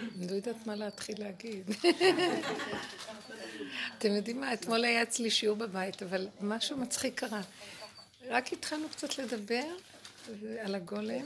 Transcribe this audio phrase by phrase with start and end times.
[0.00, 1.70] אני לא יודעת מה להתחיל להגיד.
[3.98, 7.40] אתם יודעים מה, אתמול היה אצלי שיעור בבית, אבל משהו מצחיק קרה.
[8.28, 9.64] רק התחלנו קצת לדבר
[10.64, 11.24] על הגולם,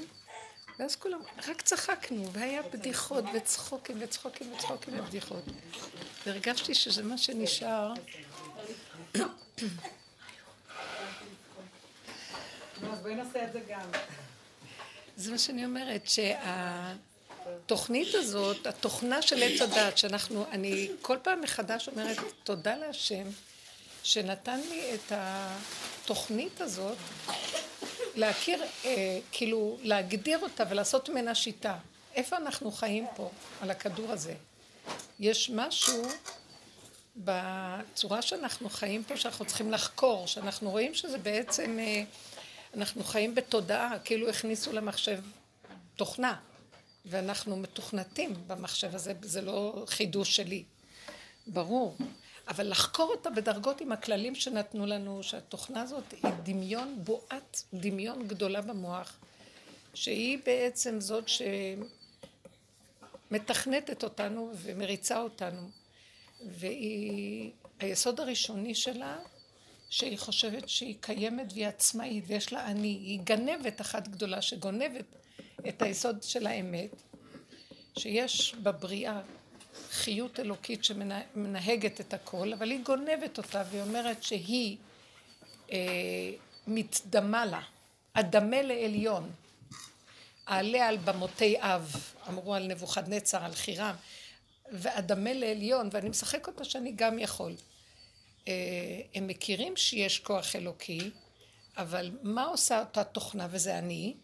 [0.78, 5.44] ואז כולם, רק צחקנו, והיה בדיחות וצחוקים וצחוקים וצחוקים ובדיחות.
[6.26, 7.92] והרגשתי שזה מה שנשאר.
[12.92, 13.90] אז בואי נעשה את זה גם.
[15.16, 16.08] זה מה שאני אומרת,
[17.44, 23.24] שהתוכנית הזאת, התוכנה של עץ הדת, שאנחנו, אני כל פעם מחדש אומרת תודה להשם,
[24.02, 26.96] שנתן לי את התוכנית הזאת
[28.14, 31.76] להכיר, אה, כאילו להגדיר אותה ולעשות ממנה שיטה.
[32.14, 33.30] איפה אנחנו חיים פה,
[33.60, 34.34] על הכדור הזה?
[35.20, 36.02] יש משהו
[37.16, 42.02] בצורה שאנחנו חיים פה שאנחנו צריכים לחקור, שאנחנו רואים שזה בעצם, אה,
[42.76, 45.20] אנחנו חיים בתודעה, כאילו הכניסו למחשב
[45.96, 46.36] תוכנה,
[47.04, 50.64] ואנחנו מתוכנתים במחשב הזה, זה לא חידוש שלי,
[51.46, 51.96] ברור.
[52.48, 58.60] אבל לחקור אותה בדרגות עם הכללים שנתנו לנו, שהתוכנה הזאת היא דמיון, בועת דמיון גדולה
[58.60, 59.18] במוח,
[59.94, 61.24] שהיא בעצם זאת
[63.30, 65.70] שמתכנתת אותנו ומריצה אותנו.
[66.46, 67.50] והיא,
[67.80, 69.18] היסוד הראשוני שלה,
[69.90, 75.04] שהיא חושבת שהיא קיימת והיא עצמאית ויש לה אני, היא גנבת אחת גדולה שגונבת
[75.68, 77.02] את היסוד של האמת,
[77.98, 79.20] שיש בבריאה
[79.90, 84.76] חיות אלוקית שמנהגת את הכל, אבל היא גונבת אותה והיא אומרת שהיא
[85.72, 85.78] אה,
[86.66, 87.60] מתדמה לה,
[88.14, 89.30] אדמה לעליון,
[90.48, 91.96] אעלה על במותי אב,
[92.28, 93.94] אמרו על נבוכדנצר, על חירם,
[94.72, 97.54] ואדמה לעליון, ואני משחק אותה שאני גם יכול.
[98.48, 98.52] אה,
[99.14, 101.10] הם מכירים שיש כוח אלוקי,
[101.76, 104.14] אבל מה עושה אותה תוכנה, וזה אני?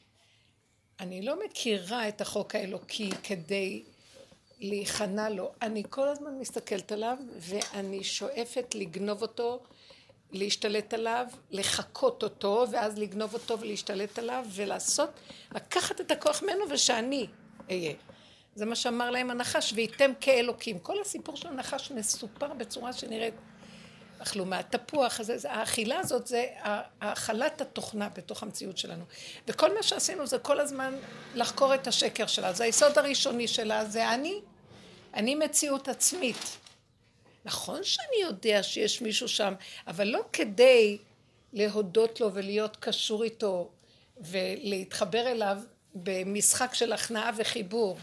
[1.00, 3.82] אני לא מכירה את החוק האלוקי כדי
[4.60, 5.52] להיכנע לו.
[5.62, 9.62] אני כל הזמן מסתכלת עליו, ואני שואפת לגנוב אותו,
[10.32, 15.10] להשתלט עליו, לחקות אותו, ואז לגנוב אותו ולהשתלט עליו, ולעשות,
[15.54, 17.26] לקחת את הכוח ממנו ושאני
[17.70, 17.94] אהיה.
[18.54, 20.78] זה מה שאמר להם הנחש, וייתם כאלוקים.
[20.78, 23.34] כל הסיפור של הנחש מסופר בצורה שנראית,
[24.22, 26.47] אכלו מהתפוח הזה, האכילה הזאת זה
[27.00, 29.04] האכלת התוכנה בתוך המציאות שלנו.
[29.48, 30.94] וכל מה שעשינו זה כל הזמן
[31.34, 32.53] לחקור את השקר שלה.
[32.53, 34.41] זה היסוד הראשוני שלה, זה אני.
[35.14, 36.58] אני מציאות עצמית.
[37.44, 39.54] נכון שאני יודע שיש מישהו שם,
[39.86, 40.98] אבל לא כדי
[41.52, 43.70] להודות לו ולהיות קשור איתו
[44.20, 45.58] ולהתחבר אליו
[45.94, 47.98] במשחק של הכנעה וחיבור.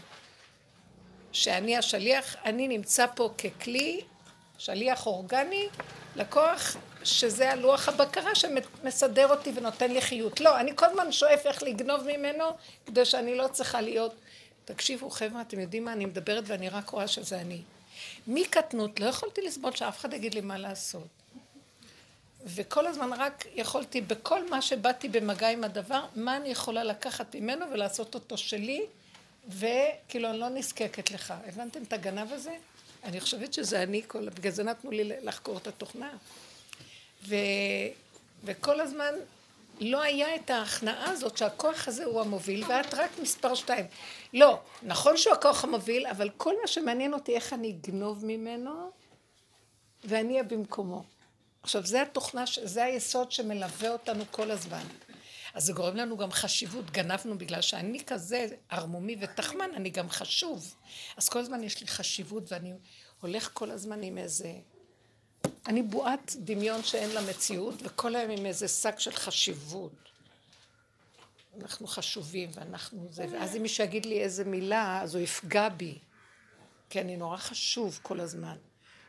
[1.32, 4.00] שאני השליח, אני נמצא פה ככלי,
[4.58, 5.68] שליח אורגני,
[6.16, 10.40] לקוח שזה הלוח הבקרה שמסדר אותי ונותן לי חיות.
[10.40, 12.44] לא, אני כל הזמן שואף איך לגנוב ממנו
[12.86, 14.14] כדי שאני לא צריכה להיות...
[14.64, 17.60] תקשיבו חבר'ה, אתם יודעים מה אני מדברת ואני רק רואה שזה אני.
[18.26, 21.06] מקטנות לא יכולתי לסבול שאף אחד יגיד לי מה לעשות.
[22.44, 27.66] וכל הזמן רק יכולתי, בכל מה שבאתי במגע עם הדבר, מה אני יכולה לקחת ממנו
[27.72, 28.86] ולעשות אותו שלי
[29.48, 31.34] וכאילו אני לא נזקקת לך.
[31.46, 32.56] הבנתם את הגנב הזה?
[33.04, 34.28] אני חושבת שזה אני, כל...
[34.28, 36.10] בגלל זה נתנו לי לחקור את התוכנה.
[37.26, 37.34] ו...
[38.44, 39.14] וכל הזמן
[39.80, 43.86] לא היה את ההכנעה הזאת שהכוח הזה הוא המוביל ואת רק מספר שתיים.
[44.34, 48.90] לא, נכון שהוא הכוח המוביל, אבל כל מה שמעניין אותי איך אני אגנוב ממנו
[50.04, 51.04] ואני אהיה במקומו.
[51.62, 54.82] עכשיו זה התוכנה, זה היסוד שמלווה אותנו כל הזמן.
[55.54, 60.74] אז זה גורם לנו גם חשיבות, גנבנו בגלל שאני כזה ערמומי ותחמן, אני גם חשוב.
[61.16, 62.72] אז כל הזמן יש לי חשיבות ואני
[63.20, 64.52] הולך כל הזמן עם איזה...
[65.66, 69.92] אני בועת דמיון שאין לה מציאות, וכל היום עם איזה שק של חשיבות.
[71.60, 75.98] אנחנו חשובים ואנחנו זה, ואז אם מישהו יגיד לי איזה מילה, אז הוא יפגע בי.
[76.90, 78.56] כי אני נורא חשוב כל הזמן.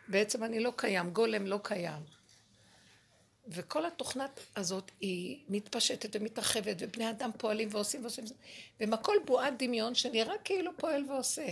[0.07, 2.18] בעצם אני לא קיים, גולם לא קיים.
[3.49, 8.23] וכל התוכנת הזאת היא מתפשטת ומתרחבת, ובני אדם פועלים ועושים ועושים,
[8.79, 11.47] והם הכל בועת דמיון שנראה כאילו פועל ועושה.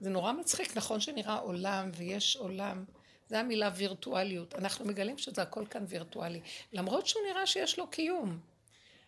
[0.00, 2.84] זה נורא מצחיק, נכון שנראה עולם ויש עולם,
[3.28, 4.54] זה המילה וירטואליות.
[4.54, 6.40] אנחנו מגלים שזה הכל כאן וירטואלי,
[6.72, 8.38] למרות שהוא נראה שיש לו קיום.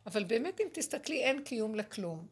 [0.06, 2.26] אבל באמת אם תסתכלי אין קיום לכלום.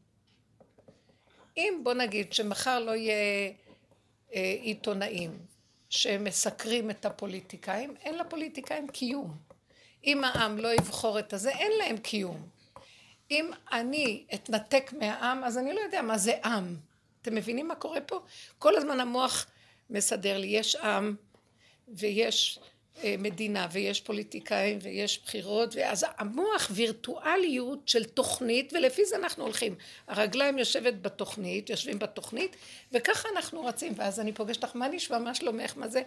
[1.56, 3.53] אם בוא נגיד שמחר לא יהיה
[4.35, 5.38] אה, עיתונאים,
[5.90, 9.37] שמסקרים את הפוליטיקאים, אין לפוליטיקאים קיום.
[10.04, 12.48] אם העם לא יבחור את הזה, אין להם קיום.
[13.31, 16.76] אם אני אתנתק מהעם, אז אני לא יודע מה זה עם.
[17.22, 18.20] אתם מבינים מה קורה פה?
[18.58, 19.46] כל הזמן המוח
[19.90, 21.16] מסדר לי, יש עם
[21.88, 22.58] ויש
[23.19, 29.75] מדינה ויש פוליטיקאים ויש בחירות ואז המוח וירטואליות של תוכנית ולפי זה אנחנו הולכים.
[30.08, 32.56] הרגליים יושבת בתוכנית יושבים בתוכנית
[32.92, 33.92] וככה אנחנו רצים.
[33.96, 35.76] ואז אני פוגשת לך מה נשמע מה שלומך?
[35.76, 36.02] מה זה?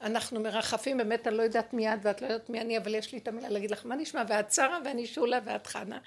[0.00, 3.12] אנחנו מרחפים באמת אני לא יודעת מי את ואת לא יודעת מי אני אבל יש
[3.12, 5.98] לי את המילה להגיד לך מה נשמע ואת שרה ואני שולה ואת חנה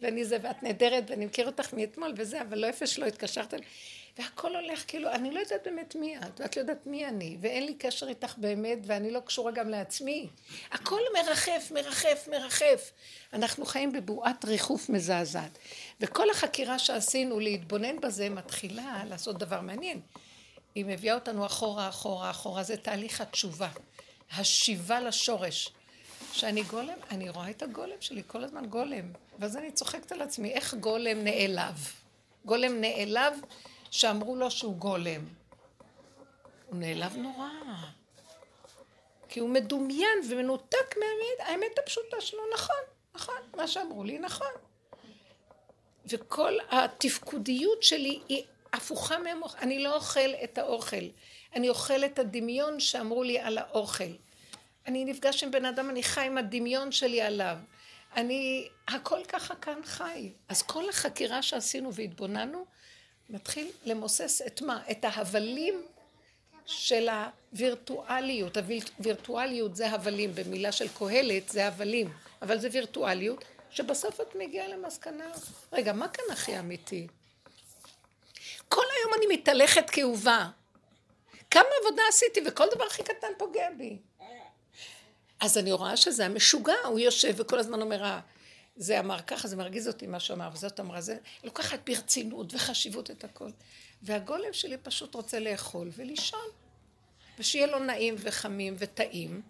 [0.00, 3.54] ואני זה ואת נהדרת ואני מכיר אותך מאתמול וזה אבל לא איפה שלא התקשרת
[4.18, 7.66] והכל הולך כאילו, אני לא יודעת באמת מי את, ואת לא יודעת מי אני, ואין
[7.66, 10.28] לי קשר איתך באמת, ואני לא קשורה גם לעצמי.
[10.72, 12.92] הכל מרחף, מרחף, מרחף.
[13.32, 15.58] אנחנו חיים בבועת ריחוף מזעזעת.
[16.00, 20.00] וכל החקירה שעשינו להתבונן בזה מתחילה לעשות דבר מעניין.
[20.74, 23.68] היא מביאה אותנו אחורה, אחורה, אחורה, זה תהליך התשובה.
[24.32, 25.72] השיבה לשורש.
[26.32, 29.12] כשאני גולם, אני רואה את הגולם שלי כל הזמן גולם.
[29.38, 31.92] ואז אני צוחקת על עצמי, איך גולם נעלב?
[32.44, 33.34] גולם נעלב
[33.96, 35.24] שאמרו לו שהוא גולם.
[36.66, 37.48] הוא נעלב נורא.
[39.28, 42.76] כי הוא מדומיין ומנותק מהאמת, האמת הפשוטה שלו, נכון,
[43.14, 44.52] נכון, מה שאמרו לי נכון.
[46.06, 51.06] וכל התפקודיות שלי היא הפוכה מהמוח, אני לא אוכל את האוכל,
[51.54, 54.12] אני אוכל את הדמיון שאמרו לי על האוכל.
[54.86, 57.56] אני נפגש עם בן אדם, אני חי עם הדמיון שלי עליו.
[58.16, 60.32] אני, הכל ככה כאן חי.
[60.48, 62.66] אז כל החקירה שעשינו והתבוננו,
[63.30, 64.82] מתחיל למוסס את מה?
[64.90, 65.82] את ההבלים
[66.66, 68.56] של הווירטואליות.
[68.56, 72.12] הווירטואליות זה הבלים, במילה של קהלת זה הבלים,
[72.42, 75.32] אבל זה וירטואליות, שבסוף את מגיעה למסקנה,
[75.72, 77.06] רגע, מה כאן הכי אמיתי?
[78.68, 80.48] כל היום אני מתהלכת כאובה.
[81.50, 83.98] כמה עבודה עשיתי וכל דבר הכי קטן פוגע בי.
[85.40, 88.18] אז אני רואה שזה המשוגע, הוא יושב וכל הזמן אומר,
[88.76, 93.10] זה אמר ככה, זה מרגיז אותי מה שהוא אמר, וזאת אמרה זה, לוקחת ברצינות וחשיבות
[93.10, 93.50] את הכל.
[94.02, 96.48] והגולם שלי פשוט רוצה לאכול ולישון.
[97.38, 99.42] ושיהיה לו נעים וחמים וטעים.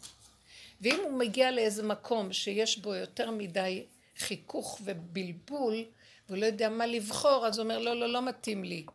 [0.80, 3.84] ואם הוא מגיע לאיזה מקום שיש בו יותר מדי
[4.18, 5.84] חיכוך ובלבול,
[6.28, 8.86] והוא לא יודע מה לבחור, אז הוא אומר, לא, לא, לא מתאים לי.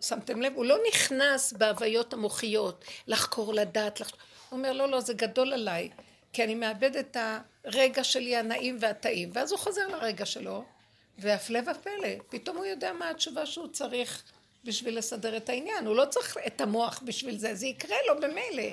[0.00, 0.52] שמתם לב?
[0.56, 4.18] הוא לא נכנס בהוויות המוחיות, לחקור, לדעת, לחשוב.
[4.48, 5.90] הוא אומר, לא, לא, זה גדול עליי.
[6.32, 7.16] כי אני מאבד את
[7.68, 10.64] הרגע שלי הנעים והטעים, ואז הוא חוזר לרגע שלו,
[11.18, 14.22] והפלא ופלא, פתאום הוא יודע מה התשובה שהוא צריך
[14.64, 18.72] בשביל לסדר את העניין, הוא לא צריך את המוח בשביל זה, זה יקרה לו במילא.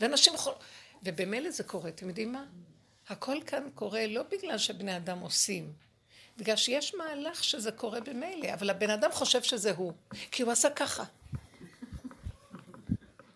[0.00, 0.54] ואנשים חול...
[1.02, 2.44] ובמילא זה קורה, אתם יודעים מה?
[3.08, 5.72] הכל כאן קורה לא בגלל שבני אדם עושים,
[6.36, 9.92] בגלל שיש מהלך שזה קורה במילא, אבל הבן אדם חושב שזה הוא,
[10.30, 11.04] כי הוא עשה ככה.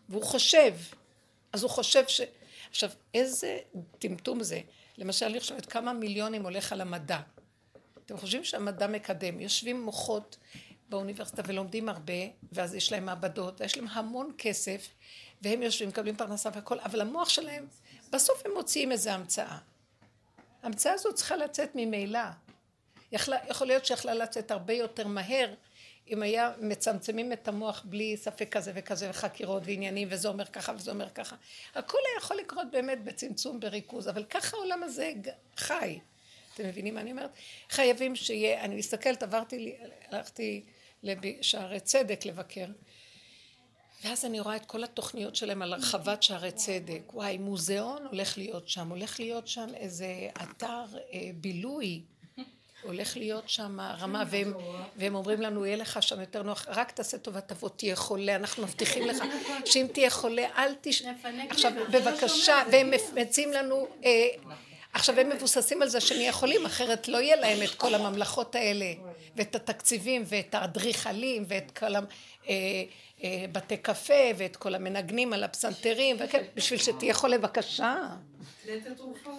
[0.09, 0.75] והוא חושב,
[1.53, 2.21] אז הוא חושב ש...
[2.71, 3.59] עכשיו, איזה
[3.99, 4.61] טמטום זה.
[4.99, 7.21] למשל, אני חושבת כמה מיליונים הולך על המדע.
[8.07, 9.41] אתם חושבים שהמדע מקדם.
[9.41, 10.37] יושבים מוחות
[10.89, 12.13] באוניברסיטה ולומדים הרבה,
[12.53, 14.89] ואז יש להם מעבדות, ויש להם המון כסף,
[15.43, 17.67] והם יושבים, מקבלים פרנסה והכל, אבל המוח שלהם,
[18.13, 19.59] בסוף הם מוציאים איזו המצאה.
[20.63, 22.21] ההמצאה הזאת צריכה לצאת ממילא.
[23.13, 25.55] יכול להיות שיכלה לצאת הרבה יותר מהר
[26.11, 30.91] אם היה מצמצמים את המוח בלי ספק כזה וכזה וחקירות ועניינים וזה אומר ככה וזה
[30.91, 31.37] אומר ככה.
[31.75, 35.13] הכל היה יכול לקרות באמת בצמצום בריכוז אבל ככה העולם הזה
[35.57, 35.99] חי.
[36.55, 37.31] אתם מבינים מה אני אומרת?
[37.71, 39.77] חייבים שיהיה, אני מסתכלת, עברתי,
[40.11, 40.65] הלכתי
[41.03, 42.67] לשערי צדק לבקר
[44.05, 47.15] ואז אני רואה את כל התוכניות שלהם על הרחבת שערי צדק.
[47.15, 52.03] וואי מוזיאון הולך להיות שם הולך להיות שם איזה אתר אה, בילוי
[52.83, 54.53] הולך להיות שם רמה, והם,
[54.97, 58.63] והם אומרים לנו, יהיה לך שם יותר נוח, רק תעשה טובה, תבוא, תהיה חולה, אנחנו
[58.63, 59.17] מבטיחים לך
[59.65, 61.03] שאם תהיה חולה, אל תש...
[61.51, 64.29] עכשיו, בבקשה, והם מציעים לנו, אה,
[64.93, 68.93] עכשיו הם מבוססים על זה שנהיה חולים, אחרת לא יהיה להם את כל הממלכות האלה,
[69.37, 72.01] ואת התקציבים, ואת האדריכלים, ואת כל ה...
[72.49, 72.55] אה,
[73.53, 77.97] בתי קפה, ואת כל המנגנים על הפסנתרים, וכן, בשביל שתהיה חולה, בבקשה.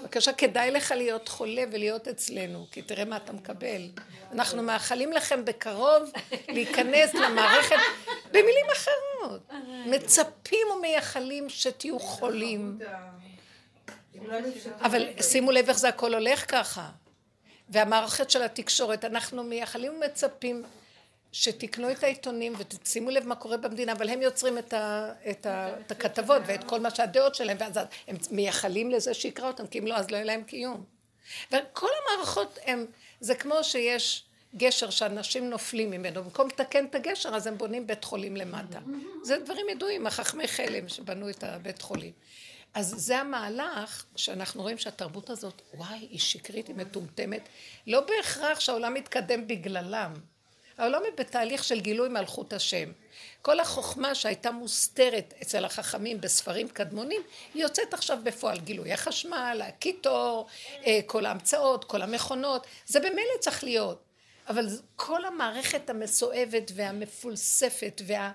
[0.02, 3.90] בבקשה, כדאי לך להיות חולה ולהיות אצלנו, כי תראה מה אתה מקבל.
[4.32, 6.12] אנחנו מאחלים לכם בקרוב
[6.48, 7.76] להיכנס למערכת,
[8.28, 9.52] במילים אחרות.
[9.86, 12.80] מצפים ומייחלים שתהיו חולים.
[14.82, 16.90] אבל שימו לב איך זה הכל הולך ככה.
[17.70, 20.64] והמערכת של התקשורת, אנחנו מייחלים ומצפים
[21.32, 25.80] שתקנו את העיתונים ותשימו לב מה קורה במדינה, אבל הם יוצרים את, ה, את, ה,
[25.80, 29.88] את הכתבות ואת כל מה שהדעות שלהם, ואז הם מייחלים לזה שיקרא אותם, כי אם
[29.88, 30.84] לא, אז לא יהיה להם קיום.
[31.52, 32.86] וכל המערכות הם,
[33.20, 34.24] זה כמו שיש
[34.56, 38.80] גשר שאנשים נופלים ממנו, במקום לתקן את הגשר, אז הם בונים בית חולים למטה.
[39.24, 42.12] זה דברים ידועים, החכמי חלם שבנו את הבית חולים.
[42.74, 47.50] אז זה המהלך שאנחנו רואים שהתרבות הזאת, וואי, היא שקרית, היא מטומטמת.
[47.88, 50.14] לא בהכרח שהעולם מתקדם בגללם.
[50.80, 52.92] העולם היא בתהליך של גילוי מלכות השם.
[53.42, 57.22] כל החוכמה שהייתה מוסתרת אצל החכמים בספרים קדמונים,
[57.54, 58.60] היא יוצאת עכשיו בפועל.
[58.60, 60.48] גילוי החשמל, הקיטור,
[60.86, 64.04] אה, כל ההמצאות, כל המכונות, זה במילא צריך להיות.
[64.50, 68.32] אבל כל המערכת המסואבת והמפולספת וה...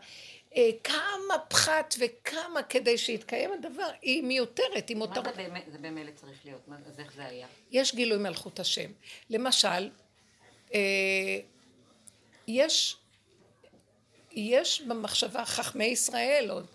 [0.56, 5.26] אה, כמה פחת וכמה כדי שיתקיים הדבר, היא מיותרת, היא מותרת.
[5.26, 6.68] מה זה באמת, זה במילא צריך להיות?
[6.86, 7.46] אז איך זה היה?
[7.70, 8.90] יש גילוי מלכות השם.
[9.30, 9.90] למשל,
[10.74, 10.80] אה,
[12.46, 12.96] יש,
[14.32, 16.66] יש במחשבה חכמי ישראל עוד,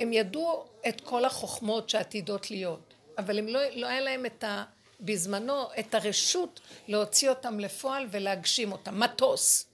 [0.00, 4.64] הם ידעו את כל החוכמות שעתידות להיות, אבל הם לא, לא היה להם את ה...
[5.04, 9.66] בזמנו את הרשות להוציא אותם לפועל ולהגשים אותם, מטוס.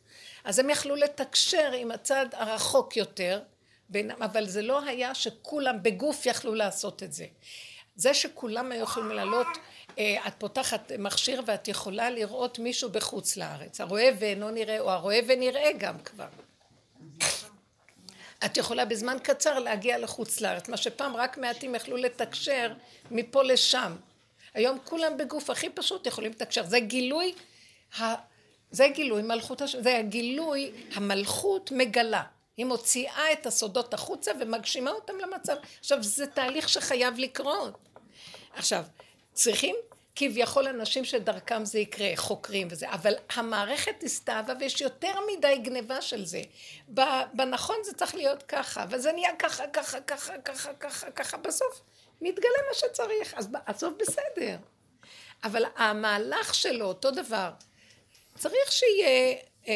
[0.45, 3.41] אז הם יכלו לתקשר עם הצד הרחוק יותר,
[4.21, 7.27] אבל זה לא היה שכולם בגוף יכלו לעשות את זה.
[7.97, 9.47] זה שכולם היו יכולים לעלות,
[9.99, 15.71] את פותחת מכשיר ואת יכולה לראות מישהו בחוץ לארץ, הרואה ואינו נראה, או הרואה ונראה
[15.79, 16.29] גם כבר.
[18.45, 22.73] את יכולה בזמן קצר להגיע לחוץ לארץ, מה שפעם רק מעטים יכלו לתקשר
[23.11, 23.97] מפה לשם.
[24.55, 26.65] היום כולם בגוף הכי פשוט יכולים לתקשר.
[26.65, 27.35] זה גילוי,
[28.71, 32.23] זה גילוי מלכות השם, זה הגילוי, המלכות מגלה.
[32.57, 35.55] היא מוציאה את הסודות החוצה ומגשימה אותם למצב.
[35.81, 37.79] עכשיו, זה תהליך שחייב לקרות.
[38.55, 38.85] עכשיו,
[39.33, 39.77] צריכים
[40.21, 46.25] כביכול אנשים שדרכם זה יקרה, חוקרים וזה, אבל המערכת הסתאבה ויש יותר מדי גניבה של
[46.25, 46.43] זה.
[47.35, 51.81] בנכון זה צריך להיות ככה, וזה נהיה ככה, ככה, ככה, ככה, ככה, ככה, בסוף
[52.21, 54.57] מתגלה מה שצריך, אז עזוב בסדר.
[55.45, 57.51] אבל המהלך שלו, אותו דבר,
[58.35, 59.37] צריך שיהיה
[59.69, 59.75] אה,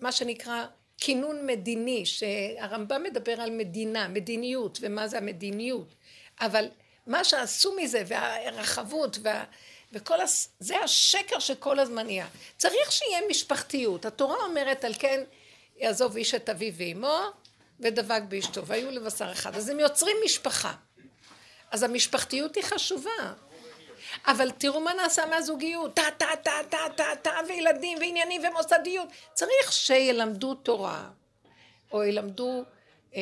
[0.00, 0.66] מה שנקרא
[0.98, 5.94] כינון מדיני, שהרמב"ם מדבר על מדינה, מדיניות, ומה זה המדיניות,
[6.40, 6.68] אבל
[7.06, 9.44] מה שעשו מזה, והרחבות, וה,
[9.92, 10.48] וכל הס...
[10.60, 12.26] זה השקר שכל הזמן יהיה.
[12.56, 14.04] צריך שיהיה משפחתיות.
[14.04, 15.24] התורה אומרת על כן,
[15.76, 17.18] יעזוב איש את אביו ואמו,
[17.80, 19.56] ודבק באשתו, והיו לבשר אחד.
[19.56, 20.72] אז הם יוצרים משפחה.
[21.70, 23.32] אז המשפחתיות היא חשובה.
[24.26, 29.08] אבל תראו מה נעשה מהזוגיות, טה טה טה טה טה טה וילדים ועניינים ומוסדיות.
[29.34, 31.10] צריך שילמדו תורה,
[31.92, 32.64] או ילמדו
[33.14, 33.20] אה,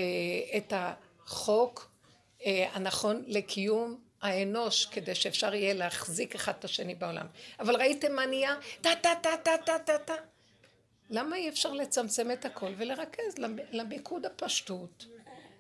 [0.57, 1.91] את החוק
[2.47, 7.27] אה, הנכון לקיום האנוש, כדי שאפשר יהיה להחזיק אחד את השני בעולם.
[7.61, 8.55] אבל ראיתם מה נהיה?
[8.81, 10.15] טה טה טה טה טה טה טה.
[11.11, 13.35] למה אי אפשר לצמצם את הכל ולרכז
[13.73, 15.07] למיקוד הפשטות?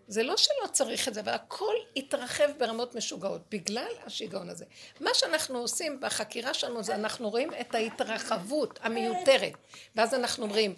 [0.08, 4.64] זה לא שלא צריך את זה, אבל הכל התרחב ברמות משוגעות, בגלל השיגעון הזה.
[5.00, 9.52] מה שאנחנו עושים בחקירה שלנו זה אנחנו רואים את ההתרחבות המיותרת.
[9.96, 10.74] ואז אנחנו אומרים,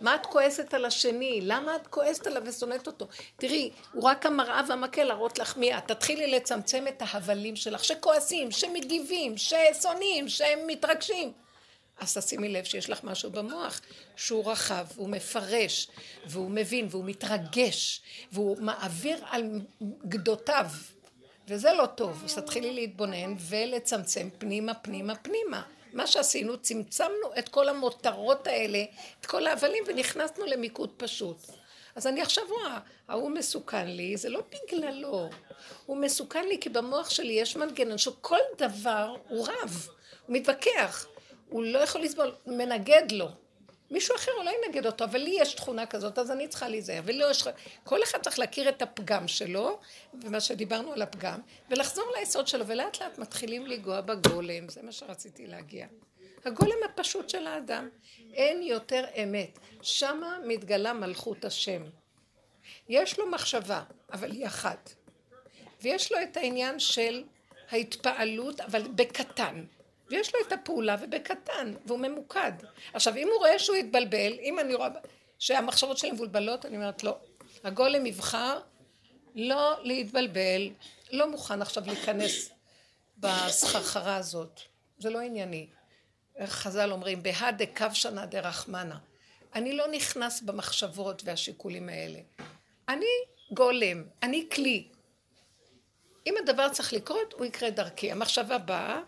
[0.00, 1.40] מה את כועסת על השני?
[1.42, 3.06] למה את כועסת עליו ושונאת אותו?
[3.36, 5.86] תראי, הוא רק המראה והמקל להראות לך מי את.
[5.86, 11.32] תתחילי לצמצם את ההבלים שלך, שכועסים, שמגיבים, ששונאים, שהם מתרגשים.
[12.00, 13.80] אז תשימי לב שיש לך משהו במוח
[14.16, 15.88] שהוא רחב, הוא מפרש,
[16.26, 18.02] והוא מבין, והוא מתרגש,
[18.32, 19.60] והוא מעביר על
[20.08, 20.66] גדותיו,
[21.48, 22.22] וזה לא טוב.
[22.24, 25.62] אז תתחילי להתבונן ולצמצם פנימה, פנימה, פנימה.
[25.92, 28.84] מה שעשינו, צמצמנו את כל המותרות האלה,
[29.20, 31.46] את כל ההבלים, ונכנסנו למיקוד פשוט.
[31.94, 32.78] אז אני עכשיו רואה,
[33.08, 35.30] ההוא מסוכן לי, זה לא בגללו.
[35.86, 39.88] הוא מסוכן לי כי במוח שלי יש מנגנון שכל דבר הוא רב,
[40.26, 41.06] הוא מתווכח.
[41.50, 43.28] הוא לא יכול לסבול, מנגד לו.
[43.90, 47.02] מישהו אחר אולי ינגד אותו, אבל לי יש תכונה כזאת, אז אני צריכה להיזהר.
[47.04, 47.44] ולא יש...
[47.84, 49.78] כל אחד צריך להכיר את הפגם שלו,
[50.22, 51.40] ומה שדיברנו על הפגם,
[51.70, 55.86] ולחזור ליסוד שלו, ולאט לאט מתחילים לנגוע בגולם, זה מה שרציתי להגיע.
[56.44, 57.88] הגולם הפשוט של האדם.
[58.32, 59.58] אין יותר אמת.
[59.82, 61.82] שמה מתגלה מלכות השם.
[62.88, 64.92] יש לו מחשבה, אבל היא אחת.
[65.82, 67.24] ויש לו את העניין של
[67.70, 69.64] ההתפעלות, אבל בקטן.
[70.10, 72.52] ויש לו את הפעולה ובקטן, והוא ממוקד.
[72.92, 74.88] עכשיו, אם הוא רואה שהוא התבלבל, אם אני רואה
[75.38, 77.18] שהמחשבות שלי מבולבלות, אני אומרת, לא.
[77.64, 78.60] הגולם יבחר
[79.34, 80.70] לא להתבלבל,
[81.12, 82.50] לא מוכן עכשיו להיכנס
[83.18, 84.60] בסחרחרה הזאת.
[84.98, 85.66] זה לא ענייני.
[86.46, 88.94] חז"ל אומרים, בהא דקבשנא דרחמנא.
[89.54, 92.18] אני לא נכנס במחשבות והשיקולים האלה.
[92.88, 93.06] אני
[93.52, 94.88] גולם, אני כלי.
[96.26, 98.12] אם הדבר צריך לקרות, הוא יקרה דרכי.
[98.12, 99.00] המחשבה באה,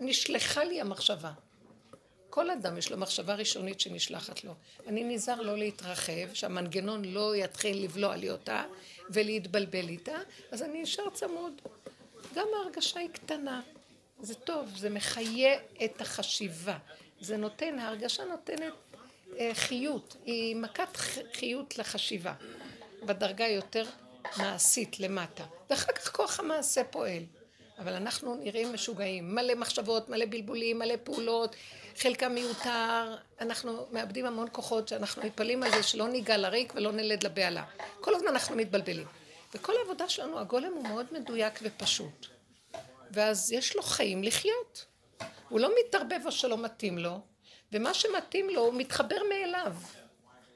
[0.00, 1.32] נשלחה לי המחשבה.
[2.30, 4.54] כל אדם יש לו מחשבה ראשונית שנשלחת לו.
[4.86, 8.64] אני נזהר לא להתרחב, שהמנגנון לא יתחיל לבלוע לי אותה
[9.10, 10.16] ולהתבלבל איתה,
[10.50, 11.60] אז אני אשאר צמוד.
[12.34, 13.60] גם ההרגשה היא קטנה.
[14.20, 16.78] זה טוב, זה מחיה את החשיבה.
[17.20, 18.72] זה נותן, ההרגשה נותנת
[19.38, 20.96] אה, חיות, היא מכת
[21.32, 22.34] חיות לחשיבה.
[23.02, 23.84] בדרגה יותר
[24.36, 25.44] מעשית למטה.
[25.70, 27.22] ואחר כך כוח המעשה פועל.
[27.78, 31.56] אבל אנחנו נראים משוגעים, מלא מחשבות, מלא בלבולים, מלא פעולות,
[31.98, 37.22] חלקם מיותר, אנחנו מאבדים המון כוחות שאנחנו מפלים על זה שלא ניגע לריק ולא נלד
[37.22, 37.64] לבהלה.
[38.00, 39.06] כל הזמן אנחנו מתבלבלים.
[39.54, 42.26] וכל העבודה שלנו, הגולם הוא מאוד מדויק ופשוט.
[43.10, 44.84] ואז יש לו חיים לחיות.
[45.48, 47.20] הוא לא מתערבב או שלא מתאים לו,
[47.72, 49.72] ומה שמתאים לו הוא מתחבר מאליו.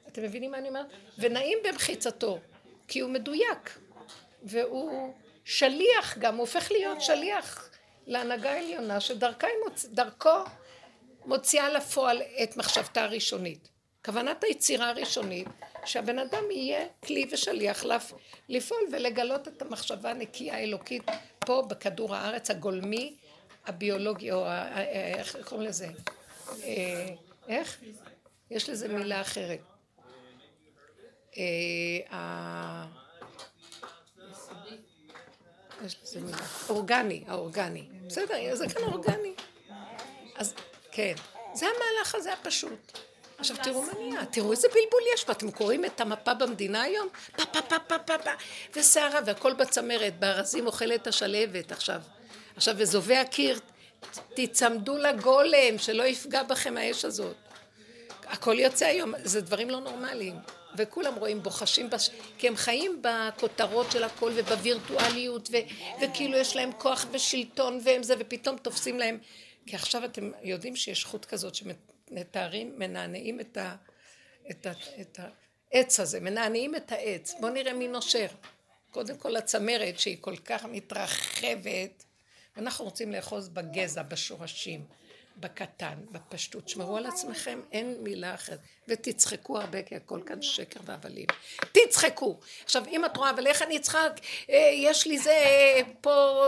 [0.07, 0.85] אתם מבינים מה אני אומרת?
[1.17, 2.39] ונעים במחיצתו,
[2.87, 3.79] כי הוא מדויק.
[4.43, 5.13] והוא
[5.51, 7.69] שליח גם, הוא הופך להיות שליח
[8.07, 9.85] להנהגה העליונה שדרכו מוצ...
[11.25, 13.69] מוציאה לפועל את מחשבתה הראשונית.
[14.05, 15.47] כוונת היצירה הראשונית,
[15.85, 17.85] שהבן אדם יהיה כלי ושליח
[18.49, 21.03] לפעול ולגלות את המחשבה הנקייה האלוקית
[21.39, 23.15] פה בכדור הארץ הגולמי,
[23.65, 25.87] הביולוגי, או איך קוראים לזה?
[26.63, 27.07] אה,
[27.47, 27.81] איך?
[28.51, 29.59] יש לזה מילה אחרת.
[35.85, 36.37] יש לזה מילה.
[36.69, 37.85] אורגני, האורגני.
[38.07, 39.33] בסדר, זה כאן אורגני.
[40.35, 40.53] אז
[40.91, 41.13] כן,
[41.53, 42.97] זה המהלך הזה הפשוט.
[43.37, 47.07] עכשיו תראו מה נהיה, תראו איזה בלבול יש פה, אתם קוראים את המפה במדינה היום?
[47.35, 48.31] פה פה פה פה פה פה
[48.75, 52.01] וסערה והכל בצמרת, בארזים אוכלת השלהבת עכשיו.
[52.55, 53.59] עכשיו וזובי הקיר,
[54.33, 57.35] תיצמדו לגולם, שלא יפגע בכם האש הזאת.
[58.23, 60.35] הכל יוצא היום, זה דברים לא נורמליים.
[60.77, 62.09] וכולם רואים בוחשים, בש...
[62.37, 65.55] כי הם חיים בכותרות של הכל ובווירטואליות ו...
[66.01, 69.17] וכאילו יש להם כוח ושלטון והם זה ופתאום תופסים להם.
[69.65, 73.75] כי עכשיו אתם יודעים שיש חוט כזאת שמתארים, מנענעים את, ה...
[74.51, 74.71] את, ה...
[75.01, 75.19] את
[75.71, 78.27] העץ הזה, מנענעים את העץ, בואו נראה מי נושר.
[78.91, 82.03] קודם כל הצמרת שהיא כל כך מתרחבת.
[82.55, 84.85] ואנחנו רוצים לאחוז בגזע, בשורשים
[85.41, 86.69] בקטן, בפשטות.
[86.69, 88.59] שמרו על עצמכם, אין מילה אחרת.
[88.87, 91.25] ותצחקו הרבה, כי הכל כאן שקר והבלים.
[91.71, 92.39] תצחקו.
[92.63, 94.19] עכשיו, אם את רואה, אבל איך אני אצחק?
[94.49, 95.33] אה, יש לי זה
[96.01, 96.47] פה,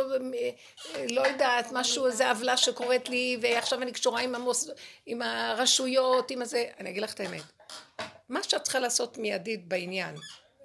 [0.95, 4.69] אה, לא יודעת, משהו, איזה עוולה שקורית לי, ועכשיו אני קשורה עם, המוס,
[5.05, 6.65] עם הרשויות, עם הזה.
[6.79, 7.43] אני אגיד לך את האמת.
[8.29, 10.15] מה שאת צריכה לעשות מיידית בעניין,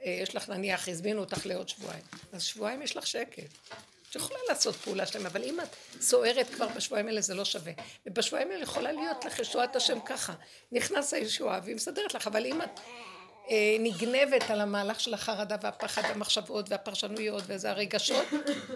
[0.04, 3.58] אה, יש לך נניח, הזמינו אותך לעוד שבועיים, אז שבועיים יש לך שקט.
[4.11, 7.73] את יכולה לעשות פעולה שלהם, אבל אם את סוערת כבר בשבועיים האלה זה לא שווה.
[8.07, 10.33] ובשבועיים האלה יכולה להיות לך ישועת השם ככה.
[10.73, 12.81] נכנס הישועה והיא מסדרת לך, אבל אם את
[13.50, 18.27] אה, נגנבת על המהלך של החרדה והפחד והמחשבות והפרשנויות וזה הרגשות,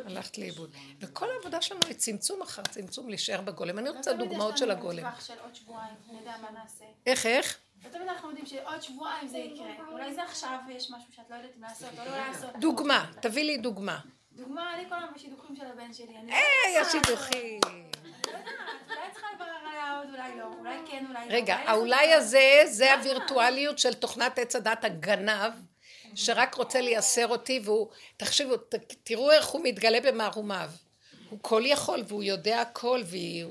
[0.07, 0.71] הלכת לאיבוד.
[1.01, 3.79] וכל העבודה שלנו היא צמצום אחר צמצום להישאר בגולם.
[3.79, 5.05] אני רוצה דוגמאות של הגולם.
[7.07, 7.59] איך, איך?
[7.85, 9.89] לא תמיד אנחנו יודעים שעוד שבועיים זה יקרה.
[9.93, 12.51] אולי זה עכשיו ויש משהו שאת לא יודעת אם לעשות או לא לעשות.
[12.61, 13.99] דוגמה, תביא לי דוגמה.
[14.37, 16.15] דוגמה, אני כל הזמן בשידוכים של הבן שלי.
[16.29, 17.61] היי, השידוכים.
[18.87, 20.45] אולי צריכה לברר עליה עוד, אולי לא.
[20.59, 21.35] אולי כן, אולי לא.
[21.35, 25.53] רגע, האולי הזה, זה הווירטואליות של תוכנת עץ הדת הגנב,
[26.15, 28.55] שרק רוצה לייסר אותי, והוא, תחשבו,
[29.05, 30.71] תראו איך הוא מתגלה במערומיו.
[31.31, 33.03] הוא כל יכול והוא יודע הכל,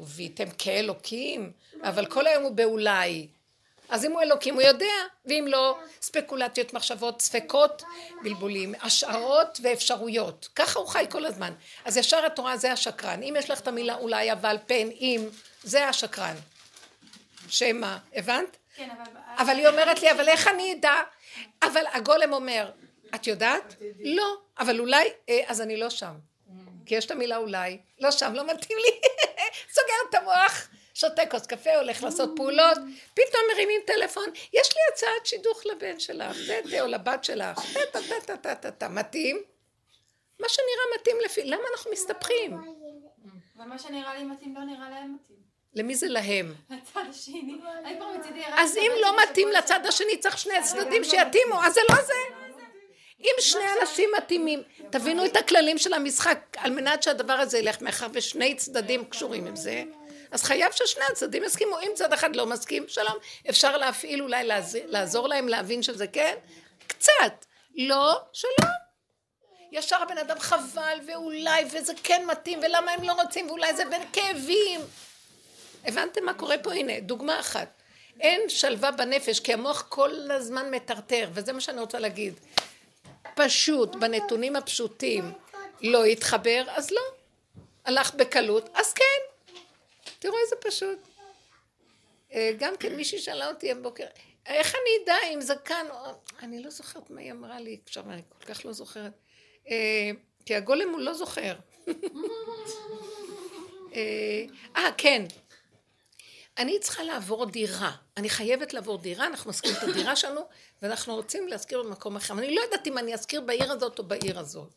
[0.04, 1.52] וייתם כאלוקים,
[1.84, 3.28] אבל כל היום הוא באולי.
[3.92, 4.94] אז אם הוא אלוקים הוא יודע,
[5.26, 7.84] ואם לא, ספקולציות, מחשבות, ספקות,
[8.24, 10.50] בלבולים, השערות ואפשרויות.
[10.56, 11.54] ככה הוא חי כל הזמן.
[11.86, 13.24] אז ישר התורה זה השקרן.
[13.24, 15.30] אם יש לך את המילה אולי, אבל, פן, אם,
[15.64, 16.36] זה השקרן.
[17.50, 18.58] שמה, הבנת?
[18.76, 19.12] כן, אבל...
[19.38, 21.02] אבל היא אומרת לי, אבל איך אני אדע?
[21.64, 22.72] אבל הגולם אומר,
[23.16, 23.76] את יודעת?
[24.00, 26.14] לא, אבל אולי, אה, אז אני לא שם.
[26.86, 29.10] כי יש את המילה אולי, לא שם, לא מתאים לי,
[29.76, 30.68] סוגר את המוח.
[30.94, 32.78] שותה כוס קפה, הולך לעשות פעולות,
[33.14, 36.38] פתאום מרימים טלפון, יש לי הצעת שידוך לבן שלך,
[36.82, 37.60] או לבת שלך,
[37.92, 39.44] טה-טה-טה-טה-טה, מתאים?
[40.40, 42.58] מה שנראה מתאים לפי, למה אנחנו מסתבכים?
[43.56, 45.38] ומה שנראה לי מתאים לא נראה להם מתאים.
[45.74, 46.54] למי זה להם?
[46.70, 47.42] לצד השני.
[47.86, 51.82] אני כבר מצידי אז אם לא מתאים לצד השני, צריך שני הצדדים שיתאימו, אז זה
[51.90, 52.14] לא זה.
[53.20, 58.08] אם שני אנשים מתאימים, תבינו את הכללים של המשחק, על מנת שהדבר הזה ילך, מאחר
[58.14, 59.84] ושני צדדים קשורים עם זה,
[60.32, 61.80] אז חייב ששני הצדדים יסכימו.
[61.80, 63.16] אם צד אחד לא מסכים, שלום,
[63.50, 64.50] אפשר להפעיל אולי
[64.88, 66.36] לעזור להם להבין שזה כן?
[66.88, 67.46] קצת.
[67.76, 68.72] לא, שלום.
[69.72, 74.02] ישר הבן אדם חבל, ואולי, וזה כן מתאים, ולמה הם לא רוצים, ואולי זה בין
[74.14, 74.82] כאבים.
[75.86, 76.74] הבנתם מה קורה פה?
[76.74, 77.82] הנה, דוגמה אחת.
[78.20, 82.40] אין שלווה בנפש, כי המוח כל הזמן מטרטר, וזה מה שאני רוצה להגיד.
[83.36, 85.32] פשוט, בנתונים הפשוטים,
[85.82, 87.02] לא יתחבר, אז לא.
[87.86, 89.31] הלך בקלות, אז כן.
[90.22, 91.00] תראו איזה פשוט.
[92.34, 94.06] אה, גם כן מישהי שאלה אותי הבוקר,
[94.46, 95.86] איך אני אדע אם זקן,
[96.40, 99.14] אני לא זוכרת מה היא אמרה לי, עכשיו אני כל כך לא זוכרת.
[99.70, 100.12] אה,
[100.46, 101.56] כי הגולם הוא לא זוכר.
[103.96, 105.26] אה, אה, כן.
[106.58, 107.92] אני צריכה לעבור דירה.
[108.18, 110.42] אני חייבת לעבור דירה, אנחנו מזכירים את הדירה שלנו,
[110.82, 112.34] ואנחנו רוצים להזכיר במקום אחר.
[112.34, 114.74] אני לא יודעת אם אני אזכיר בעיר הזאת או בעיר הזאת.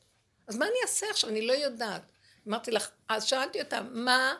[0.46, 1.30] אז מה אני אעשה עכשיו?
[1.30, 2.02] אני לא יודעת.
[2.48, 4.34] אמרתי לך, אז שאלתי אותה, מה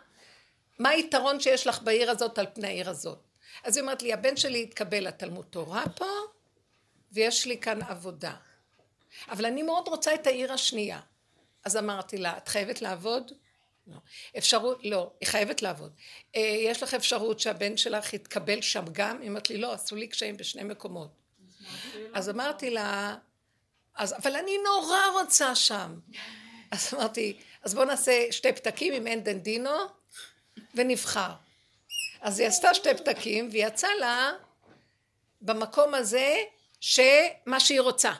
[0.79, 3.19] מה היתרון שיש לך בעיר הזאת על פני העיר הזאת?
[3.65, 6.07] אז היא אומרת לי, הבן שלי התקבל לתלמוד תורה פה,
[7.13, 8.35] ויש לי כאן עבודה.
[9.29, 11.01] אבל אני מאוד רוצה את העיר השנייה.
[11.65, 13.33] אז אמרתי לה, את חייבת לעבוד?
[13.87, 13.97] לא.
[14.39, 15.93] אפשרות, לא, היא חייבת לעבוד.
[16.37, 19.21] אה, יש לך אפשרות שהבן שלך יתקבל שם גם?
[19.21, 21.11] היא אומרת לי, לא, עשו לי קשיים בשני מקומות.
[22.15, 23.17] אז אמרתי לה,
[23.95, 25.99] אז, אבל אני נורא רוצה שם.
[26.71, 29.71] אז אמרתי, אז בואו נעשה שתי פתקים עם אין דנדינו
[30.75, 31.31] ונבחר.
[32.21, 34.31] אז היא עשתה שתי פתקים והיא יצאה לה
[35.41, 36.37] במקום הזה
[36.81, 38.13] שמה שהיא רוצה.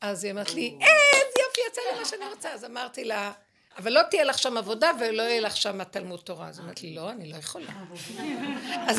[0.00, 2.52] אז היא אמרת לי, איזה יופי, יצא לי מה שאני רוצה.
[2.52, 3.32] אז אמרתי לה,
[3.78, 6.48] אבל לא תהיה לך שם עבודה ולא יהיה לך שם תלמוד תורה.
[6.48, 7.70] אז אמרת לי, לא, אני לא יכולה.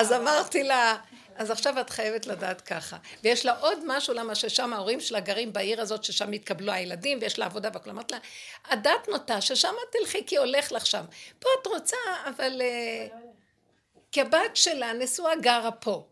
[0.00, 0.96] אז אמרתי לה,
[1.36, 2.96] אז עכשיו את חייבת לדעת ככה.
[3.24, 7.38] ויש לה עוד משהו, למה ששם ההורים שלה גרים בעיר הזאת, ששם התקבלו הילדים, ויש
[7.38, 7.90] לה עבודה והכל.
[7.90, 8.18] אמרת לה,
[8.64, 11.04] הדת נוטה ששם את תלכי כי הולך לך שם.
[11.38, 11.96] פה את רוצה,
[12.28, 12.62] אבל...
[12.62, 13.06] אה,
[14.12, 16.06] כי הבת שלה נשואה גרה פה.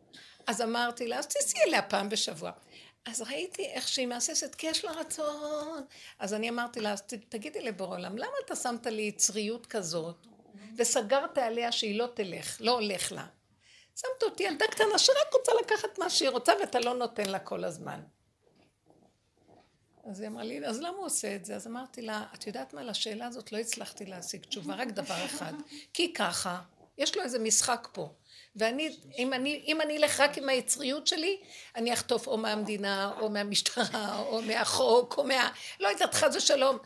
[0.47, 2.51] אז אמרתי לה, אז תיסעי אליה פעם בשבוע.
[3.05, 5.85] אז ראיתי איך שהיא מהססת, כי יש לה רצון.
[6.19, 10.27] אז אני אמרתי לה, אז תגידי לבורא עולם, למה אתה שמת לי יצריות כזאת,
[10.77, 13.27] וסגרת עליה שהיא לא תלך, לא הולך לה?
[14.01, 17.65] שמת אותי ילדה קטנה שרק רוצה לקחת מה שהיא רוצה ואתה לא נותן לה כל
[17.65, 18.01] הזמן.
[20.11, 21.57] אז היא אמרה לי, אז למה הוא עושה את זה?
[21.57, 25.53] אז אמרתי לה, את יודעת מה, לשאלה הזאת לא הצלחתי להשיג תשובה, רק דבר אחד.
[25.95, 26.61] כי ככה,
[26.99, 28.09] יש לו איזה משחק פה.
[28.57, 31.41] ואני, אם אני, אם אני אלך רק עם היצריות שלי,
[31.77, 35.53] אני אחטוף או מהמדינה, או מהמשטרה, או מהחוק, או מה...
[35.81, 36.79] לא יודעת, חס ושלום,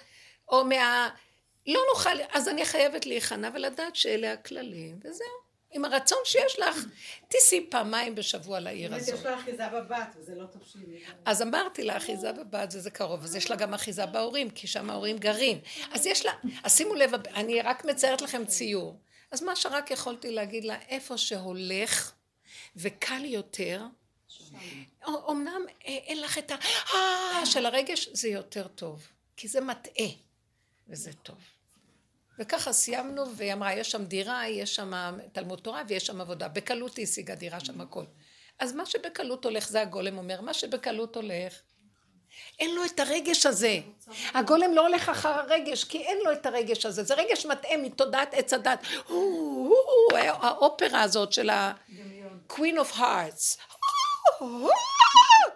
[0.49, 1.11] או מה...
[1.67, 5.44] לא נוכל, אז אני חייבת להיכנע ולדעת שאלה הכללים, וזהו.
[5.75, 6.87] עם הרצון שיש לך,
[7.29, 9.15] תיסעי פעמיים בשבוע לעיר הזאת.
[9.15, 11.07] יש לה אחיזה בבת, וזה לא שהיא...
[11.25, 14.91] אז אמרתי לה, אחיזה בבת זה קרוב, אז יש לה גם אחיזה בהורים, כי שם
[14.91, 15.61] ההורים גרים.
[15.93, 16.33] אז יש לה,
[16.65, 18.99] אז שימו לב, אני רק מציירת לכם ציור.
[19.31, 22.13] אז מה שרק יכולתי להגיד לה, איפה שהולך
[22.77, 23.83] וקל יותר,
[25.31, 26.57] אמנם אה, אין לך את ה...
[27.47, 30.09] של הרגש, זה יותר טוב, כי זה מטעה,
[30.89, 31.39] וזה טוב.
[32.39, 34.93] וככה סיימנו, והיא אמרה, יש שם דירה, יש שם
[35.33, 36.49] תלמוד תורה ויש שם עבודה.
[36.49, 38.05] בקלות היא השיגה דירה שם הכל.
[38.59, 41.55] אז מה שבקלות הולך, זה הגולם אומר, מה שבקלות הולך,
[42.59, 43.79] אין לו את הרגש הזה.
[44.35, 47.03] הגולם לא הולך אחר הרגש, כי אין לו את הרגש הזה.
[47.03, 48.79] זה רגש מטעה מתודעת עץ הדת.
[50.17, 53.59] האופרה הזאת של ה-Queen of Hearts.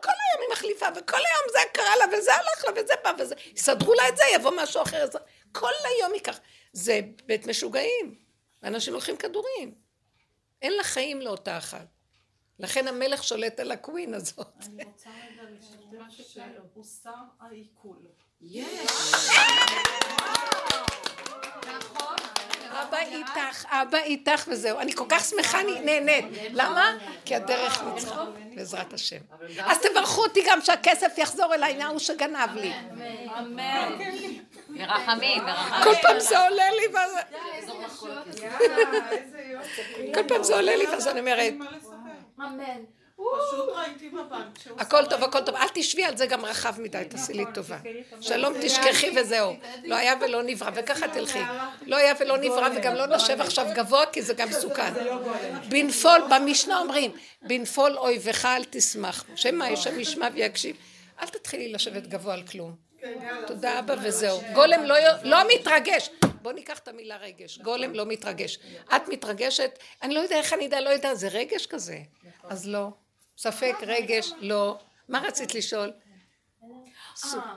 [0.03, 3.35] כל היום היא מחליפה, וכל היום זה קרה לה, וזה הלך לה, וזה בא, וזה...
[3.55, 5.07] יסדרו לה את זה, יבוא משהו אחר.
[5.53, 6.39] כל היום היא ככה.
[6.73, 8.15] זה בית משוגעים.
[8.63, 9.75] ואנשים לוקחים כדורים.
[10.63, 11.87] אין לה חיים לאותה אחת.
[12.59, 14.47] לכן המלך שולט על הקווין הזאת.
[14.67, 17.97] אני רוצה רגע לשתף שהוסר העיכול.
[18.41, 18.91] יש!
[22.83, 24.79] אבא איתך, אבא איתך וזהו.
[24.79, 26.25] אני כל כך שמחה, אני נהנית.
[26.53, 26.97] למה?
[27.25, 29.21] כי הדרך ניצחה, בעזרת השם.
[29.65, 32.73] אז תברכו אותי גם שהכסף יחזור אליי מההוא שגנב לי.
[33.39, 33.99] אמן.
[34.79, 35.85] ברחמים, ברחמים.
[35.85, 37.13] כל פעם זה עולה לי ואז...
[40.15, 41.55] כל פעם זה עולה לי ואז אני אומרת...
[42.41, 42.85] אמן.
[43.17, 44.81] פשוט ראיתי בבנק שהוא...
[44.81, 45.55] הכל טוב, הכל טוב.
[45.55, 47.79] אל תשבי על זה גם רחב מדי, תעשי לי טובה.
[48.21, 49.57] שלום תשכחי וזהו.
[49.85, 51.43] לא היה ולא נברא, וככה תלכי.
[51.87, 54.93] לא היה ולא נברא, וגם לא נושב עכשיו גבוה, כי זה גם מסוכן.
[55.69, 57.11] בנפול, במשנה אומרים,
[57.43, 59.25] בנפול אויבך אל תשמח.
[59.35, 60.77] שמא יש שם ישמע ויקשיב.
[61.23, 62.88] אל תתחילי לשבת גבוה על כלום.
[63.47, 64.41] תודה אבא וזהו.
[64.55, 64.85] גולם
[65.23, 66.11] לא מתרגש.
[66.43, 67.59] בוא ניקח את המילה רגש.
[67.59, 68.59] גולם לא מתרגש.
[68.97, 71.99] את מתרגשת, אני לא יודע איך אני אדע, לא יודע, זה רגש כזה.
[72.45, 72.89] אז לא.
[73.39, 74.79] ספק, רגש, לא.
[75.09, 75.93] מה רצית לשאול?
[77.25, 77.55] אה,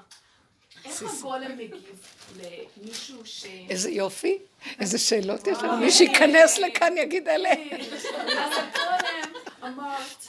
[0.85, 2.07] איך הגולם מגיב
[2.77, 3.45] למישהו ש...
[3.69, 4.37] איזה יופי,
[4.79, 5.77] איזה שאלות יש לנו.
[5.77, 7.69] מי שייכנס לכאן יגיד עליהם.
[7.81, 10.23] אז הגולם אמרת,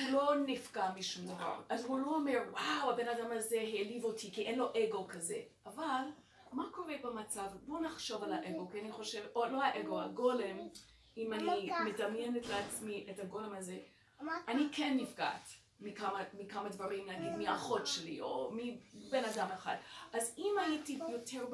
[0.00, 1.60] הוא לא נפגע משום דבר.
[1.68, 5.40] אז הוא לא אומר, וואו, הבן אדם הזה העליב אותי, כי אין לו אגו כזה.
[5.66, 6.04] אבל,
[6.52, 7.46] מה קורה במצב?
[7.66, 10.68] בואו נחשוב על האגו, כי אני חושבת, או לא האגו, הגולם,
[11.16, 13.78] אם אני מדמיינת לעצמי את הגולם הזה,
[14.48, 15.48] אני כן נפגעת
[15.80, 19.76] מכמה, מכמה דברים, נגיד מאחות שלי או מבן אדם אחד.
[20.12, 21.46] אז אם הייתי יותר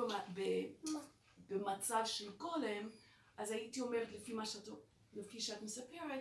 [1.49, 2.89] במצב של גולם,
[3.37, 4.69] אז הייתי אומרת לפי מה שאת,
[5.13, 6.21] לפי שאת מספרת,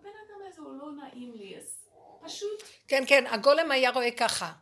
[0.00, 1.88] הבן אדם הזה הוא לא נעים לי, אז
[2.24, 2.62] פשוט...
[2.88, 4.52] כן, כן, הגולם היה רואה ככה.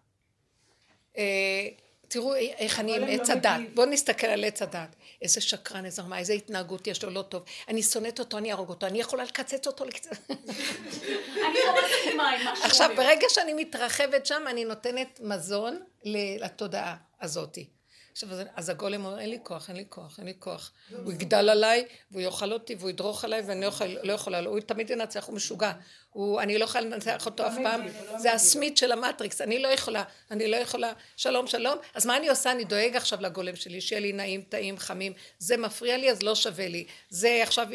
[1.17, 1.69] אה,
[2.09, 3.61] תראו איך אני עם עץ הדת.
[3.75, 4.97] בואו נסתכל על עץ הדת.
[5.23, 7.43] איזה שקרן, איזה רמה, איזה התנהגות יש לו, לא טוב.
[7.69, 10.31] אני שונאת אותו, אני אהרוג אותו, אני יכולה לקצץ אותו לקצת.
[10.31, 17.76] אני לא עם מה שהוא עכשיו, ברגע שאני מתרחבת שם, אני נותנת מזון לתודעה הזאתי.
[18.17, 20.71] עכשיו, אז- אז הגולם אומר, אין לי כוח, אין לי כוח, אין לי כוח.
[21.05, 24.61] הוא יגדל עליי, והוא יאכל אותי, והוא ידרוך עליי, ואני לא יכול- לא יכולה, הוא
[24.61, 25.73] תמיד ינצח, הוא משוגע.
[26.13, 27.81] הוא, אני לא יכולה לנצח אותו אף פעם.
[28.19, 31.79] זה הסמית של המטריקס, אני לא יכולה, אני לא יכולה, שלום, שלום.
[31.95, 32.53] אז מה אני עושה?
[32.53, 35.13] אני דואג עכשיו לגולם שלי, שיהיה לי נעים, טעים, חמים.
[35.39, 36.87] זה מפריע לי, אז לא שווה לי.
[37.11, 37.67] זה עכשיו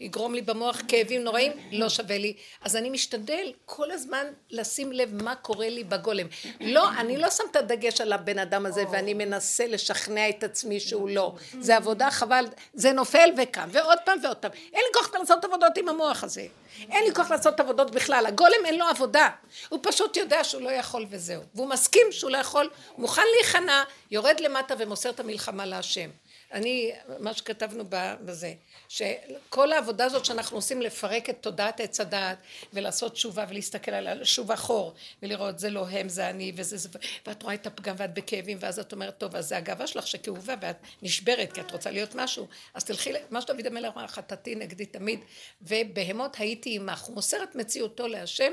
[0.00, 2.34] יגרום לי במוח כאבים נוראים, לא שווה לי.
[2.60, 6.26] אז אני משתדל כל הזמן לשים לב מה קורה לי בגולם.
[6.60, 10.80] לא, אני לא שם את הדגש על הבן אדם הזה, ואני מנסה לשכנע את עצמי
[10.80, 11.34] שהוא לא.
[11.60, 14.50] זה עבודה חבל, זה נופל וקם, ועוד פעם ועוד פעם.
[14.72, 16.46] אין לי כוח לעשות עבודות עם המוח הזה.
[16.90, 18.26] אין לי כוח לעשות עבודות בכלל.
[18.26, 19.28] הגולם אין לו עבודה.
[19.68, 21.42] הוא פשוט יודע שהוא לא יכול וזהו.
[21.54, 26.10] והוא מסכים שהוא לא יכול, מוכן להיכנע, יורד למטה ומוסר את המלחמה להשם.
[26.52, 28.54] אני, מה שכתבנו בזה,
[28.88, 32.38] שכל העבודה הזאת שאנחנו עושים לפרק את תודעת עץ הדעת
[32.72, 36.88] ולעשות תשובה ולהסתכל על שוב אחור ולראות זה לא הם זה אני וזה זה
[37.26, 40.54] ואת רואה את הפגם ואת בכאבים ואז את אומרת טוב אז זה הגאווה שלך שכאובה
[40.60, 42.48] ואת נשברת כי את רוצה להיות משהו.
[42.74, 45.20] אז תלכי, ל- מה שדוד המלך אמר חטאתי נגדי תמיד
[45.62, 47.00] ובהמות הייתי עמך.
[47.02, 48.52] הוא מוסר את מציאותו להשם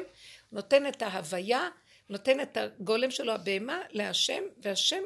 [0.52, 1.68] נותן את ההוויה
[2.10, 5.02] נותן את הגולם שלו הבהמה להשם והשם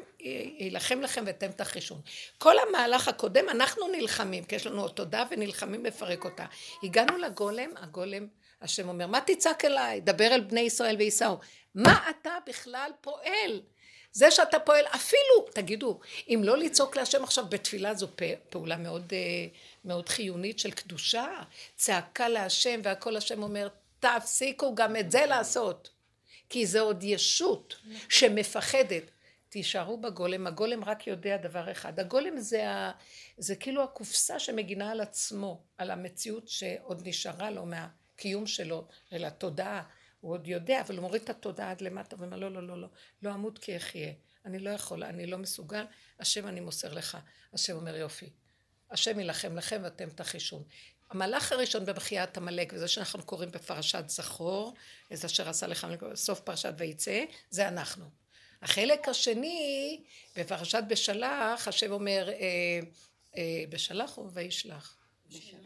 [0.58, 2.00] יילחם לכם ואתם תחישון.
[2.38, 6.44] כל המהלך הקודם אנחנו נלחמים כי יש לנו תודה ונלחמים לפרק אותה.
[6.82, 8.26] הגענו לגולם, הגולם
[8.62, 10.00] השם אומר מה תצעק אליי?
[10.00, 11.38] דבר אל בני ישראל וייסעו
[11.74, 13.60] מה אתה בכלל פועל?
[14.12, 18.06] זה שאתה פועל אפילו תגידו אם לא לצעוק להשם עכשיו בתפילה זו
[18.50, 19.18] פעולה מאוד, אה,
[19.84, 21.26] מאוד חיונית של קדושה.
[21.76, 23.68] צעקה להשם והכל השם אומר
[24.00, 25.93] תפסיקו גם את זה לעשות
[26.48, 27.76] כי זה עוד ישות
[28.08, 29.02] שמפחדת.
[29.48, 32.00] תישארו בגולם, הגולם רק יודע דבר אחד.
[32.00, 32.92] הגולם זה, ה,
[33.38, 39.82] זה כאילו הקופסה שמגינה על עצמו, על המציאות שעוד נשארה לו מהקיום שלו, אל התודעה.
[40.20, 42.88] הוא עוד יודע, אבל הוא מוריד את התודעה עד למטה ואומר לא, לא, לא, לא,
[43.22, 44.12] לא אמות כי אחיה.
[44.44, 45.84] אני לא יכול, אני לא מסוגל,
[46.20, 47.18] השם אני מוסר לך.
[47.52, 48.30] השם אומר יופי.
[48.90, 50.62] השם יילחם לכם ואתם תחישון.
[51.14, 54.74] המהלך הראשון במחיית עמלק, וזה שאנחנו קוראים בפרשת זכור,
[55.10, 58.04] איזה אשר עשה לך סוף פרשת ויצא, זה אנחנו.
[58.62, 60.00] החלק השני,
[60.36, 62.34] בפרשת בשלח, השם אומר, אה,
[63.36, 64.96] אה, בשלח או וישלח?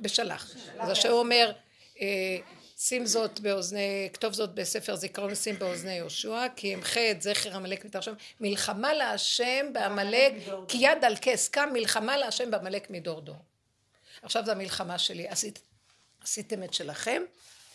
[0.00, 0.54] בשלח.
[0.78, 1.52] אז השם אומר,
[2.00, 2.38] אה,
[2.78, 7.84] שים זאת באוזני, כתוב זאת בספר זיכרון ושים באוזני יהושע, כי אמחה את זכר עמלק
[7.84, 10.32] מתרשם, מלחמה להשם בעמלק,
[10.68, 13.36] כי יד על כס קם, מלחמה להשם בעמלק מדור דור.
[14.22, 15.60] עכשיו זו המלחמה שלי, עשית,
[16.20, 17.22] עשיתם את שלכם,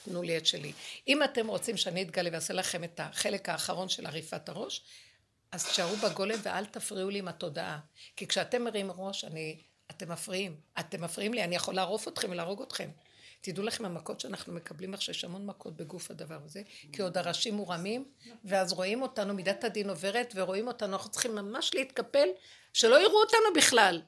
[0.06, 0.73] תנו לי את שלי.
[1.08, 4.82] אם אתם רוצים שאני אתגלה ואעשה לכם את החלק האחרון של עריפת הראש,
[5.51, 7.79] אז תשארו בגולם ואל תפריעו לי עם התודעה.
[8.15, 10.56] כי כשאתם מרים ראש, אני, אתם מפריעים.
[10.79, 12.89] אתם מפריעים לי, אני יכול לערוף אתכם ולהרוג אתכם.
[13.41, 16.62] תדעו לכם המכות שאנחנו מקבלים עכשיו, יש המון מכות בגוף הדבר הזה,
[16.93, 18.06] כי עוד הראשים מורמים,
[18.45, 22.27] ואז רואים אותנו, מידת הדין עוברת, ורואים אותנו, אנחנו צריכים ממש להתקפל,
[22.73, 24.01] שלא יראו אותנו בכלל.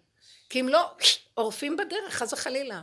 [0.49, 0.91] כי אם לא,
[1.33, 2.81] עורפים בדרך, חס וחלילה.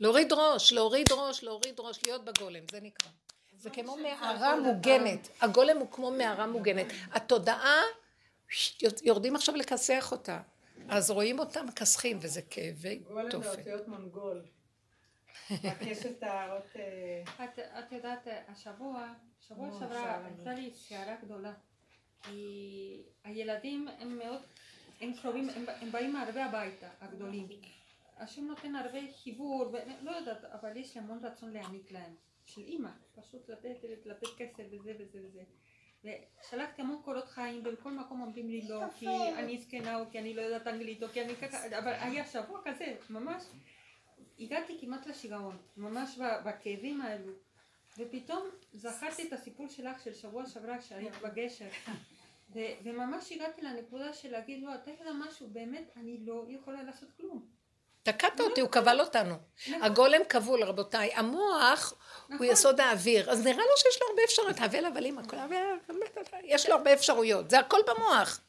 [0.00, 3.10] להוריד ראש, להוריד ראש, להוריד ראש, להיות בגולם, זה נקרא.
[3.58, 5.28] זה כמו מערה מוגנת.
[5.40, 6.86] הגולם הוא כמו מערה מוגנת.
[7.12, 7.80] התודעה,
[9.02, 10.40] יורדים עכשיו לכסח אותה.
[10.88, 13.46] אז רואים אותם מכסחים, וזה כאבי גולם תופת.
[13.46, 14.42] באותיות מונגול.
[15.50, 16.22] רק יש את.
[16.22, 16.58] אה,
[17.44, 19.06] את, את יודעת, השבוע,
[19.48, 21.52] שבוע נו, שעברה הייתה לי סערה גדולה.
[22.22, 24.40] כי הילדים הם מאוד,
[25.02, 27.48] הם קרובים, הם, הם באים הרבה הביתה, הגדולים.
[28.16, 32.14] השם נותן הרבה חיבור, ולא יודעת, אבל יש לי המון רצון להעניק להם.
[32.44, 35.42] של אימא, פשוט לתת, לתת כסף וזה וזה וזה.
[36.04, 40.34] ושלחתי המון קורות חיים, ובכל מקום אומרים לי לא, כי אני זקנה, או כי אני
[40.34, 43.42] לא יודעת אנגלית, או כי אני ככה, אבל היה שבוע כזה, ממש.
[44.38, 47.32] הגעתי כמעט לשיגעון, ממש בכאבים האלו.
[47.98, 51.68] ופתאום זכרתי את הסיפור שלך של שבוע שעברה כשהיית בגשר.
[52.54, 57.08] ו- וממש הגעתי לנקודה של להגיד לו, אתה יודע משהו, באמת אני לא יכולה לעשות
[57.16, 57.42] כלום.
[58.02, 59.34] תקעת אותי, הוא כבל אותנו.
[59.82, 61.10] הגולם כבול, רבותיי.
[61.14, 61.92] המוח
[62.26, 62.46] הוא נכון.
[62.46, 64.56] יסוד האוויר, אז נראה לו שיש לו הרבה אפשרויות.
[64.60, 65.56] הבל הבלים, הכל הבל,
[66.44, 67.50] יש לו הרבה אפשרויות.
[67.50, 68.40] זה הכל במוח.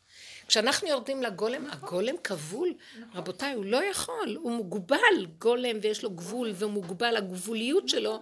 [0.48, 2.74] כשאנחנו יורדים לגולם, הגולם כבול.
[3.16, 8.22] רבותיי, הוא לא יכול, הוא מוגבל, גולם, ויש לו גבול, והוא מוגבל, הגבוליות שלו.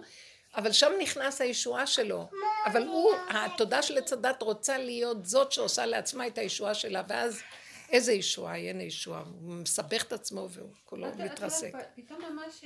[0.54, 2.28] אבל שם נכנס הישועה שלו.
[2.66, 7.42] אבל הוא, התודה של עץ הדת רוצה להיות זאת שעושה לעצמה את הישועה שלה, ואז
[7.90, 9.20] איזה ישועה, אין ישועה.
[9.20, 11.72] הוא מסבך את עצמו והוא כולו מתרסק.
[11.94, 12.64] פתאום ממש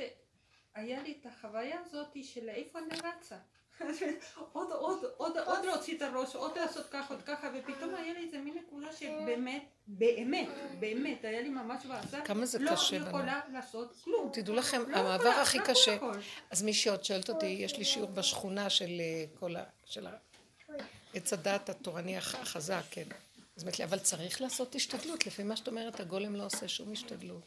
[0.74, 3.36] היה לי את החוויה הזאת של איפה אני רצה.
[4.52, 8.24] עוד, עוד, עוד, עוד להוציא את הראש, עוד לעשות ככה, עוד ככה, ופתאום היה לי
[8.26, 12.20] איזה מין נקודה שבאמת, באמת, באמת, היה לי ממש בעצה.
[12.20, 13.08] כמה זה לא קשה, בנות.
[13.08, 14.30] יכולה לעשות כלום.
[14.32, 15.96] תדעו לכם, לא המעבר יכולה, הכי לא קשה.
[16.50, 19.64] אז מישהי עוד שואלת אותי, יש לי שיעור בשכונה של אה, כל ה...
[19.84, 20.10] של ה...
[21.14, 23.04] עץ הדעת התורני הח- החזק, כן.
[23.56, 26.92] אז אמרתי לי, אבל צריך לעשות השתדלות, לפי מה שאת אומרת, הגולם לא עושה שום
[26.92, 27.42] השתדלות.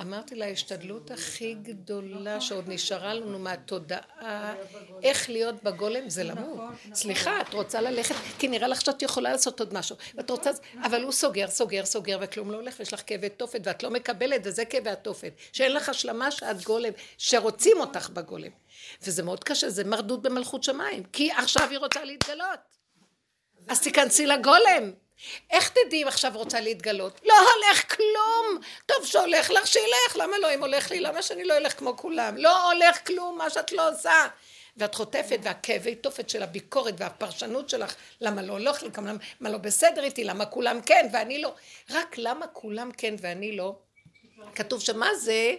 [0.00, 4.54] אמרתי לה, ההשתדלות הכי גדולה שעוד נשארה לנו מהתודעה,
[5.02, 6.60] איך להיות בגולם, זה למות.
[6.94, 9.96] סליחה, את רוצה ללכת, כי נראה לך שאת יכולה לעשות עוד משהו.
[10.14, 10.50] ואת רוצה,
[10.84, 14.40] אבל הוא סוגר, סוגר, סוגר, וכלום לא הולך, ויש לך כאבי תופת, ואת לא מקבלת,
[14.44, 15.32] וזה כאבי התופת.
[15.52, 18.50] שאין לך השלמה שאת גולם, שרוצים אותך בגולם.
[19.02, 22.60] וזה מאוד קשה, זה מרדות במלכות שמיים, כי עכשיו היא רוצה להתגלות.
[23.68, 24.92] אז תיכנסי לגולם.
[25.50, 27.20] איך תדעי אם עכשיו רוצה להתגלות?
[27.24, 28.62] לא הולך כלום!
[28.86, 30.54] טוב שהולך לך, שילך, למה לא?
[30.54, 32.36] אם הולך לי, למה שאני לא אלך כמו כולם?
[32.36, 34.26] לא הולך כלום, מה שאת לא עושה.
[34.76, 38.88] ואת חוטפת, והכאבי תופת של הביקורת והפרשנות שלך, למה לא הולך לי,
[39.40, 41.54] למה לא בסדר איתי, למה כולם כן ואני לא.
[41.90, 43.78] רק למה כולם כן ואני לא?
[44.54, 45.54] כתוב שמה זה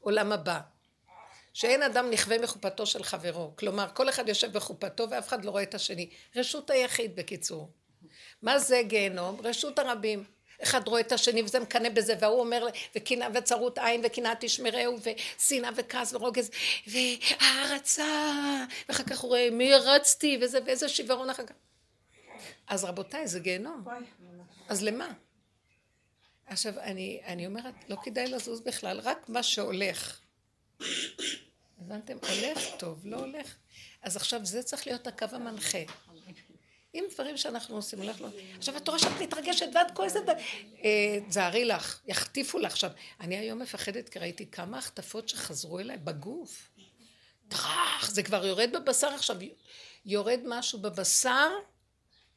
[0.00, 0.60] עולם הבא.
[1.54, 3.52] שאין אדם נכווה מחופתו של חברו.
[3.56, 6.10] כלומר, כל אחד יושב בחופתו ואף אחד לא רואה את השני.
[6.36, 7.70] רשות היחיד בקיצור.
[8.42, 9.40] מה זה גיהנום?
[9.44, 10.24] רשות הרבים.
[10.62, 15.70] אחד רואה את השני וזה מקנא בזה והוא אומר וקנאה וצרות עין וקנאה תשמרהו ושנאה
[15.76, 16.50] וכעס ורוגז
[16.86, 18.04] והערצה
[18.88, 21.54] ואחר כך הוא רואה מי רצתי וזה ואיזה שיוורון אחר כך
[22.66, 23.84] אז רבותיי זה גיהנום
[24.68, 25.12] אז למה?
[26.46, 30.20] עכשיו אני, אני אומרת לא כדאי לזוז בכלל רק מה שהולך
[31.80, 32.16] הבנתם?
[32.16, 33.54] הולך טוב לא הולך
[34.02, 35.78] אז עכשיו זה צריך להיות הקו המנחה
[36.94, 38.28] עם דברים שאנחנו עושים, לו.
[38.58, 40.28] עכשיו את רואה שאת מתרגשת ואת כועסת,
[40.84, 42.72] אה, תזהרי לך, יחטיפו לך.
[42.72, 46.70] עכשיו, אני היום מפחדת כי ראיתי כמה החטפות שחזרו אליי בגוף.
[47.48, 49.36] טראח, זה כבר יורד בבשר עכשיו,
[50.06, 51.50] יורד משהו בבשר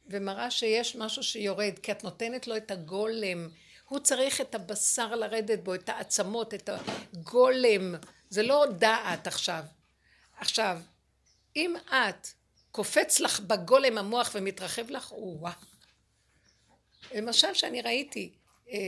[0.06, 3.48] ומראה שיש משהו שיורד, כי את נותנת לו את הגולם.
[3.88, 7.94] הוא צריך את הבשר לרדת בו, את העצמות, את הגולם.
[8.30, 9.64] זה לא דעת עכשיו.
[10.38, 10.78] עכשיו,
[11.56, 12.28] אם את
[12.78, 15.52] קופץ לך בגולם המוח ומתרחב לך, או-אה.
[17.14, 18.32] למשל שאני ראיתי,
[18.70, 18.78] אה,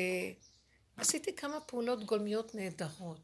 [0.96, 3.20] עשיתי כמה פעולות גולמיות נהדרות,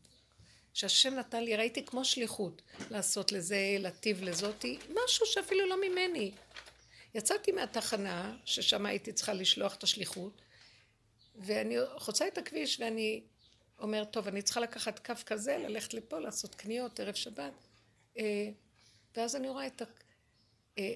[0.75, 6.33] שהשם נתן לי, ראיתי כמו שליחות, לעשות לזה, לטיב לזאתי, משהו שאפילו לא ממני.
[7.15, 10.43] יצאתי מהתחנה, ששם הייתי צריכה לשלוח את השליחות,
[11.37, 13.23] ואני חוצה את הכביש ואני
[13.79, 17.53] אומרת, טוב, אני צריכה לקחת קו כזה, ללכת לפה, לעשות קניות, ערב שבת.
[18.19, 18.51] אה,
[19.17, 19.83] ואז אני רואה את,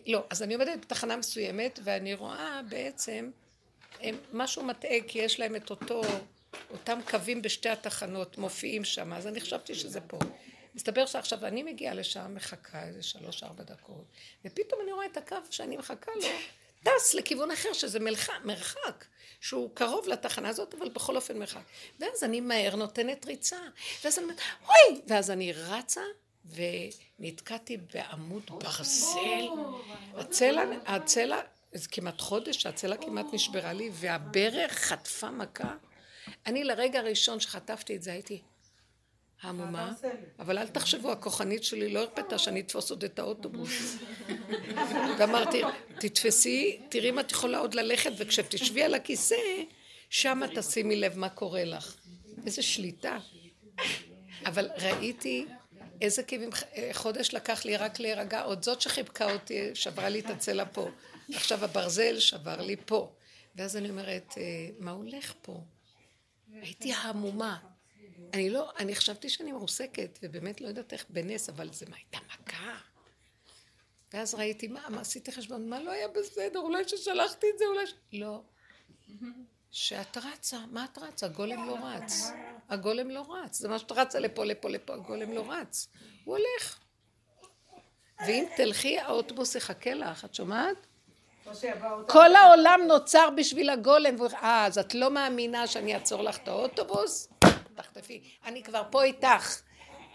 [0.06, 3.30] לא, אז אני עומדת בתחנה מסוימת ואני רואה בעצם
[4.32, 6.02] משהו מטעה כי יש להם את אותו,
[6.70, 10.18] אותם קווים בשתי התחנות מופיעים שם, אז אני חשבתי שזה פה.
[10.74, 14.04] מסתבר שעכשיו אני מגיעה לשם, מחכה איזה שלוש ארבע דקות,
[14.44, 16.28] ופתאום אני רואה את הקו שאני מחכה לו,
[16.82, 19.04] טס לכיוון אחר, שזה מלח, מרחק,
[19.40, 21.62] שהוא קרוב לתחנה הזאת, אבל בכל אופן מרחק.
[22.00, 23.58] ואז אני מהר נותנת ריצה,
[24.04, 25.00] ואז אני אומרת, אוי!
[25.06, 26.02] ואז אני רצה
[27.18, 29.46] ונתקעתי בעמוד ברזל.
[30.14, 31.40] הצלע, הצלע,
[31.72, 35.74] זה כמעט חודש, הצלע כמעט נשברה לי, והברך חטפה מכה.
[36.46, 38.42] אני לרגע הראשון שחטפתי את זה הייתי
[39.42, 39.92] המומה,
[40.38, 43.96] אבל אל תחשבו, הכוחנית שלי לא הרפתה שאני אתפוס עוד את האוטובוס.
[45.18, 45.62] ואמרתי,
[45.98, 49.36] תתפסי, תראי אם את יכולה עוד ללכת, וכשתשבי על הכיסא,
[50.10, 51.96] שמה תשימי לב מה קורה לך.
[52.46, 53.18] איזה שליטה.
[54.46, 55.46] אבל ראיתי
[56.00, 56.50] איזה כאבים,
[56.92, 60.88] חודש לקח לי רק להירגע, עוד זאת שחיבקה אותי, שברה לי את הצלע פה.
[61.34, 63.12] עכשיו הברזל שבר לי פה.
[63.56, 64.42] ואז אני אומרת, אה,
[64.78, 65.60] מה הולך פה?
[66.52, 67.58] הייתי המומה.
[68.34, 72.18] אני לא, אני חשבתי שאני מרוסקת, ובאמת לא יודעת איך בנס, אבל זה מה, הייתה
[72.26, 72.78] מכה.
[74.12, 77.86] ואז ראיתי, מה, מה עשיתי חשבון, מה לא היה בסדר, אולי ששלחתי את זה, אולי
[77.86, 77.92] ש...
[78.12, 78.42] לא.
[79.72, 81.26] שאת רצה, מה את רצה?
[81.26, 82.32] הגולם לא רץ.
[82.68, 83.58] הגולם לא רץ.
[83.58, 85.88] זה מה שאת רצה לפה, לפה, לפה, הגולם לא רץ.
[86.24, 86.78] הוא הולך.
[88.26, 90.86] ואם תלכי, האוטובוס יחכה לך, את שומעת?
[92.08, 97.28] כל העולם נוצר בשביל הגולם, אה, אז את לא מאמינה שאני אעצור לך את האוטובוס?
[97.74, 98.22] תחטפי.
[98.44, 99.60] אני כבר פה איתך.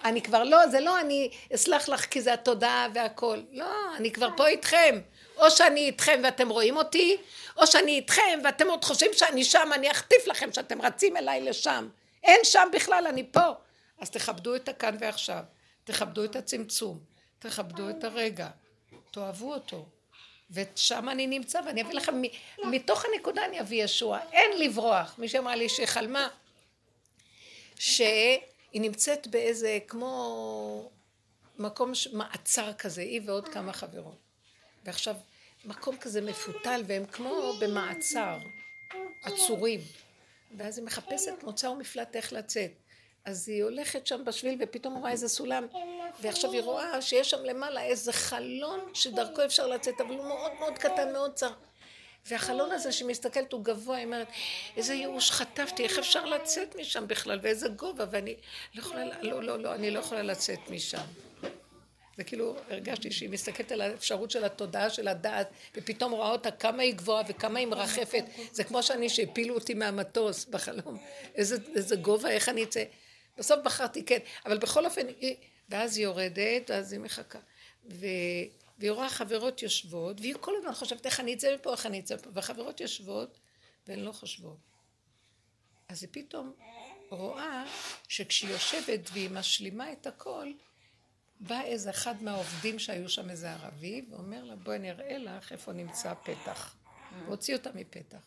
[0.04, 3.42] אני כבר לא, זה לא אני אסלח לך כי זה התודעה והכל.
[3.52, 5.00] לא, אני כבר פה איתכם.
[5.38, 7.18] או שאני איתכם ואתם רואים אותי,
[7.58, 11.90] או שאני איתכם ואתם עוד חושבים שאני שם, אני אחטיף לכם שאתם רצים אליי לשם.
[12.24, 13.50] אין שם בכלל, אני פה.
[14.00, 15.44] אז תכבדו את הכאן ועכשיו,
[15.84, 17.00] תכבדו את הצמצום,
[17.40, 18.50] תכבדו את הרגע,
[19.12, 19.86] תאהבו אותו.
[20.52, 22.22] ושם אני נמצא ואני אביא לכם,
[22.64, 25.16] מתוך הנקודה אני אביא ישוע, אין לברוח.
[25.18, 26.28] מי שאמרה לי שהיא חלמה,
[27.80, 28.40] שהיא
[28.74, 30.90] נמצאת באיזה כמו
[31.58, 34.18] מקום מעצר כזה, היא ועוד כמה חברות.
[34.84, 35.16] ועכשיו
[35.66, 38.38] מקום כזה מפותל והם כמו במעצר,
[39.24, 39.80] עצורים.
[40.58, 42.72] ואז היא מחפשת מוצא ומפלט איך לצאת.
[43.26, 45.68] אז היא הולכת שם בשביל ופתאום רואה איזה סולם
[46.22, 50.78] ועכשיו היא רואה שיש שם למעלה איזה חלון שדרכו אפשר לצאת אבל הוא מאוד מאוד
[50.78, 51.52] קטן מאוד צר
[52.26, 54.28] והחלון הזה שמסתכלת הוא גבוה, היא אומרת,
[54.78, 58.36] איזה ייאוש חטפתי, איך אפשר לצאת משם בכלל, ואיזה גובה, ואני
[58.76, 60.98] לא יכולה, לא, לא, לא, אני לא יכולה לצאת משם.
[62.18, 66.96] וכאילו הרגשתי שהיא מסתכלת על האפשרות של התודעה של הדעת, ופתאום רואה אותה כמה היא
[66.96, 68.24] גבוהה וכמה היא מרחפת.
[68.52, 70.98] זה כמו שאני, שהפילו אותי מהמטוס בחלום.
[71.36, 72.84] איזה, איזה גובה, איך אני אצא.
[73.38, 75.36] בסוף בחרתי כן, אבל בכל אופן, היא...
[75.70, 77.40] ואז היא יורדת, ואז היא מחכה.
[77.90, 78.06] ו...
[78.80, 82.16] והיא רואה חברות יושבות, והיא כל הזמן חושבת איך אני אצא מפה, איך אני אצא
[82.16, 83.40] מפה, והחברות יושבות,
[83.88, 84.58] והן לא חושבות.
[85.88, 86.54] אז היא פתאום
[87.10, 87.64] רואה
[88.08, 90.52] שכשהיא יושבת והיא משלימה את הכל,
[91.40, 95.74] בא איזה אחד מהעובדים שהיו שם, איזה ערבי, ואומר לה, בואי אני אראה לך איפה
[95.74, 96.76] נמצא הפתח.
[97.26, 98.18] והוציא אותה מפתח.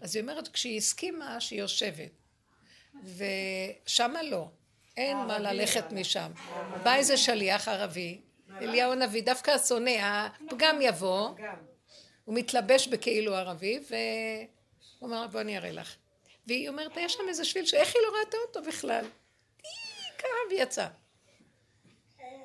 [0.00, 2.10] אז היא אומרת, כשהיא הסכימה שהיא יושבת,
[3.04, 4.48] ושמה לא,
[4.96, 6.32] אין מה ללכת משם.
[6.82, 8.20] בא איזה שליח ערבי,
[8.60, 11.30] אליהו הנביא, דווקא השונא, הפגם יבוא,
[12.24, 14.48] הוא מתלבש בכאילו ערבי, והוא
[15.02, 15.96] אומר, בוא אני אראה לך.
[16.46, 19.04] והיא אומרת, יש שם איזה שביל, שאיך היא לא ראתה אותו בכלל?
[19.62, 20.88] היא קרה ויצאה.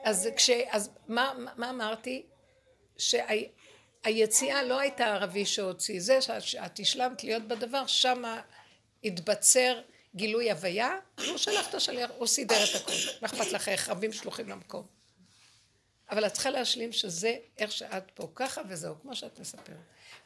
[0.06, 0.50] אז כש...
[0.50, 2.26] אז מה, מה אמרתי?
[2.98, 8.42] שהיציאה לא הייתה ערבי שהוציא, זה שאת השלמת להיות בדבר, שמה
[9.04, 9.82] התבצר
[10.16, 10.98] גילוי הוויה,
[11.28, 12.92] הוא שלח את השליח, הוא סידר את הכל,
[13.22, 14.86] מה אכפת לך איך רבים שלוחים למקום.
[16.12, 19.78] אבל את צריכה להשלים שזה איך שאת פה, ככה וזהו, כמו שאת מספרת.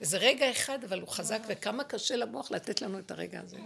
[0.01, 3.57] וזה רגע אחד, אבל הוא חזק, וכמה קשה למוח לתת לנו את הרגע הזה.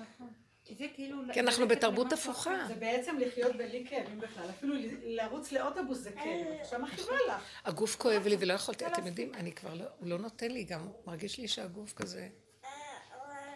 [0.70, 1.18] זה כאילו...
[1.34, 2.66] כי אנחנו בתרבות הפוכה.
[2.68, 4.50] זה בעצם לחיות בלי כאבים בכלל.
[4.50, 6.48] אפילו לרוץ לאוטובוס זה כאב.
[6.62, 7.44] עכשיו מכאיבה לך.
[7.66, 10.88] הגוף כואב לי ולא יכולתי, אתם יודעים, אני כבר לא, הוא לא נותן לי גם,
[11.06, 12.30] מרגיש לי שהגוף כזה...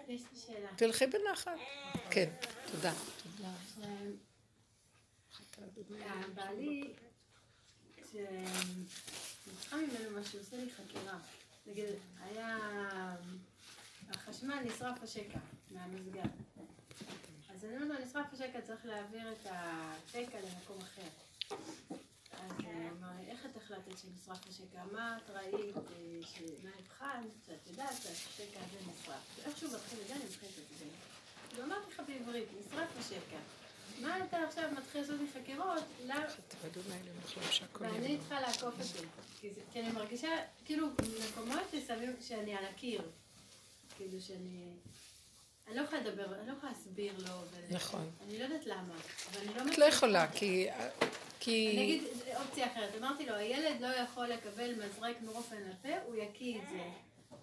[0.08, 0.70] יש לי שאלה.
[0.76, 1.52] תלכי בנחת.
[2.10, 2.30] כן,
[2.72, 2.94] תודה.
[3.24, 3.52] תודה.
[6.02, 6.94] אה, בעלי,
[7.98, 8.46] כשאני
[9.60, 11.18] צריכה ממנו משהו, עושה לי חקירה.
[11.68, 11.86] נגיד,
[12.24, 12.58] היה...
[14.10, 15.40] החשמל נשרף השקע
[15.72, 16.22] מהמסגר.
[17.50, 21.08] אז אני אומרת לו, נשרף השקע, צריך להעביר את השקע למקום אחר.
[22.32, 24.84] אז הוא אמר לי, איך את החלטת שנשרף השקע?
[24.92, 25.76] מה את ראית,
[26.64, 29.38] מה נבחן, שאת יודעת שהשקע הזה נשרף?
[29.38, 30.86] ואיכשהו מתחיל את זה, אני מתחיל את זה.
[31.56, 33.38] ואמרתי לך בעברית, נשרף השקע.
[34.02, 35.84] מה אתה עכשיו מתחיל לעשות לי חקירות?
[37.80, 39.06] ואני צריכה לעקוף את זה.
[39.72, 40.30] כי אני מרגישה,
[40.66, 40.88] כאילו,
[41.30, 43.02] מקומות ששמים, שאני על הקיר.
[43.98, 44.74] כאילו שאני...
[45.68, 47.34] אני לא יכולה לדבר, אני לא יכולה להסביר לו.
[47.70, 48.12] נכון.
[48.28, 48.94] אני לא יודעת למה,
[49.32, 49.74] אבל אני לא...
[49.74, 50.68] את לא יכולה, כי...
[51.40, 51.72] כי...
[51.74, 52.04] אני אגיד
[52.36, 52.90] אופציה אחרת.
[53.00, 56.84] אמרתי לו, הילד לא יכול לקבל מזרק מרופן לפה, הוא יקיא את זה.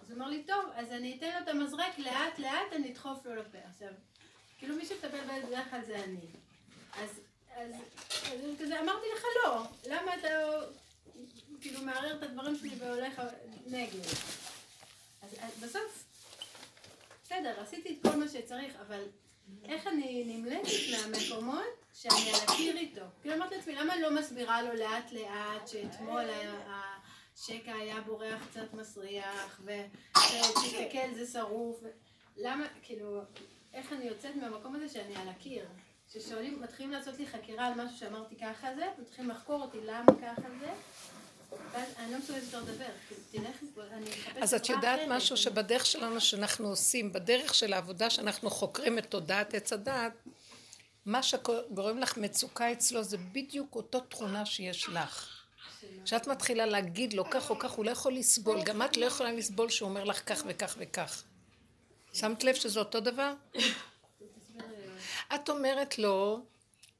[0.03, 3.27] אז הוא אמר לי, טוב, אז אני אתן לו את המזרק, לאט לאט אני אדחוף
[3.27, 3.59] לו לפה.
[3.75, 3.89] עכשיו,
[4.59, 6.27] כאילו מי שמטפל בילד בדרך כלל זה אני.
[7.03, 7.11] אז,
[7.57, 7.71] אז,
[8.11, 10.29] אז כזה אמרתי לך לא, למה אתה
[11.61, 13.23] כאילו מערער את הדברים שלי והולך
[13.67, 14.01] נגד?
[15.23, 16.04] אז, אז בסוף
[17.35, 19.03] בסדר, עשיתי את כל מה שצריך, אבל
[19.65, 23.01] איך אני נמלטת מהמקומות שאני על הקיר איתו?
[23.23, 26.25] כאילו אמרתי לעצמי, למה אני לא מסבירה לו לאט לאט שאתמול
[26.67, 31.81] השקע היה בורח קצת מסריח, ותסתכל זה שרוף,
[32.37, 33.21] למה, כאילו,
[33.75, 35.65] איך אני יוצאת מהמקום הזה שאני על הקיר?
[36.09, 40.49] כששואלים, מתחילים לעשות לי חקירה על משהו שאמרתי ככה זה, מתחילים לחקור אותי למה ככה
[40.61, 40.73] זה,
[44.41, 49.55] אז את יודעת משהו שבדרך שלנו שאנחנו עושים, בדרך של העבודה שאנחנו חוקרים את תודעת
[49.55, 50.13] עץ הדעת,
[51.07, 55.45] מה שגורם לך מצוקה אצלו זה בדיוק אותו תכונה שיש לך.
[56.05, 59.33] כשאת מתחילה להגיד לו כך או כך, הוא לא יכול לסבול, גם את לא יכולה
[59.33, 61.23] לסבול שהוא אומר לך כך וכך וכך.
[62.13, 63.33] שמת לב שזה אותו דבר?
[65.35, 66.45] את אומרת לו,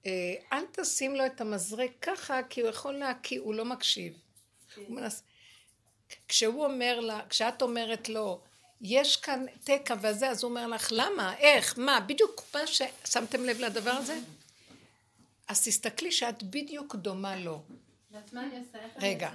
[0.07, 4.24] אה, אל תשים לו את המזרק ככה, כי הוא יכול להקיא, הוא לא מקשיב.
[4.77, 5.23] הוא מנס...
[6.29, 8.41] כשהוא אומר לה, כשאת אומרת לו,
[8.81, 11.37] יש כאן תקע וזה, אז הוא אומר לך, למה?
[11.37, 11.79] איך?
[11.79, 12.01] מה?
[12.01, 14.19] בדיוק מה ששמתם לב לדבר הזה?
[15.49, 17.63] אז תסתכלי שאת בדיוק דומה לו.
[18.97, 19.31] רגע,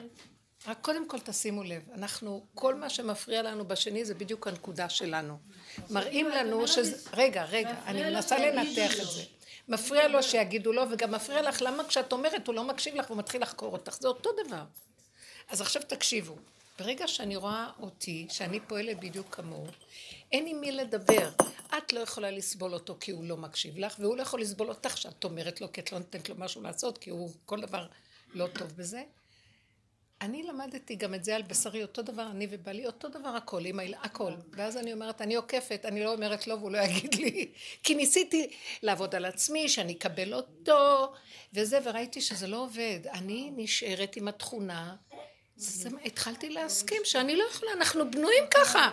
[0.67, 5.37] רק קודם כל תשימו לב, אנחנו, כל מה שמפריע לנו בשני זה בדיוק הנקודה שלנו.
[5.89, 9.23] מראים לנו שזה, רגע, רגע, אני מנסה לנתח את זה.
[9.67, 13.41] מפריע לו שיגידו לו, וגם מפריע לך למה כשאת אומרת הוא לא מקשיב לך ומתחיל
[13.41, 14.63] לחקור אותך, זה אותו דבר.
[15.49, 16.35] אז עכשיו תקשיבו,
[16.79, 19.67] ברגע שאני רואה אותי, שאני פועלת בדיוק כמוהו,
[20.31, 21.29] אין עם מי לדבר.
[21.77, 24.97] את לא יכולה לסבול אותו כי הוא לא מקשיב לך, והוא לא יכול לסבול אותך
[24.97, 27.87] שאת אומרת לו, כי את לא נותנת לו משהו לעשות, כי הוא כל דבר
[28.33, 29.03] לא טוב בזה.
[30.21, 33.79] אני למדתי גם את זה על בשרי, אותו דבר, אני ובעלי, אותו דבר הכל, עם
[33.79, 34.33] הילד, הכל.
[34.51, 37.51] ואז אני אומרת, אני עוקפת, אני לא אומרת לו והוא לא יגיד לי,
[37.83, 38.47] כי ניסיתי
[38.83, 41.13] לעבוד על עצמי, שאני אקבל אותו,
[41.53, 42.99] וזה, וראיתי שזה לא עובד.
[43.11, 44.95] אני נשארת עם התכונה
[45.59, 48.89] זה, התחלתי להסכים שאני לא יכולה, אנחנו בנויים ככה.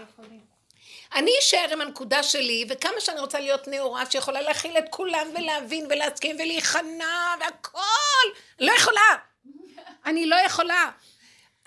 [1.14, 5.86] אני אשאר עם הנקודה שלי, וכמה שאני רוצה להיות נאורה, שיכולה להכיל את כולם ולהבין
[5.90, 8.26] ולהסכים ולהיכנע והכל,
[8.60, 9.16] לא יכולה.
[10.06, 10.90] אני לא יכולה.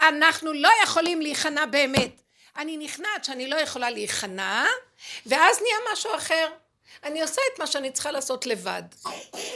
[0.02, 2.22] אנחנו לא יכולים להיכנע באמת.
[2.58, 4.66] אני נכנעת שאני לא יכולה להיכנע,
[5.26, 6.48] ואז נהיה משהו אחר.
[7.04, 8.84] אני עושה את מה שאני צריכה לעשות לבד,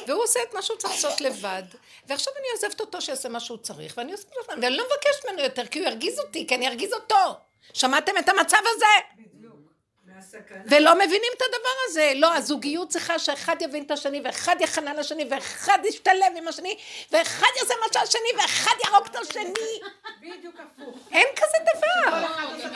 [0.07, 1.63] והוא עושה את מה שהוא צריך לעשות לבד,
[2.07, 5.43] ועכשיו אני עוזבת אותו שיעשה מה שהוא צריך, ואני את זה, ואני לא מבקשת ממנו
[5.43, 7.35] יותר, כי הוא ירגיז אותי, כי אני ארגיז אותו.
[7.73, 8.85] שמעתם את המצב הזה?
[10.65, 12.11] ולא מבינים את הדבר הזה.
[12.15, 16.77] לא, הזוגיות צריכה שאחד יבין את השני, ואחד יכנע לשני, ואחד ישתלב עם השני,
[17.11, 19.79] ואחד יעשה מה שהשני, ואחד יהרוג את השני.
[20.21, 20.97] בדיוק הפוך.
[21.11, 22.17] אין כזה דבר.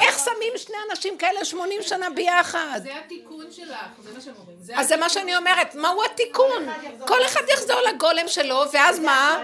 [0.01, 2.79] איך שמים שני אנשים כאלה 80 שנה ביחד?
[2.83, 4.57] זה התיקון שלך, זה מה שהם אומרים.
[4.75, 6.69] אז זה מה שאני אומרת, מהו התיקון?
[7.07, 9.41] כל אחד יחזור לגולם שלו, ואז מה?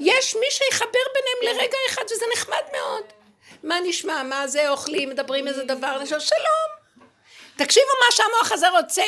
[0.00, 3.04] יש מי שיחבר ביניהם לרגע אחד, וזה נחמד מאוד.
[3.62, 4.22] מה נשמע?
[4.22, 6.04] מה זה אוכלים, מדברים איזה דבר?
[6.04, 6.75] שלום.
[7.56, 9.02] תקשיבו מה שהמוח הזה רוצה.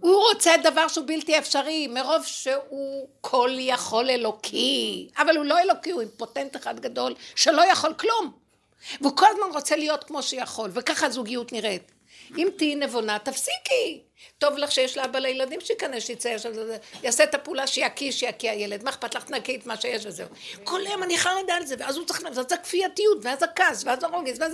[0.00, 5.08] הוא רוצה דבר שהוא בלתי אפשרי, מרוב שהוא כל יכול אלוקי.
[5.18, 8.32] אבל הוא לא אלוקי, הוא אימפוטנט אחד גדול שלא יכול כלום.
[9.00, 11.92] והוא כל הזמן רוצה להיות כמו שיכול, וככה הזוגיות נראית.
[12.38, 14.02] אם תהיי נבונה, תפסיקי.
[14.38, 16.50] טוב לך שיש לאבא לילדים שייכנס, שיצא ישר,
[17.02, 18.84] יעשה את הפעולה שיקיא, שיקיא הילד.
[18.84, 19.24] מה אכפת לך?
[19.24, 20.28] תנקי את מה שיש וזהו.
[20.64, 24.40] כל היום אני חרדה על זה, ואז הוא צריך, ואז הכפייתיות, ואז הכעס, ואז הרוגז,
[24.40, 24.52] ואז...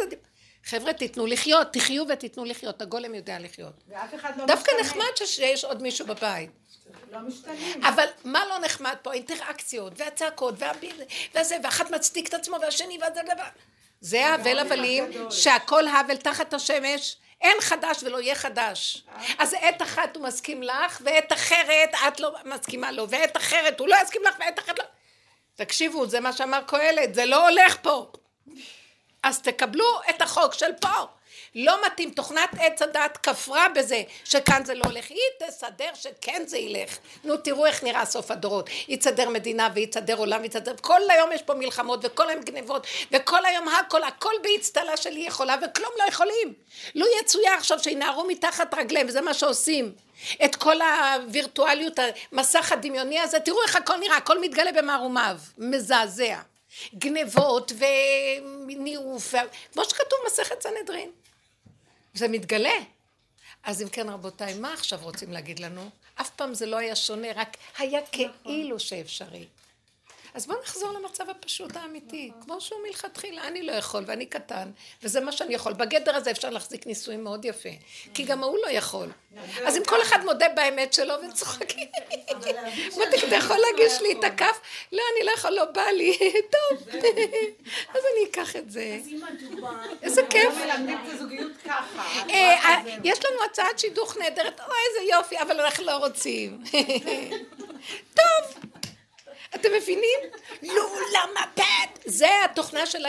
[0.64, 3.72] חבר'ה, תיתנו לחיות, תחיו ותיתנו לחיות, הגולם יודע לחיות.
[3.88, 4.80] ואף אחד לא דווקא משתנה.
[4.80, 6.50] נחמד שיש עוד מישהו בבית.
[7.12, 7.84] לא משתנים.
[7.84, 9.10] אבל מה לא נחמד פה?
[9.10, 11.02] האינטראקציות, והצעקות, והביל,
[11.34, 13.44] והזה, ואחת מצדיק את עצמו, והשני, וזה דבר.
[14.00, 19.04] זה האבל הבלים, שהכל האבל תחת השמש, אין חדש ולא יהיה חדש.
[19.38, 23.88] אז עת אחת הוא מסכים לך, ועת אחרת את לא מסכימה לו, ועת אחרת הוא
[23.88, 24.84] לא יסכים לך, ועת אחרת לא...
[25.54, 28.12] תקשיבו, זה מה שאמר קהלת, זה לא הולך פה.
[29.22, 31.06] אז תקבלו את החוק של פה.
[31.54, 36.58] לא מתאים, תוכנת עץ הדת כפרה בזה שכאן זה לא הולך, היא תסדר שכן זה
[36.58, 36.98] ילך.
[37.24, 41.54] נו תראו איך נראה סוף הדורות, יצדר מדינה ויצדר עולם ויצדר, כל היום יש פה
[41.54, 46.54] מלחמות וכל היום גנבות וכל היום הכל, הכל באצטלה שלי יכולה וכלום לא יכולים.
[46.94, 49.92] לו יצויר עכשיו שינערו מתחת רגליהם וזה מה שעושים.
[50.44, 51.98] את כל הווירטואליות,
[52.32, 56.36] המסך הדמיוני הזה, תראו איך הכל נראה, הכל מתגלה במערומיו, מזעזע.
[56.94, 57.72] גנבות
[58.66, 59.34] וניאוף,
[59.72, 61.10] כמו שכתוב מסכת סנהדרין.
[62.14, 62.74] זה מתגלה.
[63.62, 65.90] אז אם כן רבותיי, מה עכשיו רוצים להגיד לנו?
[66.14, 69.46] אף פעם זה לא היה שונה, רק היה כאילו שאפשרי.
[70.34, 74.70] אז בואו נחזור למצב הפשוט האמיתי, כמו שהוא מלכתחילה, אני לא יכול ואני קטן,
[75.02, 75.72] וזה מה שאני יכול.
[75.72, 77.68] בגדר הזה אפשר להחזיק נישואים מאוד יפה,
[78.14, 79.08] כי גם ההוא לא יכול.
[79.66, 81.88] אז אם כל אחד מודה באמת שלו וצוחקים,
[82.96, 84.60] מותק, אתה יכול להגיש לי את הכף?
[84.92, 86.18] לא, אני לא יכול, לא בא לי,
[86.54, 86.88] טוב,
[87.94, 88.98] אז אני אקח את זה.
[90.02, 90.54] איזה כיף.
[92.30, 96.58] אה, אה, יש לנו הצעת שידוך נהדרת, אוי איזה יופי, אבל אנחנו לא רוצים.
[98.20, 98.70] טוב,
[99.54, 100.18] אתם מבינים?
[100.62, 102.00] לא, למה בית?
[102.04, 103.04] זה התוכנה של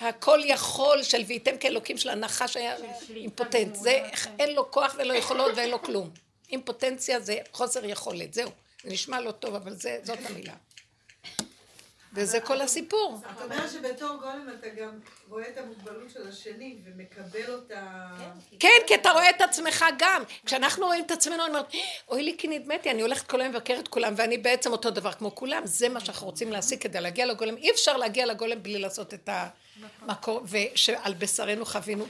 [0.00, 2.76] הכל יכול של והייתם כאלוקים של הנחש היה
[3.14, 3.74] אימפוטנט.
[3.74, 4.00] זה
[4.38, 6.10] אין לו כוח ולא יכולות ואין לו כלום.
[6.50, 8.50] אימפוטנציה זה חוסר יכולת, זהו.
[8.84, 10.52] זה נשמע לא טוב, אבל זה- זאת המילה.
[12.14, 13.20] וזה כל הסיפור.
[13.38, 14.98] זאת אומרת שבתור גולם אתה גם
[15.28, 18.08] רואה את המוגבלות של השני ומקבל אותה...
[18.60, 20.22] כן, כי אתה רואה את עצמך גם.
[20.46, 21.72] כשאנחנו רואים את עצמנו, אני אומרת,
[22.08, 25.12] אוי לי כי נדמתי, אני הולכת כל היום לבקר את כולם, ואני בעצם אותו דבר
[25.12, 25.62] כמו כולם.
[25.64, 27.56] זה מה שאנחנו רוצים להשיג כדי להגיע לגולם.
[27.56, 29.28] אי אפשר להגיע לגולם בלי לעשות את
[30.02, 32.06] המקום, ושעל בשרנו חווינו.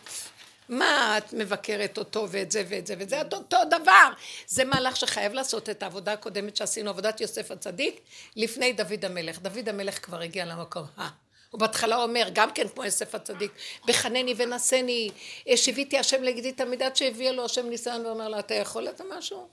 [0.72, 4.08] מה את מבקרת אותו ואת זה ואת זה ואת זה, את אותו דבר.
[4.46, 8.00] זה מהלך שחייב לעשות את העבודה הקודמת שעשינו, עבודת יוסף הצדיק,
[8.36, 9.38] לפני דוד המלך.
[9.38, 10.84] דוד המלך כבר הגיע למקום.
[10.98, 11.08] אה.
[11.50, 13.52] הוא בהתחלה אומר, גם כן כמו יוסף הצדיק,
[13.86, 15.10] בחנני ונשני,
[15.56, 19.48] שיוויתי השם נגדי תמיד, עד שהביאה לו השם ניסיון ואומר לה, אתה יכול את משהו?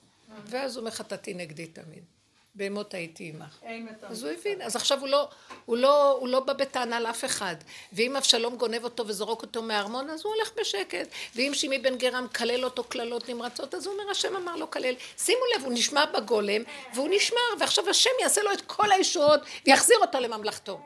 [0.45, 2.18] ואז הוא אומר, חטאתי נגדי תמיד.
[2.55, 3.57] בהמות הייתי עמך.
[4.03, 5.27] אז הוא הבין, אז עכשיו הוא לא,
[5.65, 7.55] הוא לא, הוא לא בא בטענה לאף אחד.
[7.93, 11.07] ואם אבשלום גונב אותו וזורק אותו מהארמון, אז הוא הולך בשקט.
[11.35, 14.93] ואם שימי בן גרם כלל אותו קללות נמרצות, אז הוא אומר, השם אמר לו כלל.
[15.17, 16.61] שימו לב, הוא נשמע בגולם,
[16.93, 20.79] והוא נשמר, ועכשיו השם יעשה לו את כל הישועות, ויחזיר אותו לממלכתו.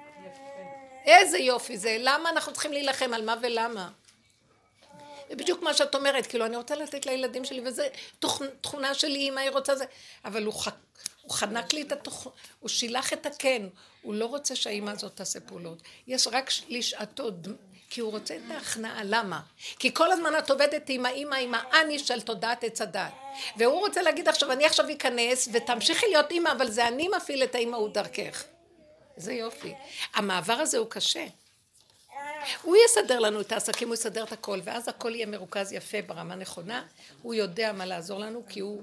[1.05, 3.89] איזה יופי זה, למה אנחנו צריכים להילחם, על מה ולמה?
[5.33, 7.87] זה בדיוק מה שאת אומרת, כאילו אני רוצה לתת לילדים שלי, וזה
[8.25, 9.85] תוכ- תכונה שלי, מה היא רוצה זה,
[10.25, 10.67] אבל הוא, ח...
[11.21, 13.67] הוא חנק לי את התוכנה, הוא שילח את הקן,
[14.01, 17.29] הוא לא רוצה שהאימא הזאת תעשה פעולות, יש רק לשעתו,
[17.89, 19.41] כי הוא רוצה את ההכנעה, למה?
[19.79, 23.11] כי כל הזמן את עובדת עם האימא, עם האני של תודעת עץ הדת,
[23.57, 27.55] והוא רוצה להגיד עכשיו, אני עכשיו אכנס, ותמשיכי להיות אימא, אבל זה אני מפעיל את
[27.55, 28.43] האימא הוא דרכך.
[29.17, 29.73] זה יופי.
[30.13, 31.25] המעבר הזה הוא קשה.
[32.61, 36.35] הוא יסדר לנו את העסקים, הוא יסדר את הכל, ואז הכל יהיה מרוכז יפה ברמה
[36.35, 36.83] נכונה,
[37.21, 38.81] הוא יודע מה לעזור לנו, כי הוא,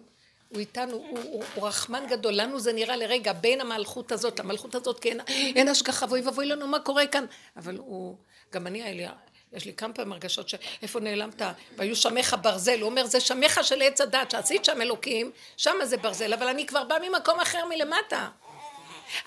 [0.49, 4.75] הוא איתנו, הוא, הוא, הוא רחמן גדול, לנו זה נראה לרגע בין המלכות הזאת למלכות
[4.75, 7.25] הזאת, כי אין, אין השגחה, ואוי ואבוי לנו מה קורה כאן,
[7.57, 8.17] אבל הוא,
[8.53, 9.07] גם אני, היה לי,
[9.53, 11.43] יש לי כמה פעמים הרגשות שאיפה נעלמת,
[11.77, 15.97] והיו שמך ברזל, הוא אומר זה שמך של עץ הדת, שעשית שם אלוקים, שם זה
[15.97, 18.29] ברזל, אבל אני כבר בא ממקום אחר מלמטה.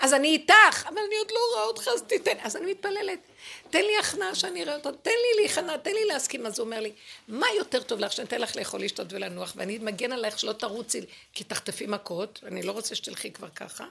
[0.00, 2.36] אז אני איתך, אבל אני עוד לא רואה אותך, אז תיתן.
[2.42, 3.18] אז אני מתפללת,
[3.70, 6.46] תן לי הכנעה שאני אראה אותה, תן לי להיכנע, תן לי להסכים.
[6.46, 6.92] אז הוא אומר לי,
[7.28, 11.00] מה יותר טוב לך, שאני אתן לך לאכול, לשתות ולנוח, ואני מגן עלייך שלא תרוצי,
[11.32, 13.84] כי תחטפי מכות, אני לא רוצה שתלכי כבר ככה.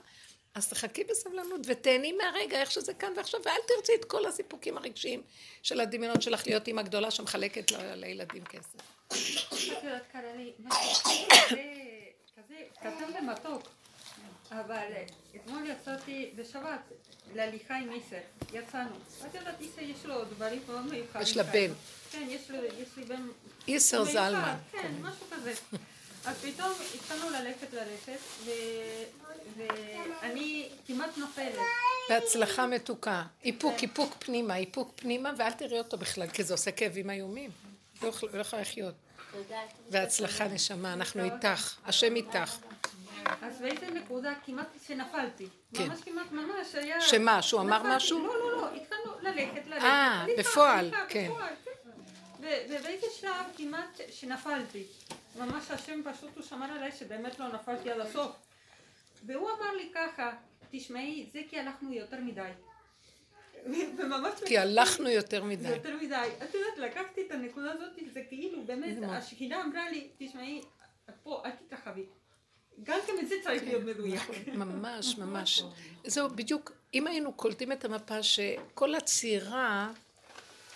[0.54, 5.22] אז תחכי בסבלנות ותהני מהרגע, איך שזה כאן ועכשיו, ואל תרצי את כל הסיפוקים הרגשיים
[5.62, 8.76] של הדמיונות שלך להיות אימא גדולה שמחלקת לילדים כסף.
[12.36, 13.68] כזה קטן ומתוק,
[14.60, 14.86] אבל
[15.36, 16.80] אתמול יצאתי בשבת
[17.34, 18.16] להליכה עם איסר,
[18.52, 18.90] יצאנו.
[19.26, 21.22] את יודעת, איסר יש לו דברים מאוד מיוחדים.
[21.22, 21.42] יש לה.
[21.42, 21.72] בן.
[22.10, 22.50] כן, יש
[22.96, 23.28] לי בן
[23.68, 24.56] איסר זלמן.
[24.72, 25.52] כן, משהו כזה.
[26.26, 28.18] אז פתאום התחלנו ללכת ללכת,
[29.56, 31.54] ואני כמעט נופלת.
[32.08, 33.22] בהצלחה מתוקה.
[33.44, 37.50] איפוק, איפוק פנימה, איפוק פנימה, ואל תראי אותו בכלל, כי זה עושה כאבים איומים.
[38.02, 38.94] לא יכול- לא יכולה לחיות.
[39.90, 42.56] והצלחה נשמה, אנחנו איתך, השם איתך.
[43.42, 45.46] אז באיזה נקודה כמעט שנפלתי.
[45.74, 45.88] כן.
[45.88, 47.00] ממש כמעט ממש היה...
[47.00, 47.82] שמה, שהוא אמר.
[47.84, 48.26] משהו?
[48.26, 49.84] לא, לא, לא, התחלנו ללכת, ללכת.
[49.84, 51.28] אה, בפועל, כן.
[51.30, 51.90] בפועל, כן.
[52.68, 54.84] ובאיזה שלב כמעט שנפלתי.
[55.38, 58.36] ממש השם פשוט הוא שמר עליי שבאמת לא נפלתי עד הסוף.
[59.26, 60.32] והוא אמר לי ככה,
[60.70, 62.50] תשמעי, זה כי הלכנו יותר מדי.
[64.46, 65.68] כי הלכנו יותר מדי.
[65.68, 66.28] יותר מדי.
[66.42, 68.96] את יודעת, לקחתי את הנקודה הזאת, זה כאילו, באמת?
[69.08, 70.62] השכינה אמרה לי, תשמעי,
[71.08, 72.04] את פה, אל תתרחבי.
[72.82, 74.22] גם כן את זה צריך להיות מדויק.
[74.54, 75.62] ממש, ממש.
[76.06, 79.54] זהו, בדיוק, אם היינו קולטים את המפה שכל הציר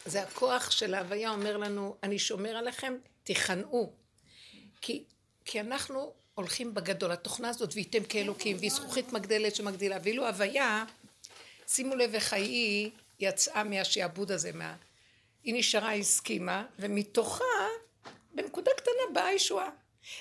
[0.06, 3.92] זה הכוח של ההוויה אומר לנו, אני שומר עליכם, תיכנעו.
[4.80, 5.04] כי,
[5.44, 10.84] כי אנחנו הולכים בגדול, התוכנה הזאת, וייתם כאלוקים, והיא זכוכית מגדלת שמגדילה, ואילו הוויה,
[11.66, 12.90] שימו לב איך היא
[13.20, 14.76] יצאה מהשעבוד הזה, מה...
[15.44, 17.44] היא נשארה, הסכימה, ומתוכה,
[18.34, 19.70] בנקודה קטנה באה הישועה.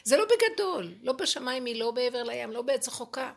[0.04, 3.32] זה לא בגדול, לא בשמיים היא, לא בעבר לים, לא בעץ החוקה.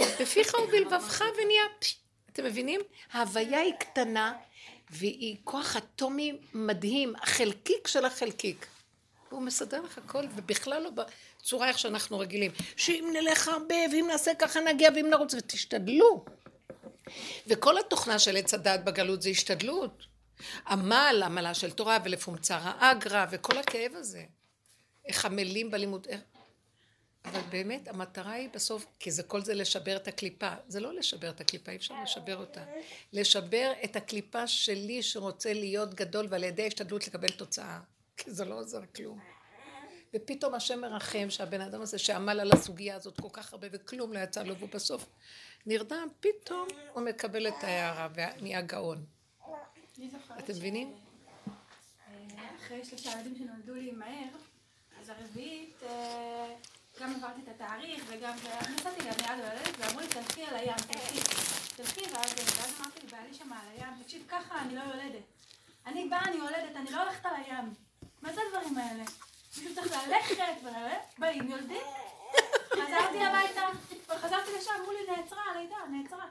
[0.00, 1.62] בפיך ובלבבך ונהיה...
[1.80, 1.96] פש,
[2.32, 2.80] אתם מבינים?
[3.12, 4.32] ההוויה היא קטנה,
[4.90, 8.66] והיא כוח אטומי מדהים, החלקיק של החלקיק.
[9.30, 12.50] והוא מסדר לך הכל, ובכלל לא בצורה איך שאנחנו רגילים.
[12.76, 16.24] שאם נלך הרבה, ואם נעשה ככה נגיע, ואם נרוץ, ותשתדלו.
[17.46, 20.02] וכל התוכנה של עץ הדעת בגלות זה השתדלות.
[20.68, 24.24] עמל, עמלה של תורה, ולפומצר האגרא, וכל הכאב הזה.
[25.06, 26.20] איך עמלים בלימוד, איך...
[27.24, 30.50] אבל באמת המטרה היא בסוף, כי זה כל זה לשבר את הקליפה.
[30.68, 32.64] זה לא לשבר את הקליפה, אי אפשר לשבר אותה.
[33.12, 37.80] לשבר את הקליפה שלי שרוצה להיות גדול ועל ידי ההשתדלות לקבל תוצאה.
[38.16, 39.20] כי זה לא עוזר כלום.
[40.14, 44.18] ופתאום השם מרחם שהבן אדם הזה שעמל על הסוגיה הזאת כל כך הרבה וכלום לא
[44.18, 45.06] יצא לו, והוא בסוף
[45.66, 49.04] נרדם, פתאום הוא מקבל את ההערה ונהיה גאון.
[50.38, 50.94] אתם מבינים?
[52.08, 54.28] אה, אחרי שלושה ילדים שנולדו לי מהר,
[55.06, 56.54] אז הרביעית, אה,
[57.00, 58.32] גם עברתי את התאריך וגם
[58.74, 61.20] נסעתי גם ליד הולדת ואמרו לי תלכי על הים, תלכי,
[61.76, 65.22] תלכי ואז אמרתי לבעלי שם על הים, תקשיב ככה אני לא יולדת.
[65.86, 67.74] אני באה, אני יולדת, אני לא הולכת על הים.
[68.22, 69.04] מה זה הדברים האלה?
[69.56, 71.82] מישהו צריך ללכת וללכת, באים יולדים.
[72.72, 73.62] חזרתי הביתה,
[74.08, 76.26] חזרתי לשם, אמרו לי נעצרה הלידה, נעצרה.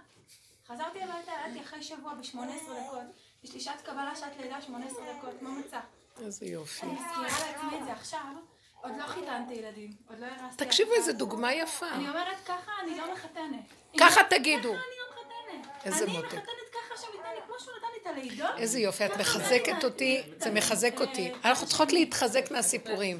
[0.67, 3.01] חזרתי הביתה, ילדתי אחרי שבוע ב-18 דקות.
[3.43, 5.79] יש לי שעת קבלה, שעת לידה, 18 דקות, כמו מצה.
[6.17, 6.85] איזה יופי.
[6.85, 8.33] אני מזכירה לעצמי את זה עכשיו,
[8.81, 10.65] עוד לא חיתנתי ילדים, עוד לא הרסתי...
[10.65, 11.13] תקשיבו, איזה.
[11.13, 11.89] דוגמה יפה.
[11.91, 13.73] אני אומרת ככה, אני לא מחתנת.
[13.99, 14.73] ככה תגידו.
[14.73, 15.85] ככה אני לא מחתנת.
[15.85, 16.27] איזה אני מותק.
[16.27, 18.57] מחתנת ככה לי, כמו שהוא נתן לי את הלידות.
[18.57, 20.23] איזה יופי, את מחזקת אותי.
[20.37, 21.31] זה מחזק אותי.
[21.45, 23.19] אנחנו צריכות להתחזק מהסיפורים.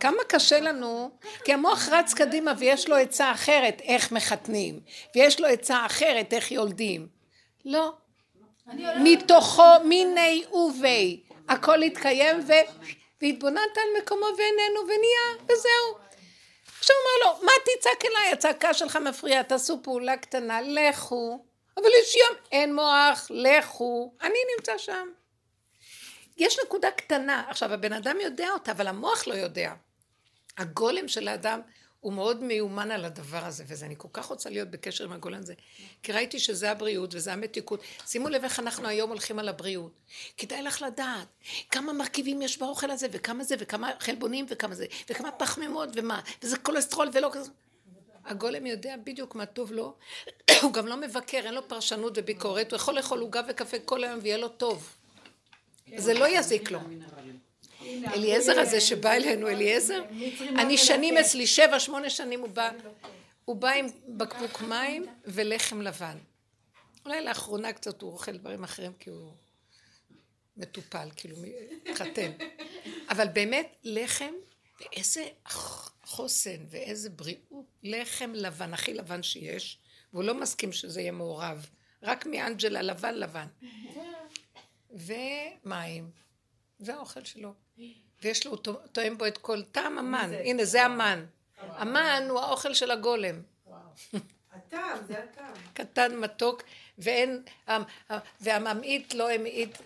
[0.00, 1.10] כמה קשה לנו,
[1.44, 4.80] כי המוח רץ קדימה ויש לו עצה אחרת איך מחתנים,
[5.14, 7.08] ויש לו עצה אחרת איך יולדים.
[7.64, 7.92] לא.
[8.68, 8.86] אני.
[9.02, 11.20] מתוכו מיני ובי.
[11.48, 12.52] הכל התקיים ו...
[13.22, 15.98] והתבוננת על מקומו ואיננו ונהיה, וזהו.
[16.78, 18.32] עכשיו הוא אומר לו, מה תצעק אליי?
[18.32, 21.44] הצעקה שלך מפריעה, תעשו פעולה קטנה, לכו.
[21.76, 24.14] אבל יש ים, אין מוח, לכו.
[24.22, 25.08] אני נמצא שם.
[26.36, 27.44] יש נקודה קטנה.
[27.48, 29.72] עכשיו, הבן אדם יודע אותה, אבל המוח לא יודע.
[30.58, 31.60] הגולם של האדם
[32.00, 35.38] הוא מאוד מיומן על הדבר הזה, וזה, אני כל כך רוצה להיות בקשר עם הגולם
[35.38, 35.54] הזה,
[36.02, 37.80] כי ראיתי שזה הבריאות וזה המתיקות.
[38.06, 39.92] שימו לב איך אנחנו היום הולכים על הבריאות.
[40.36, 41.26] כדאי לך לדעת
[41.70, 46.58] כמה מרכיבים יש באוכל הזה, וכמה זה, וכמה חלבונים, וכמה זה, וכמה פחמימות, ומה, וזה
[46.58, 47.50] כולסטרול ולא כזה.
[48.24, 49.94] הגולם יודע בדיוק מה טוב לו,
[50.62, 54.18] הוא גם לא מבקר, אין לו פרשנות וביקורת, הוא יכול לאכול עוגה וקפה כל היום
[54.22, 54.96] ויהיה לו טוב.
[55.96, 56.80] זה לא יזיק לו.
[58.14, 60.02] אליעזר הזה שבא אלינו, אליעזר,
[60.58, 62.70] אני שנים אצלי, שבע, שמונה שנים הוא בא,
[63.44, 66.18] הוא בא עם בקבוק מים ולחם לבן.
[67.04, 69.32] אולי לאחרונה קצת הוא אוכל דברים אחרים כי הוא
[70.56, 71.36] מטופל, כאילו
[71.86, 72.32] מתחתן.
[73.10, 74.32] אבל באמת, לחם,
[74.80, 75.28] ואיזה
[76.04, 79.78] חוסן ואיזה בריאות, לחם לבן, הכי לבן שיש,
[80.12, 81.66] והוא לא מסכים שזה יהיה מעורב,
[82.02, 83.46] רק מאנג'לה לבן לבן.
[85.06, 86.10] ומים,
[86.78, 87.54] זה האוכל שלו.
[88.22, 91.24] ויש לו, הוא טועם בו את כל טעם המן, הנה זה המן.
[91.58, 93.42] המן הוא האוכל של הגולם.
[94.52, 95.52] הטעם, זה הטעם.
[95.74, 96.62] קטן, מתוק,
[96.98, 97.42] ואין,
[98.40, 99.78] והממעיט לא המעיט,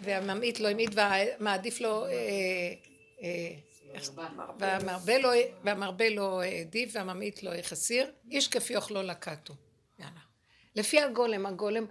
[0.00, 2.10] והממעיט לא המעיט, והמעדיף לו, אה,
[3.22, 3.52] אה,
[4.58, 5.30] והמרבה לא,
[5.64, 9.54] והמרבה לא העדיף, והממעיט לא החסיר, איש כפי אוכלו לקטו.
[9.98, 10.20] יאללה.
[10.76, 11.84] לפי הגולם, הגולם,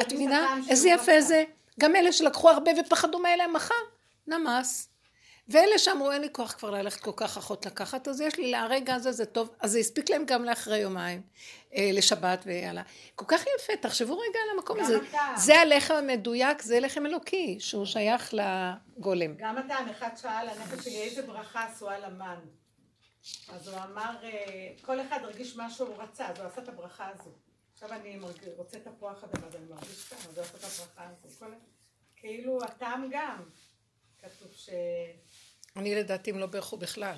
[0.00, 0.58] את מבינה?
[0.70, 1.44] איזה יפה זה.
[1.80, 3.74] גם אלה שלקחו הרבה ופחדו מאלה מחר,
[4.28, 4.88] נמס.
[5.48, 8.94] ואלה שאמרו אין לי כוח כבר ללכת כל כך אחות לקחת, אז יש לי לרגע
[8.94, 11.22] הזה זה טוב, אז זה הספיק להם גם לאחרי יומיים,
[11.74, 12.82] אה, לשבת ויאללה.
[13.14, 14.96] כל כך יפה, תחשבו רגע על המקום הזה.
[14.96, 15.18] אתה.
[15.36, 19.34] זה הלחם המדויק, זה לחם אלוקי, שהוא שייך לגולם.
[19.36, 22.38] גם הטעם, אחד שאל הנפש שלי איזה ברכה עשו על המן.
[23.48, 24.30] אז הוא אמר, אה,
[24.82, 27.30] כל אחד הרגיש מה שהוא רצה, אז הוא עשה את הברכה הזו.
[27.74, 28.18] עכשיו אני
[28.56, 31.38] רוצה תפוח אדמה, אז אני מרגיש ככה, אז הוא עשה את הברכה הזו.
[31.38, 31.52] כל...
[32.16, 33.42] כאילו הטעם גם.
[34.22, 34.68] כתוב ש...
[35.76, 37.16] אני לדעתי הם לא בירכו בכלל.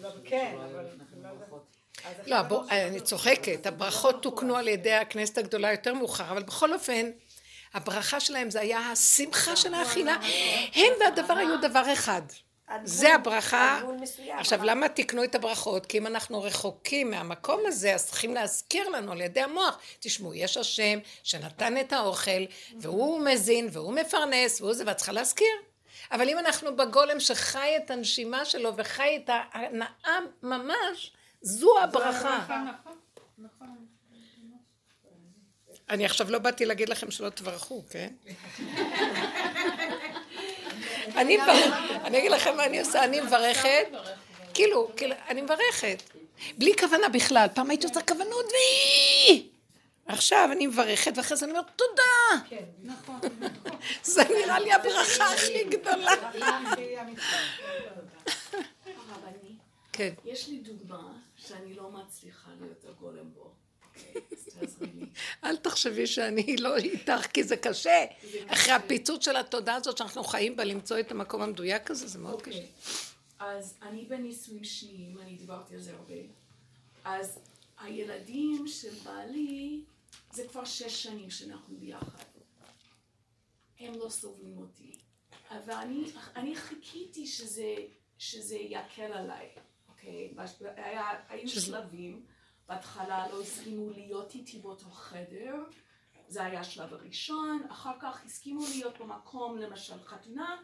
[0.00, 0.86] לא, כן, אבל...
[2.26, 7.10] לא, בוא, אני צוחקת, הברכות תוקנו על ידי הכנסת הגדולה יותר מאוחר, אבל בכל אופן,
[7.74, 10.16] הברכה שלהם זה היה השמחה של האכילה.
[10.74, 12.22] הם והדבר היו דבר אחד.
[12.84, 13.80] זה הברכה.
[14.38, 15.86] עכשיו, למה תקנו את הברכות?
[15.86, 19.78] כי אם אנחנו רחוקים מהמקום הזה, אז צריכים להזכיר לנו על ידי המוח.
[20.00, 22.44] תשמעו, יש השם שנתן את האוכל,
[22.80, 25.71] והוא מזין, והוא מפרנס, והוא זה, ואת צריכה להזכיר.
[26.12, 32.38] אבל אם אנחנו בגולם שחי את הנשימה שלו וחי את ההנאה ממש, זו הברכה.
[32.44, 32.68] נכון,
[33.38, 33.86] נכון.
[35.90, 38.08] אני עכשיו לא באתי להגיד לכם שלא תברכו, כן?
[41.16, 41.38] אני
[42.04, 43.86] אני אגיד לכם מה אני עושה, אני מברכת,
[44.54, 46.02] כאילו, כאילו, אני מברכת,
[46.58, 49.51] בלי כוונה בכלל, פעם הייתי עושה כוונות והיא...
[50.06, 52.44] עכשיו אני מברכת, ואחרי זה אני אומרת תודה.
[52.48, 53.78] כן, נכון, נכון.
[54.02, 56.12] זה נראה לי הברכה הכי גדולה.
[59.92, 60.14] כן.
[60.24, 63.52] יש לי דוגמה שאני לא מצליחה להיות הגולם בו.
[65.44, 68.04] אל תחשבי שאני לא איתך, כי זה קשה.
[68.46, 72.34] אחרי הפיצוץ של התודעה הזאת שאנחנו חיים בה, למצוא את המקום המדויק הזה, זה מאוד
[72.34, 72.52] אוקיי.
[72.52, 72.62] קשה.
[73.38, 76.14] אז אני בנישואים שניים, אני דיברתי על זה הרבה.
[77.04, 77.38] אז
[77.78, 79.80] הילדים של בעלי,
[80.32, 82.24] זה כבר שש שנים שאנחנו ביחד.
[83.78, 84.92] הם לא סובלים אותי.
[85.50, 86.04] אבל אני,
[86.36, 87.74] אני חיכיתי שזה,
[88.18, 89.48] שזה יקל עליי,
[89.88, 90.34] אוקיי?
[90.76, 91.60] היה, היו שזה...
[91.60, 92.26] שלבים,
[92.68, 95.54] בהתחלה לא הסכימו להיות איתי באותו חדר,
[96.28, 100.56] זה היה השלב הראשון, אחר כך הסכימו להיות במקום, למשל חתונה,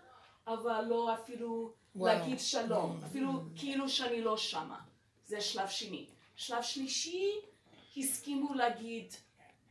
[0.46, 2.14] אבל לא אפילו וואו.
[2.14, 4.80] להגיד שלום, אפילו כאילו שאני לא שמה,
[5.24, 6.06] זה שלב שני.
[6.36, 7.32] שלב שלישי,
[7.96, 9.14] הסכימו להגיד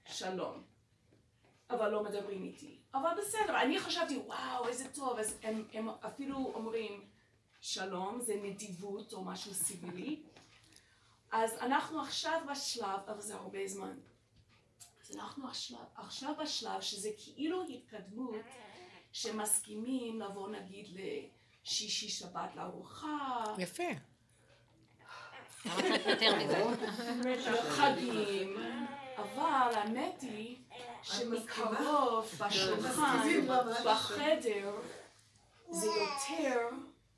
[0.08, 0.64] שלום,
[1.70, 2.78] אבל לא מדברים איתי.
[2.94, 7.06] אבל בסדר, אני חשבתי, וואו, איזה טוב, אז הם, הם אפילו אומרים
[7.62, 10.24] שלום, זה נדיבות או משהו סיבילי.
[11.32, 13.98] אז אנחנו עכשיו בשלב, אבל זה הרבה זמן.
[15.02, 18.36] אז אנחנו עכשיו, עכשיו בשלב שזה כאילו התקדמות
[19.12, 20.88] שמסכימים לבוא נגיד
[21.64, 23.44] לשישי שבת לארוחה.
[23.58, 23.84] יפה.
[27.70, 28.58] חגים,
[29.18, 30.58] אבל האמת היא
[31.04, 33.48] שמקרוב בשולחן,
[33.86, 34.76] בחדר,
[35.70, 36.70] זה יותר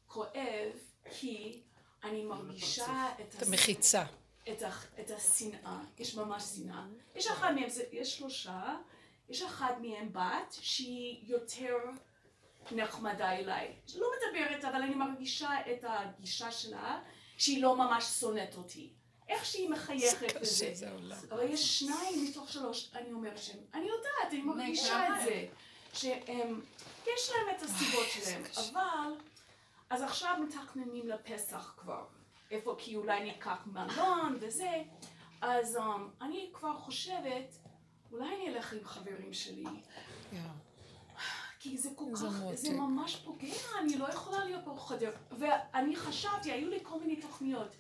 [0.08, 0.72] כואב
[1.12, 1.62] כי
[2.04, 4.04] אני מרגישה את המחיצה.
[4.50, 4.64] את,
[5.00, 6.86] את השנאה, יש ממש שנאה.
[7.16, 8.76] יש אחד מהם, יש שלושה,
[9.30, 11.78] יש אחת מהם בת שהיא יותר
[12.72, 13.76] נחמדה אליי.
[13.96, 17.00] לא מדברת, אבל אני מרגישה את הגישה שלה
[17.38, 18.94] שהיא לא ממש שונאת אותי.
[19.30, 20.74] איך שהיא מחייכת בזה.
[21.32, 25.48] אבל יש שניים מתוך שלוש, אני אומרת שהם, אני יודעת, אני מרגישה את זה.
[25.94, 26.62] שהם,
[27.04, 29.14] יש להם את הסיבות שלהם, אבל,
[29.90, 32.06] אז עכשיו מתכננים לפסח כבר.
[32.52, 34.84] איפה, כי אולי ניקח מלון וזה,
[35.42, 35.82] אז um,
[36.22, 37.58] אני כבר חושבת,
[38.12, 39.64] אולי אני אלך עם חברים שלי.
[39.64, 40.36] Yeah.
[41.60, 45.12] כי זה כל כך, זה ממש פוגע, אני לא יכולה להיות פה חדר.
[45.32, 47.76] ואני חשבתי, היו לי כל מיני תוכניות.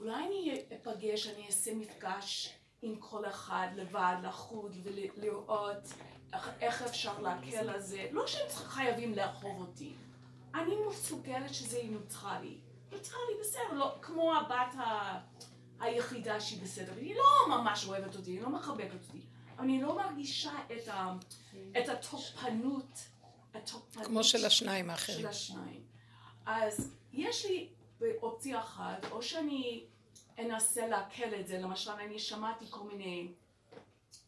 [0.00, 5.92] אולי אני אפגש, אני אעשה מפגש עם כל אחד לבד, לחוד ולראות
[6.32, 9.92] איך- איך אפשר להקל על זה, לא שהם חייבים לאהוב אותי,
[10.54, 12.58] אני מסוגלת שזה יהיה ניוטרלי.
[12.92, 15.18] ניוטרלי בסדר, לא, כמו הבת ה...
[15.80, 19.20] היחידה שהיא בסדר, היא לא ממש אוהבת אותי, היא לא מחבקת אותי,
[19.58, 21.12] אני לא מרגישה את, ה...
[21.78, 22.98] את התוקפנות,
[23.54, 25.26] התוקפנות כמו של השניים של האחרים.
[25.26, 25.82] השניים.
[26.46, 27.68] אז יש לי
[28.22, 29.84] אופציה אחת, או שאני
[30.38, 33.28] אנסה לעכל את זה, למשל אני שמעתי כל מיני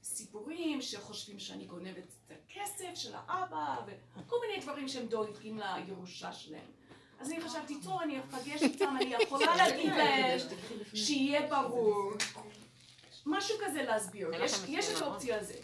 [0.03, 6.71] סיפורים שחושבים שאני גונבת את הכסף של האבא, וכל מיני דברים שהם דואגים לירושה שלהם.
[7.21, 10.39] אז אני חשבתי, טוב, אני אפגש איתם, אני יכולה להגיד להם
[10.95, 12.13] שיהיה ברור.
[13.27, 15.57] משהו כזה להסביר, יש, יש את האופציה הזאת.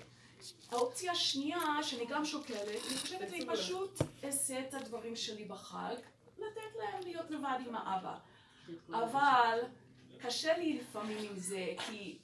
[0.71, 5.95] האופציה השנייה, שאני גם שוקלת, אני חושבת אני פשוט אעשה את הדברים שלי בחג,
[6.51, 8.15] לתת להם להיות לבד עם האבא.
[8.91, 9.59] אבל
[10.19, 12.19] קשה לי לפעמים עם זה, כי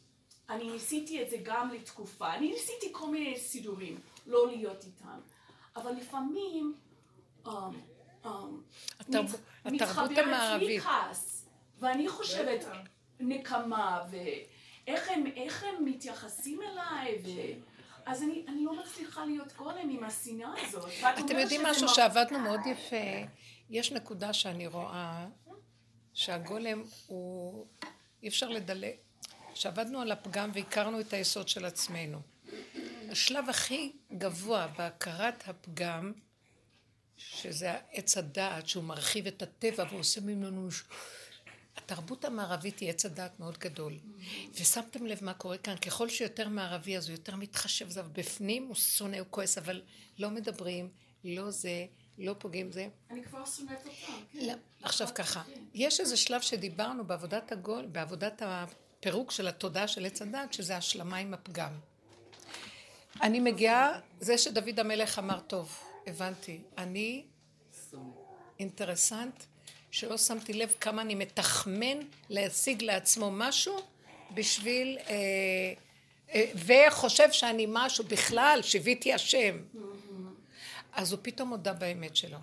[0.51, 5.21] אני ניסיתי את זה גם לתקופה, אני ניסיתי כל מיני סידורים, לא להיות איתם.
[5.77, 6.75] אבל לפעמים
[7.45, 7.49] um,
[8.25, 8.29] um,
[9.01, 10.83] התרב- התרבות המערבית.
[10.83, 11.49] כעס,
[11.79, 12.65] ואני חושבת
[13.21, 15.25] נקמה, ואיך הם,
[15.63, 17.29] הם מתייחסים אליי, ו...
[18.07, 20.91] אז אני, אני לא מצליחה להיות גולם עם השנאה הזאת.
[21.19, 22.97] אתם יודעים משהו שעבדנו מאוד יפה?
[23.71, 25.27] יש נקודה שאני רואה
[26.15, 27.67] שהגולם הוא...
[28.23, 28.95] אי אפשר לדלג.
[29.55, 32.21] שעבדנו על הפגם והכרנו את היסוד של עצמנו.
[33.11, 36.13] השלב הכי גבוה בהכרת הפגם,
[37.17, 40.69] שזה עץ הדעת, שהוא מרחיב את הטבע והוא עושה ממנו...
[41.77, 43.99] התרבות המערבית היא עץ הדעת מאוד גדול.
[44.55, 48.75] ושמתם לב מה קורה כאן, ככל שיותר מערבי אז הוא יותר מתחשב, זה בפנים הוא
[48.75, 49.83] שונא, הוא כועס, אבל
[50.19, 50.91] לא מדברים,
[51.25, 51.87] לא זה,
[52.19, 52.89] לא פוגעים זה.
[53.11, 54.47] אני כבר שונאת אותם, כן.
[54.47, 54.53] לא,
[54.83, 55.43] עכשיו ככה,
[55.75, 61.17] יש איזה שלב שדיברנו בעבודת הגול, בעבודת הפירוק של התודעה של עץ הדת, שזה השלמה
[61.17, 61.73] עם הפגם.
[63.23, 67.25] אני מגיעה, זה שדוד המלך אמר, טוב, הבנתי, אני
[68.59, 69.45] אינטרסנט
[69.91, 71.99] שלא שמתי לב כמה אני מתחמן
[72.29, 73.77] להשיג לעצמו משהו
[74.35, 75.15] בשביל, אה,
[76.35, 79.59] אה, וחושב שאני משהו בכלל, שיוויתי השם.
[80.93, 82.39] אז הוא פתאום הודה באמת שלו.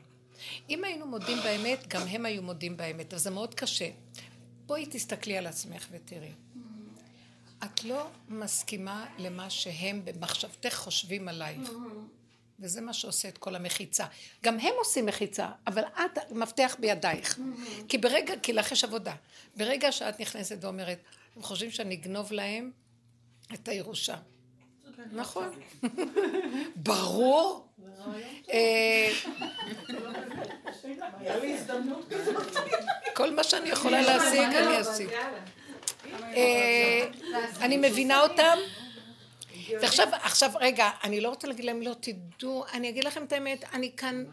[0.69, 3.89] אם היינו מודים באמת, גם הם היו מודים באמת, אז זה מאוד קשה.
[4.65, 6.31] בואי תסתכלי על עצמך ותראי.
[7.63, 11.69] את לא מסכימה למה שהם במחשבתך חושבים עלייך.
[12.59, 14.05] וזה מה שעושה את כל המחיצה.
[14.43, 17.39] גם הם עושים מחיצה, אבל את מפתח בידייך.
[17.87, 19.15] כי ברגע, כי לך יש עבודה.
[19.55, 20.99] ברגע שאת נכנסת ואומרת,
[21.35, 22.71] הם חושבים שאני אגנוב להם
[23.53, 24.15] את הירושה.
[25.11, 25.59] נכון.
[26.75, 27.67] ברור.
[28.53, 29.11] אה.
[33.13, 35.09] כל מה שאני יכולה להשיג, אני אשיג.
[36.23, 37.07] אה,
[37.61, 38.57] אני מבינה אותם.
[39.81, 43.63] ועכשיו, עכשיו, רגע, אני לא רוצה להגיד להם לא תדעו, אני אגיד לכם את האמת,
[43.73, 44.25] אני כאן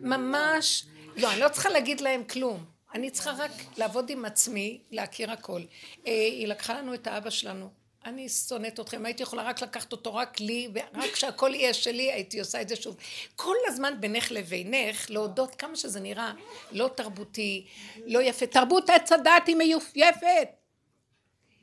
[0.00, 0.84] ממש,
[1.16, 2.64] לא, אני לא צריכה להגיד להם כלום.
[2.94, 5.60] אני צריכה רק לעבוד עם עצמי, להכיר הכל.
[6.06, 7.70] אה, היא לקחה לנו את האבא שלנו.
[8.04, 12.40] אני שונאת אתכם, הייתי יכולה רק לקחת אותו רק לי, ורק כשהכל יהיה שלי, הייתי
[12.40, 12.96] עושה את זה שוב.
[13.36, 16.32] כל הזמן בינך לבינך, להודות כמה שזה נראה
[16.72, 17.66] לא תרבותי,
[18.06, 18.46] לא יפה.
[18.46, 20.48] תרבות עץ הדת היא מיופייפת.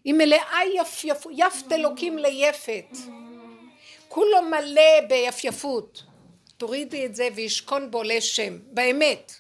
[0.04, 2.98] היא מלאה יפייפות, יפת אלוקים ליפת.
[4.08, 6.04] כולו מלא ביפייפות.
[6.58, 9.34] תורידי את זה וישכון בו לשם, באמת.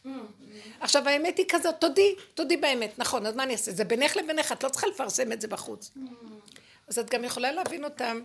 [0.79, 3.71] עכשיו האמת היא כזאת, תודי, תודי באמת, נכון, אז מה אני אעשה?
[3.71, 5.91] זה בינך לבינך, את לא צריכה לפרסם את זה בחוץ.
[6.87, 8.21] אז את גם יכולה להבין אותם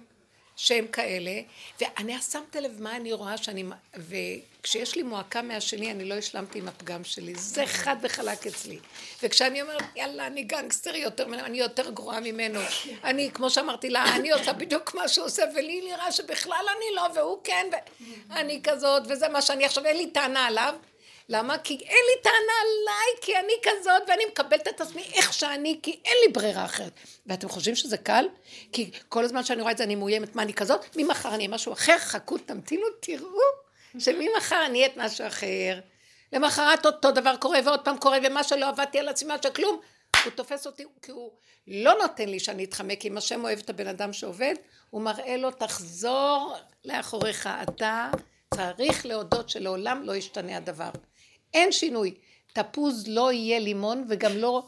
[0.56, 1.40] שהם כאלה,
[1.80, 6.68] ואני שמת לב מה אני רואה שאני, וכשיש לי מועקה מהשני אני לא השלמתי עם
[6.68, 8.78] הפגם שלי, זה חד וחלק אצלי.
[9.22, 12.60] וכשאני אומרת יאללה אני גנגסטר יותר ממנו, אני יותר גרועה ממנו,
[13.04, 17.06] אני כמו שאמרתי לה, אני עושה בדיוק מה שהוא עושה ולי נראה שבכלל אני לא
[17.14, 17.66] והוא כן,
[18.28, 20.74] ואני כזאת וזה מה שאני עכשיו, אין לי טענה עליו.
[21.32, 21.58] למה?
[21.58, 26.00] כי אין לי טענה עליי, כי אני כזאת, ואני מקבלת את עצמי איך שאני, כי
[26.04, 26.92] אין לי ברירה אחרת.
[27.26, 28.24] ואתם חושבים שזה קל?
[28.72, 30.96] כי כל הזמן שאני רואה את זה אני מאוימת, מה אני כזאת?
[30.96, 33.40] ממחר אני אהיה משהו אחר, חכו, תמתינו, תראו,
[33.98, 35.80] שממחר אני אהיה את משהו אחר.
[36.32, 39.80] למחרת אותו דבר קורה ועוד פעם קורה, ומה שלא עבדתי על עצמי, מה שכלום,
[40.24, 41.30] הוא תופס אותי, כי הוא
[41.68, 44.54] לא נותן לי שאני אתחמק, אם השם אוהב את הבן אדם שעובד,
[44.90, 46.54] הוא מראה לו, תחזור
[46.84, 48.10] לאחוריך, אתה
[48.54, 50.90] צריך להודות שלעולם לא ישתנה הדבר.
[51.54, 52.14] אין שינוי.
[52.52, 54.64] תפוז לא יהיה לימון וגם לא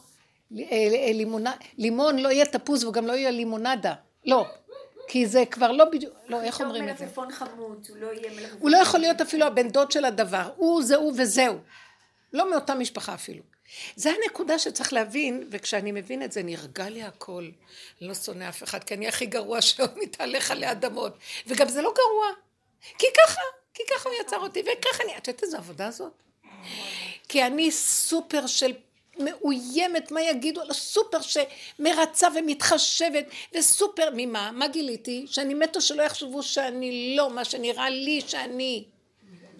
[0.58, 3.94] אה, אה, לימונה, לימון לא יהיה תפוז וגם לא יהיה לימונדה.
[4.24, 4.46] לא.
[5.08, 7.04] כי זה כבר לא בדיוק, לא, איך אומרים את זה?
[7.04, 8.58] מלפפון חמוץ, הוא לא יהיה מלפפון.
[8.60, 10.50] הוא לא יכול להיות אפילו הבן דוד של הדבר.
[10.56, 11.58] הוא זה הוא וזהו.
[12.32, 13.42] לא מאותה משפחה אפילו.
[13.96, 17.48] זה הנקודה שצריך להבין, וכשאני מבין את זה נרגע לי הכל.
[18.00, 21.12] אני לא שונא אף אחד, כי אני הכי גרוע שהיום מתהלך עלי אדמות.
[21.46, 22.26] וגם זה לא גרוע.
[22.98, 23.40] כי ככה,
[23.74, 25.16] כי ככה הוא יצר אותי, וככה אני...
[25.16, 26.12] את יודעת איזה עבודה זאת?
[27.28, 28.72] כי אני סופר של
[29.18, 34.50] מאוימת, מה יגידו על הסופר שמרצה ומתחשבת, וסופר, ממה?
[34.52, 35.26] מה גיליתי?
[35.26, 38.84] שאני מתה שלא יחשבו שאני לא, מה שנראה לי שאני.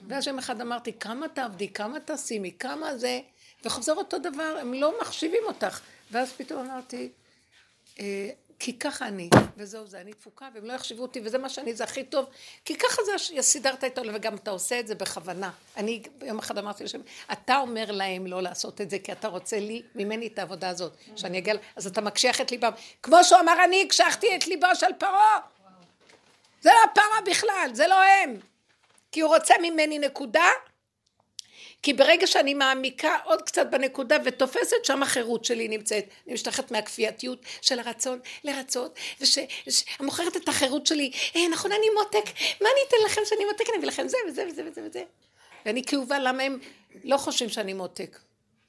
[0.09, 3.21] ואז יום אחד אמרתי, כמה תעבדי, כמה תשימי, כמה זה,
[3.65, 5.81] וחוזר אותו דבר, הם לא מחשיבים אותך.
[6.11, 7.09] ואז פתאום אמרתי,
[8.01, 11.75] אה, כי ככה אני, וזהו זה, אני תפוקה, והם לא יחשבו אותי, וזה מה שאני,
[11.75, 12.27] זה הכי טוב,
[12.65, 15.51] כי ככה זה, סידרת איתו, וגם אתה עושה את זה בכוונה.
[15.77, 17.01] אני יום אחד אמרתי לשם,
[17.33, 20.93] אתה אומר להם לא לעשות את זה, כי אתה רוצה לי, ממני את העבודה הזאת,
[21.17, 22.73] שאני אגיע, אז אתה מקשיח את ליבם.
[23.03, 25.39] כמו שהוא אמר, אני הקשחתי את ליבו של פרעה.
[26.61, 28.37] זה לא פרעה בכלל, זה לא הם.
[29.13, 30.47] כי הוא רוצה ממני נקודה,
[31.83, 36.05] כי ברגע שאני מעמיקה עוד קצת בנקודה ותופסת, שם החירות שלי נמצאת.
[36.27, 42.31] אני משתחת מהכפייתיות של הרצון לרצות, ושמוכרת את החירות שלי, אה, נכון, אני מותק,
[42.61, 43.65] מה אני אתן לכם שאני מותק?
[43.69, 45.03] אני אביא לכם זה וזה וזה וזה וזה.
[45.67, 46.59] ואני כאובה, למה הם
[47.05, 48.19] לא חושבים שאני מותק?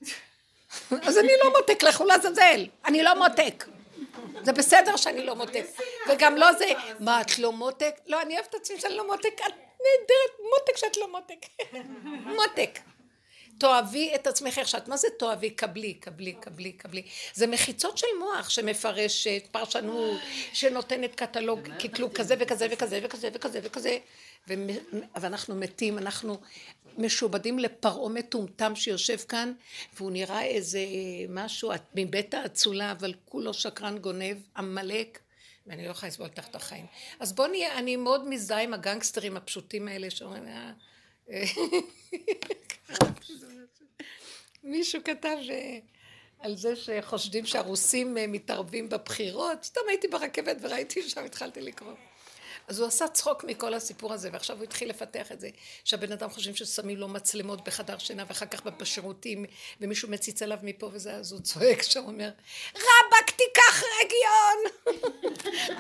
[1.08, 3.66] אז אני לא מותק, לכו לעזאזל, אני לא מותק.
[4.44, 5.66] זה בסדר שאני לא מותק.
[6.10, 6.66] וגם לא זה,
[7.00, 7.96] מה, את לא מותק?
[8.08, 9.54] לא, אני אוהבת את עצמי שאני לא מותק, את
[9.84, 11.46] נהדרת, מותק שאת לא מותק.
[12.42, 12.80] מותק.
[13.58, 15.50] תאהבי את עצמך איך שאת, מה זה תאהבי?
[15.50, 17.04] קבלי, קבלי, קבלי, קבלי.
[17.34, 20.22] זה מחיצות של מוח שמפרשת, פרשנות,
[20.54, 23.98] שנותנת קטלוג, קטלוג כזה וכזה וכזה וכזה וכזה וכזה,
[25.16, 26.38] ואנחנו מתים, אנחנו
[26.98, 29.54] משועבדים לפרעה מטומטם שיושב כאן,
[29.94, 30.80] והוא נראה איזה
[31.30, 35.20] משהו מבית האצולה, אבל כולו שקרן גונב, עמלק.
[35.68, 36.86] ואני לא יכולה לסבול תחת החיים.
[37.20, 40.72] אז בוא נהיה, אני מאוד מזדהה עם הגנגסטרים הפשוטים האלה שאומרים, אה,
[44.64, 45.78] מישהו כתב אה,
[46.40, 51.94] על זה שחושדים שהרוסים אה, מתערבים בבחירות, סתם הייתי ברכבת וראיתי שם, התחלתי לקרוא.
[52.68, 55.50] אז הוא עשה צחוק מכל הסיפור הזה, ועכשיו הוא התחיל לפתח את זה,
[55.84, 59.46] שהבן אדם חושבים ששמים לו מצלמות בחדר שינה, ואחר כך בשירותים,
[59.82, 62.30] ומישהו מציץ עליו מפה וזה, אז הוא צועק שם, אומר,
[63.24, 64.58] רבאק תיקח רגיון!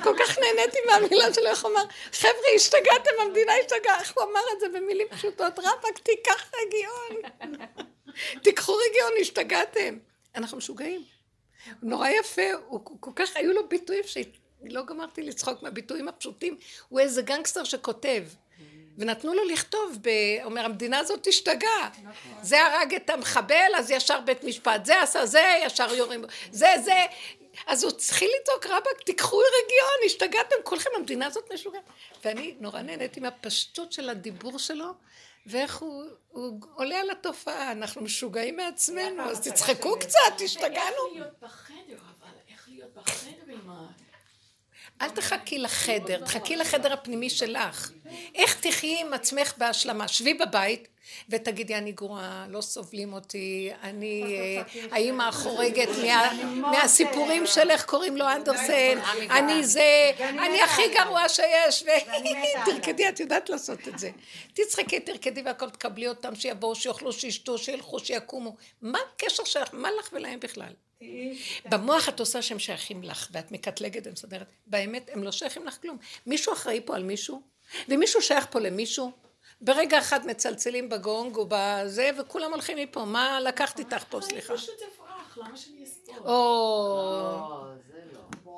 [0.03, 4.41] כל כך נהניתי מהמילה שלו, איך הוא אמר, חבר'ה, השתגעתם, המדינה השתגעה, איך הוא אמר
[4.53, 7.31] את זה במילים פשוטות, רבאק תיקח רגיון!
[8.43, 9.97] תיקחו רגיון, השתגעתם.
[10.35, 11.03] אנחנו משוגעים.
[11.81, 14.03] נורא יפה, הוא כל כך, היו לו ביטויים
[14.63, 16.57] לא גמרתי לצחוק מהביטויים הפשוטים,
[16.89, 18.23] הוא איזה גנגסטר שכותב.
[18.97, 20.09] ונתנו לו לכתוב, ב...
[20.43, 21.89] אומר המדינה הזאת השתגעה.
[22.41, 27.05] זה הרג את המחבל, אז ישר בית משפט, זה עשה זה, ישר יורים, זה זה.
[27.67, 31.83] אז הוא התחיל לצעוק רבאק, תיקחו רגיון, השתגעתם, כולכם, המדינה הזאת משוגעת.
[32.25, 34.93] ואני נורא נהניתי מהפשטות של הדיבור שלו,
[35.45, 40.71] ואיך הוא, הוא עולה על התופעה, אנחנו משוגעים מעצמנו, אז תצחקו קצת, השתגענו.
[40.75, 43.42] איך להיות בחדר, אבל איך להיות בחדר עם.
[45.03, 47.91] אל תחכי לחדר, תחכי לחדר הפנימי שלך.
[48.35, 50.07] איך תחי עם עצמך בהשלמה?
[50.07, 50.87] שבי בבית
[51.29, 55.89] ותגידי, אני גרועה, לא סובלים אותי, אני אה, האימא החורגת
[56.55, 58.99] מהסיפורים שלך, קוראים לו אנדרסן,
[59.29, 61.83] אני זה, אני הכי גרוע שיש,
[62.65, 64.11] תרקדי, את יודעת לעשות את זה.
[64.53, 68.55] תצחקי, תרקדי והכל, תקבלי אותם, שיבואו, שיאכלו, שישתו, שילכו, שיקומו.
[68.81, 69.69] מה הקשר שלך?
[69.73, 70.73] מה לך ולהם בכלל?
[71.65, 74.47] במוח את עושה שהם שייכים לך, ואת מקטלגת ומסדרת.
[74.67, 75.97] באמת, הם לא שייכים לך כלום.
[76.25, 77.41] מישהו אחראי פה על מישהו?
[77.89, 79.11] ומישהו שייך פה למישהו?
[79.63, 83.05] ברגע אחד מצלצלים בגונג או בזה, וכולם הולכים מפה.
[83.05, 84.53] מה לקחת איתך פה, סליחה?
[84.53, 86.15] אני פשוט אברח, למה שאני אסתור?
[86.25, 87.63] או...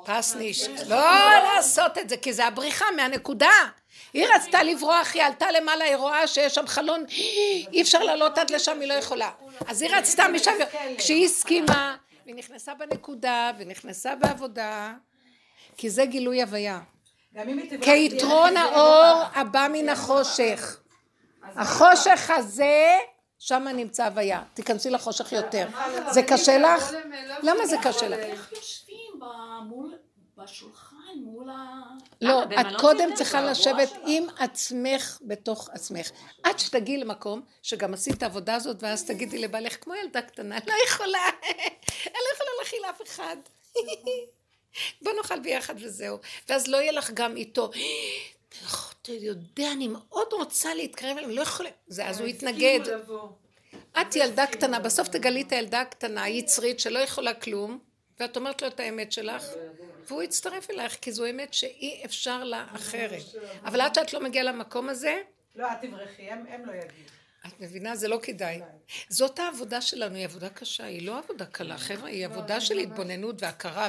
[0.06, 0.68] פסניש.
[0.88, 0.96] לא
[1.54, 3.50] לעשות את זה, כי זה הבריחה מהנקודה.
[4.12, 7.04] היא רצתה לברוח, היא עלתה למעלה, היא רואה שיש שם חלון,
[7.72, 9.30] אי אפשר לעלות עד לשם, היא לא יכולה.
[9.66, 10.52] אז היא רצתה משם,
[10.98, 14.92] כשהיא הסכימה, והיא נכנסה בנקודה, ונכנסה בעבודה,
[15.76, 16.80] כי זה גילוי הוויה.
[17.80, 20.80] כיתרון האור הבא מן החושך.
[21.54, 22.98] החושך הזה,
[23.38, 24.42] שם נמצא הוויה.
[24.54, 25.68] תיכנסי לחושך יותר.
[26.10, 26.92] זה קשה לך?
[27.42, 28.18] למה זה קשה לך?
[28.18, 29.20] איך יושבים
[30.36, 31.82] בשולחן מול ה...
[32.20, 36.10] לא, את קודם צריכה לשבת עם עצמך בתוך עצמך.
[36.42, 40.74] עד שתגיעי למקום שגם עשית את העבודה הזאת, ואז תגידי לבעלך, כמו ילדה קטנה, לא
[40.86, 41.28] יכולה,
[42.06, 43.36] אני לא יכולה להכיל אף אחד.
[45.02, 46.18] בוא נאכל ביחד וזהו.
[46.48, 47.70] ואז לא יהיה לך גם איתו.
[49.02, 51.70] אתה יודע, אני מאוד רוצה להתקרב אליהם, לא יכולה.
[51.86, 52.80] זה אז הוא יתנגד.
[54.00, 57.78] את ילדה קטנה, בסוף תגלי את הילדה הקטנה, היצרית, שלא יכולה כלום,
[58.20, 59.44] ואת אומרת לו את האמת שלך,
[60.06, 63.22] והוא יצטרף אלייך, כי זו אמת שאי אפשר לה אחרת.
[63.64, 65.22] אבל עד שאת לא מגיעה למקום הזה...
[65.54, 67.10] לא, את תברכי, הם לא יגידו.
[67.48, 67.96] את מבינה?
[67.96, 68.60] זה לא כדאי.
[69.08, 73.42] זאת העבודה שלנו, היא עבודה קשה, היא לא עבודה קלה, חבר'ה, היא עבודה של התבוננות
[73.42, 73.88] והכרה.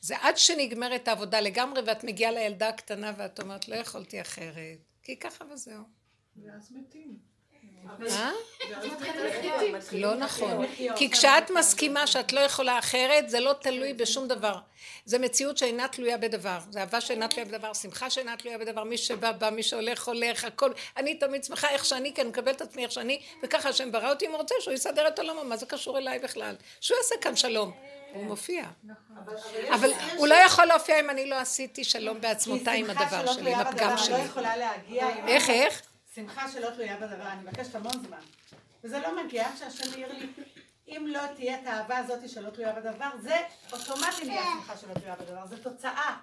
[0.00, 4.78] זה עד שנגמרת העבודה לגמרי, ואת מגיעה לילדה הקטנה ואת אומרת, לא יכולתי אחרת.
[5.02, 5.82] כי ככה וזהו.
[6.36, 7.33] ואז מתים.
[9.92, 10.66] לא נכון.
[10.96, 14.54] כי כשאת מסכימה שאת לא יכולה אחרת, זה לא תלוי בשום דבר.
[15.04, 16.58] זה מציאות שאינה תלויה בדבר.
[16.70, 20.44] זה אהבה שאינה תלויה בדבר, שמחה שאינה תלויה בדבר, מי שבא בא, מי שהולך הולך,
[20.44, 20.72] הכל.
[20.96, 24.10] אני תמיד שמחה איך שאני, כי אני מקבלת את עצמי איך שאני, וככה השם ברא
[24.10, 26.54] אותי, אם הוא רוצה שהוא יסדר את עולמו, מה זה קשור אליי בכלל?
[26.80, 27.72] שהוא יעשה כאן שלום.
[28.14, 28.64] הוא מופיע.
[29.74, 33.60] אבל הוא לא יכול להופיע אם אני לא עשיתי שלום בעצמותיי עם הדבר שלי, עם
[33.60, 34.14] הפגם שלי.
[34.42, 34.42] לא
[34.92, 35.28] עם...
[35.28, 35.82] איך, איך?
[36.14, 38.18] שמחה שלא תלויה בדבר, אני מבקשת המון זמן.
[38.84, 40.26] וזה לא מגיע עד שהשם העיר לי,
[40.88, 43.36] אם לא תהיה את האהבה הזאת שלא תלויה בדבר, זה
[43.72, 46.16] אוטומטי נהיה שמחה שלא תלויה בדבר, זה תוצאה.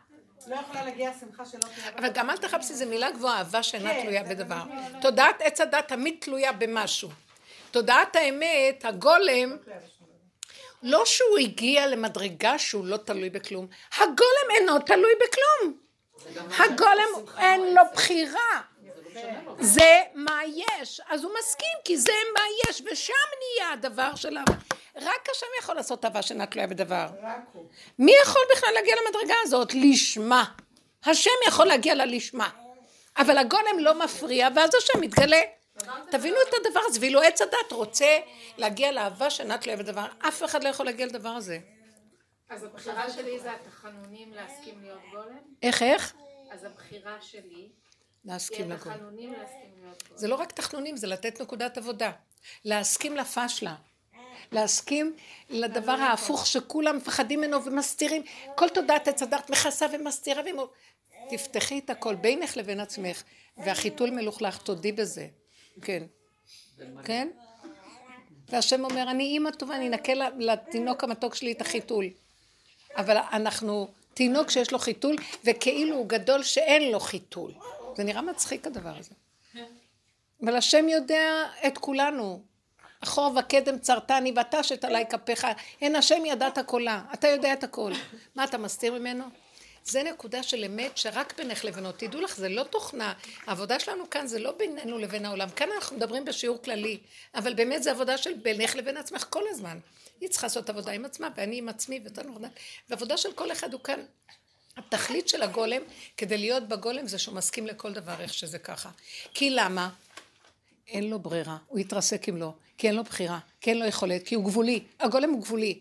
[0.48, 2.00] לא יכולה להגיע שמחה שלא תלויה בדבר.
[2.00, 4.64] אבל גם אל תחפשי, זו מילה גבוהה, אהבה שאינה כן, תלויה בדבר.
[5.02, 7.10] תודעת עץ הדת תמיד תלויה במשהו.
[7.72, 9.58] תודעת האמת, הגולם,
[10.84, 15.78] לא שהוא הגיע למדרגה שהוא לא תלוי בכלום, הגולם אינו תלוי בכלום.
[16.60, 18.62] הגולם אין לו בחירה.
[19.60, 21.02] זה מה יש.
[21.08, 24.54] אז הוא מסכים, כי זה מה יש, ושם נהיה הדבר שלנו.
[24.96, 27.08] רק השם יכול לעשות אהבה שאינה תלויה בדבר.
[28.00, 29.74] מי יכול בכלל להגיע למדרגה הזאת?
[29.74, 30.44] לשמה.
[31.06, 32.50] השם יכול להגיע לה לשמה.
[33.18, 35.42] אבל הגולם לא מפריע, ואז השם מתגלה.
[36.12, 38.20] תבינו את הדבר הזה, ואילו עץ הדת רוצה
[38.58, 41.60] להגיע לאהבה שאינה תלויה בדבר, אף אחד לא יכול להגיע לדבר הזה.
[42.50, 45.40] אז הבחירה שלי זה התחנונים להסכים להיות גולם?
[45.64, 46.14] איך, איך?
[46.52, 47.70] אז הבחירה שלי
[48.26, 48.98] להסכים גולם.
[50.16, 52.12] זה לא רק תחנונים, זה לתת נקודת עבודה.
[52.66, 53.76] להסכים לפשלה.
[54.52, 55.16] להסכים
[55.50, 58.24] לדבר ההפוך שכולם מפחדים ממנו ומסתירים.
[58.56, 60.70] כל תודעת עץ הדת מכסה ומסתירה ואומרת,
[61.30, 63.24] תפתחי את הכל בינך לבין עצמך,
[63.58, 65.28] והחיתול מלוכלך, תודי בזה.
[65.82, 66.04] כן.
[67.04, 67.28] כן?
[68.50, 72.06] והשם אומר, אני אימא טובה, אני אנקה לתינוק המתוק שלי את החיתול.
[72.96, 75.16] אבל אנחנו תינוק שיש לו חיתול,
[75.46, 77.54] וכאילו הוא גדול שאין לו חיתול.
[77.96, 79.16] זה נראה מצחיק הדבר הזה.
[80.44, 82.44] אבל השם יודע את כולנו.
[83.04, 85.48] אחור וקדם צרתני ותשת עלי כפיך.
[85.82, 87.02] אין השם ידעת קולה.
[87.14, 87.92] אתה יודע את הכל.
[88.36, 89.24] מה אתה מסתיר ממנו?
[89.84, 91.92] זה נקודה של אמת שרק בינך לבינו.
[91.92, 93.14] תדעו לך, זה לא תוכנה.
[93.48, 95.50] העבודה שלנו כאן זה לא בינינו לבין העולם.
[95.50, 97.00] כאן אנחנו מדברים בשיעור כללי.
[97.36, 99.80] אבל באמת זה עבודה של בינך לבין עצמך כל הזמן.
[100.22, 102.48] היא צריכה לעשות עבודה עם עצמה, ואני עם עצמי, ואתה עבודה.
[102.90, 104.00] ועבודה של כל אחד הוא כאן.
[104.88, 105.82] התכלית של הגולם,
[106.18, 108.90] כדי להיות בגולם, זה שהוא מסכים לכל דבר, איך שזה ככה.
[109.34, 109.90] כי למה?
[110.88, 114.28] אין לו ברירה, הוא יתרסק אם לא, כי אין לו בחירה, כי אין לו יכולת,
[114.28, 115.80] כי הוא גבולי, הגולם הוא גבולי.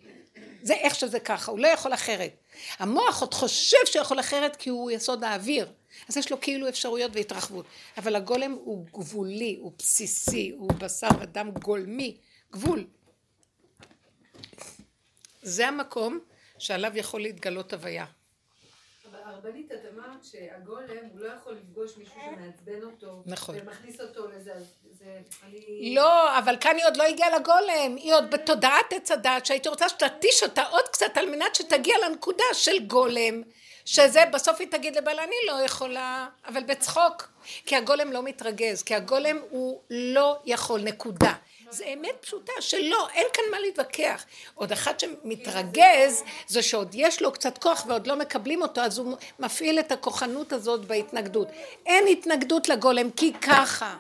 [0.63, 2.33] זה איך שזה ככה, הוא לא יכול אחרת.
[2.79, 5.73] המוח עוד חושב שיכול אחרת כי הוא יסוד האוויר,
[6.09, 7.67] אז יש לו כאילו אפשרויות והתרחבות.
[7.99, 12.17] אבל הגולם הוא גבולי, הוא בסיסי, הוא בשר ודם גולמי,
[12.53, 12.87] גבול.
[15.43, 16.19] זה המקום
[16.59, 18.07] שעליו יכול להתגלות הוויה.
[19.31, 23.23] הרבנית, את אמרת שהגולם, הוא לא יכול לפגוש מישהו שמעצבן אותו.
[23.27, 23.57] נכון.
[23.63, 24.53] ומכניס אותו לזה,
[24.91, 25.21] זה...
[25.47, 25.95] אני...
[25.95, 29.89] לא, אבל כאן היא עוד לא הגיעה לגולם, היא עוד בתודעת עץ הדת, שהייתי רוצה
[29.89, 33.43] שתתיש אותה עוד קצת על מנת שתגיע לנקודה של גולם,
[33.85, 37.29] שזה בסוף היא תגיד לבעלה, אני לא יכולה, אבל בצחוק,
[37.67, 41.33] כי הגולם לא מתרגז, כי הגולם הוא לא יכול, נקודה.
[41.71, 44.25] זה אמת פשוטה שלא, אין כאן מה להתווכח.
[44.55, 49.17] עוד אחד שמתרגז, זה שעוד יש לו קצת כוח ועוד לא מקבלים אותו, אז הוא
[49.39, 51.49] מפעיל את הכוחנות הזאת בהתנגדות.
[51.87, 53.97] אין התנגדות לגולם, כי ככה.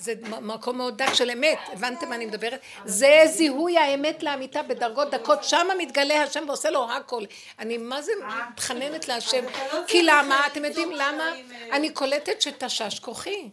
[0.00, 2.60] זה מקום מאוד דק של אמת, הבנתם מה אני מדברת?
[2.84, 7.24] זה זיהוי האמת לאמיתה בדרגות דקות, שמה מתגלה השם ועושה לו הכל.
[7.58, 8.12] אני מה זה
[8.50, 9.44] מתחננת להשם,
[9.86, 10.46] כי למה?
[10.46, 11.32] אתם יודעים למה?
[11.72, 13.50] אני קולטת שתשש כוחי.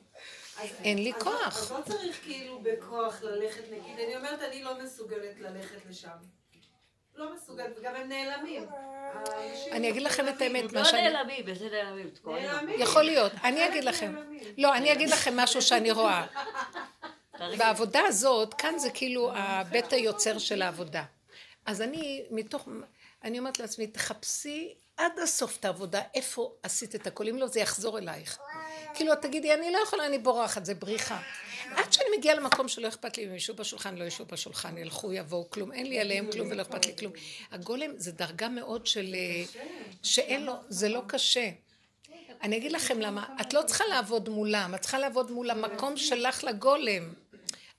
[0.83, 1.57] אין לי אז- כוח.
[1.57, 6.09] אז לא צריך כאילו בכוח ללכת, נגיד, אני אומרת, אני לא מסוגלת ללכת לשם.
[7.15, 8.65] לא מסוגלת, וגם הם נעלמים.
[9.71, 11.09] אני אגיד לכם את האמת, מה לא שאני...
[11.09, 12.09] נעלמים, איזה נעלמים?
[12.25, 12.81] נעלמים.
[12.81, 14.15] יכול להיות, אני אגיד לכם.
[14.57, 16.25] לא, אני אגיד לכם משהו שאני רואה.
[17.57, 21.03] בעבודה הזאת, כאן זה כאילו הבית היוצר של העבודה.
[21.65, 22.67] אז אני, מתוך,
[23.23, 27.59] אני אומרת לעצמי, תחפשי עד הסוף את העבודה, איפה עשית את הכל, אם לא זה
[27.59, 28.39] יחזור אלייך.
[28.93, 31.21] כאילו, תגידי, אני לא יכולה, אני בורחת, זה בריחה.
[31.75, 35.49] עד שאני מגיעה למקום שלא אכפת לי אם ישבו בשולחן, לא ישבו בשולחן, ילכו, יבואו,
[35.49, 37.11] כלום, אין לי עליהם כלום ולא אכפת לי כלום.
[37.51, 39.15] הגולם זה דרגה מאוד של...
[39.15, 39.43] אה,
[40.03, 41.49] שאין לו, זה לא קשה.
[42.41, 46.43] אני אגיד לכם למה, את לא צריכה לעבוד מולם, את צריכה לעבוד מול המקום שלך
[46.43, 47.13] לגולם.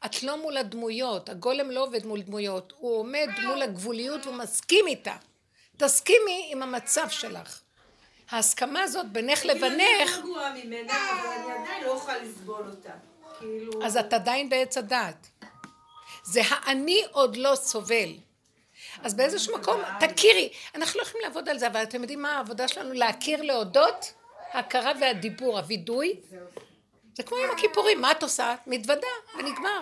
[0.07, 4.87] את לא מול הדמויות, הגולם לא עובד מול דמויות, הוא עומד מול הגבוליות והוא מסכים
[4.87, 5.17] איתה.
[5.77, 7.61] תסכימי עם המצב שלך.
[8.31, 12.93] ההסכמה הזאת בינך אני לבינך, יותר גרועה ממנה, אבל אני עדיין לא אוכל לסבול אותה.
[13.39, 13.87] כאילו...
[13.87, 15.29] אז את עדיין בעץ הדעת.
[16.25, 18.15] זה האני עוד לא סובל.
[19.03, 22.69] אז באיזשהו מקום, תכירי, אנחנו לא יכולים לעבוד על זה, אבל אתם יודעים מה העבודה
[22.69, 22.93] שלנו?
[22.93, 24.13] להכיר, להודות,
[24.53, 26.21] ההכרה והדיבור, הווידוי,
[27.15, 28.55] זה כמו עם הכיפורים, מה את עושה?
[28.67, 29.07] מתוודה,
[29.39, 29.81] ונגמר.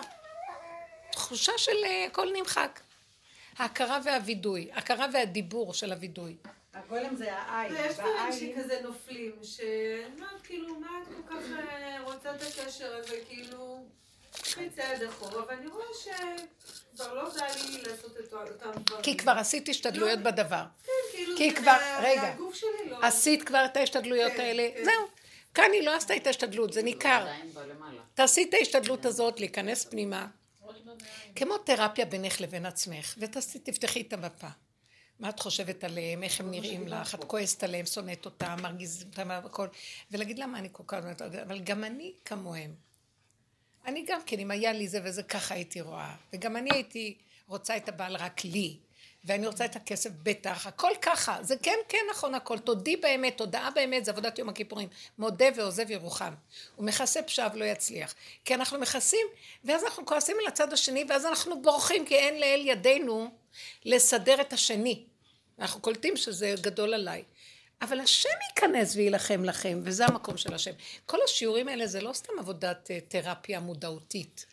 [1.11, 2.79] תחושה של אה, הכל נמחק.
[3.57, 6.35] ההכרה והווידוי, הכרה והדיבור של הווידוי.
[6.77, 7.71] הגולם זה העין.
[7.71, 12.95] ויש דברים שכזה נופלים, שאני אומרת, כאילו, מה את כל כך אה, רוצה את הקשר
[12.95, 13.83] הזה, כאילו,
[14.31, 19.03] קחי צעד אחורה, ואני רואה שכבר לא בא לי לעשות את אותם דברים.
[19.03, 20.63] כי כבר עשית השתדלויות בדבר.
[20.83, 22.35] כן, כאילו, כי זה כבר, רגע,
[22.89, 22.97] לא...
[23.01, 24.83] עשית כבר את ההשתדלויות כן, האלה, כן.
[24.83, 25.07] זהו.
[25.53, 27.25] כאן היא לא עשתה את ההשתדלות, זה ניכר.
[28.13, 30.27] תעשי את ההשתדלות הזאת, להיכנס פנימה,
[31.35, 34.47] כמו תרפיה בינך לבין עצמך, ותפתחי את המפה.
[35.19, 39.31] מה את חושבת עליהם, איך הם נראים לך, את כועסת עליהם, שונאת אותם, מרגיזת אותם,
[39.31, 39.67] הכל,
[40.11, 41.03] ולהגיד למה אני כל כך,
[41.41, 42.75] אבל גם אני כמוהם.
[43.85, 46.15] אני גם כן, אם היה לי זה וזה, ככה הייתי רואה.
[46.33, 47.17] וגם אני הייתי
[47.47, 48.77] רוצה את הבעל רק לי.
[49.27, 53.71] ואני רוצה את הכסף בטח, הכל ככה, זה כן כן נכון הכל, תודי באמת, תודעה
[53.71, 56.33] באמת, זה עבודת יום הכיפורים, מודה ועוזב ירוחם,
[56.75, 58.13] הוא מכסה פשעיו לא יצליח,
[58.45, 59.27] כי אנחנו מכסים,
[59.63, 63.31] ואז אנחנו כועסים על הצד השני, ואז אנחנו בורחים, כי אין לאל ידינו
[63.85, 65.03] לסדר את השני,
[65.59, 67.23] אנחנו קולטים שזה גדול עליי,
[67.81, 70.71] אבל השם ייכנס ויילחם לכם, וזה המקום של השם.
[71.05, 74.45] כל השיעורים האלה זה לא סתם עבודת אה, תרפיה מודעותית.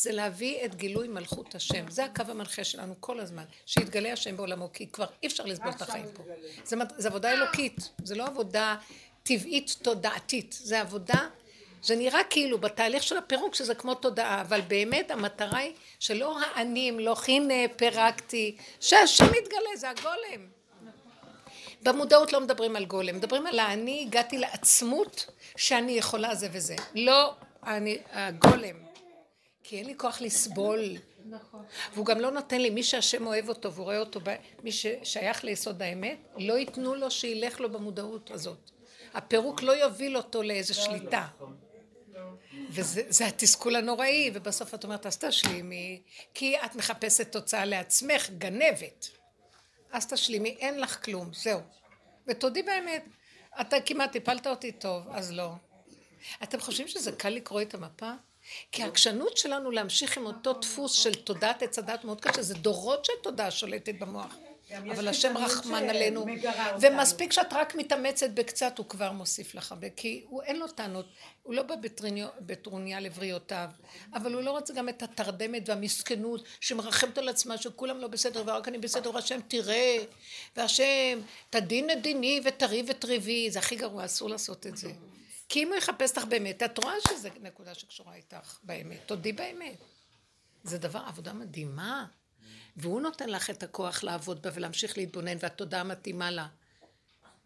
[0.00, 1.90] זה להביא את גילוי מלכות השם.
[1.90, 3.44] זה הקו המנחה שלנו כל הזמן.
[3.66, 6.22] שיתגלה השם בעולמו, כי כבר אי אפשר לסבול את החיים פה.
[6.96, 8.76] זה, עבודה אלוקית, זה לא עבודה
[9.22, 10.58] טבעית תודעתית.
[10.62, 11.28] זה עבודה,
[11.82, 16.80] זה נראה כאילו בתהליך של הפירוק שזה כמו תודעה, אבל באמת המטרה היא שלא האני
[16.80, 20.46] ימלוך, הנה פירקתי, שהשם יתגלה, זה הגולם.
[21.82, 25.26] במודעות לא מדברים על גולם, מדברים על האני, הגעתי לעצמות
[25.56, 26.76] שאני יכולה זה וזה.
[26.94, 27.34] לא
[27.66, 28.87] אני, הגולם.
[29.68, 30.96] כי אין לי כוח לסבול.
[31.24, 31.64] נכון.
[31.94, 34.20] והוא גם לא נותן לי, מי שהשם אוהב אותו והוא רואה אותו,
[34.62, 38.70] מי ששייך ליסוד האמת, לא ייתנו לו שילך לו במודעות הזאת.
[39.14, 41.26] הפירוק לא יוביל אותו לאיזו שליטה.
[42.70, 46.02] וזה זה התסכול הנוראי, ובסוף את אומרת, אז תשלימי,
[46.34, 49.08] כי את מחפשת תוצאה לעצמך, גנבת.
[49.92, 51.60] אז תשלימי, אין לך כלום, זהו.
[52.26, 53.04] ותודי באמת,
[53.60, 55.52] אתה כמעט הפלת אותי טוב, אז לא.
[56.42, 58.12] אתם חושבים שזה קל לקרוא את המפה?
[58.72, 63.04] כי העקשנות שלנו להמשיך עם אותו דפוס של תודעת עץ הדת מאוד קשה, זה דורות
[63.04, 64.36] של תודעה שולטת במוח.
[64.76, 66.26] אבל השם רחמן עלינו.
[66.80, 71.06] ומספיק שאת רק מתאמצת בקצת, הוא כבר מוסיף לך הרבה, כי הוא אין לו טענות,
[71.42, 71.74] הוא לא בא
[72.40, 73.68] בטרוניה לבריאותיו,
[74.14, 78.68] אבל הוא לא רוצה גם את התרדמת והמסכנות שמרחמת על עצמה שכולם לא בסדר ורק
[78.68, 79.98] אני בסדר והשם תראה
[80.56, 81.20] והשם
[81.50, 84.88] תדין את דיני ותריב ותריבי זה הכי גרוע אסור לעשות את זה
[85.48, 89.78] כי אם הוא יחפש אותך באמת את רואה שזה נקודה שקשורה איתך באמת תודי באמת.
[90.64, 92.06] זה דבר עבודה מדהימה.
[92.76, 96.46] והוא נותן לך את הכוח לעבוד בה ולהמשיך להתבונן והתודעה מתאימה לה.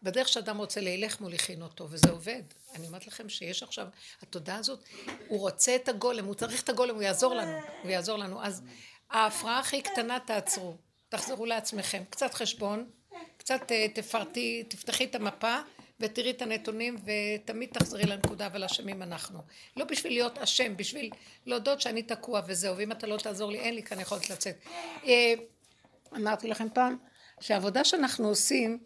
[0.02, 2.42] בדרך שאדם רוצה להילך מוליכין אותו, וזה עובד.
[2.74, 3.86] אני אומרת לכם שיש עכשיו,
[4.22, 4.84] התודעה הזאת,
[5.28, 8.44] הוא רוצה את הגולם, הוא צריך את הגולם, הוא יעזור לנו, הוא יעזור לנו.
[8.44, 8.62] אז
[9.10, 10.76] ההפרעה הכי קטנה תעצרו,
[11.08, 12.90] תחזרו לעצמכם, קצת חשבון,
[13.36, 15.56] קצת אה, תפרטי, תפתחי את המפה
[16.02, 19.38] ותראי את הנתונים ותמיד תחזרי לנקודה אבל אשמים אנחנו.
[19.76, 21.10] לא בשביל להיות אשם, בשביל
[21.46, 24.56] להודות שאני תקוע וזהו, ואם אתה לא תעזור לי אין לי כאן יכולת לצאת.
[25.04, 25.34] אה,
[26.16, 26.96] אמרתי לכם פעם
[27.40, 28.78] שהעבודה שאנחנו עושים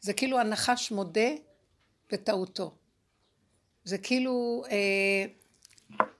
[0.00, 1.30] זה כאילו הנחש מודה
[2.12, 2.74] בטעותו.
[3.84, 5.24] זה כאילו, אה,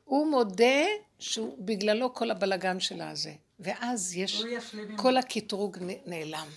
[0.05, 0.85] הוא מודה
[1.19, 3.33] שהוא בגללו כל הבלגן שלה הזה.
[3.61, 4.43] ואז יש,
[4.97, 6.49] כל הקטרוג נעלם.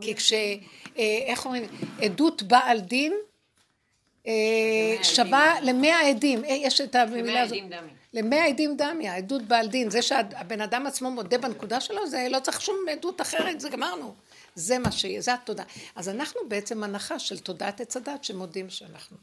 [0.00, 0.32] כי כש...
[0.32, 1.64] אה, איך אומרים?
[2.00, 3.12] עדות בעל דין
[4.26, 6.44] אה, שווה למאה עדים.
[6.44, 7.52] אה, יש את המילה הזאת.
[7.52, 7.90] עדים דמי.
[8.14, 9.90] למאה עדים דמי, העדות בעל דין.
[9.90, 14.14] זה שהבן אדם עצמו מודה בנקודה שלו, זה לא צריך שום עדות אחרת, זה גמרנו.
[14.54, 15.64] זה מה שיהיה, זה התודה.
[15.96, 19.16] אז אנחנו בעצם הנחה של תודעת עץ הדת שמודים שאנחנו,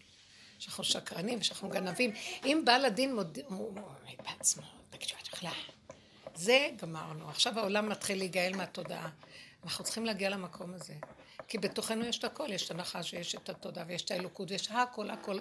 [0.60, 2.12] שאנחנו שקרנים, שאנחנו גנבים.
[2.46, 3.82] אם בעל הדין מודה, הוא אומר
[4.24, 5.16] בעצמו, תגידו.
[6.36, 7.30] זה גמרנו.
[7.30, 9.10] עכשיו העולם מתחיל להיגאל מהתודעה.
[9.66, 10.94] אנחנו צריכים להגיע למקום הזה.
[11.48, 14.72] כי בתוכנו יש את הכל, יש את הנחש ויש את התודעה ויש את האלוקות ויש
[14.72, 15.40] הכל, הכל.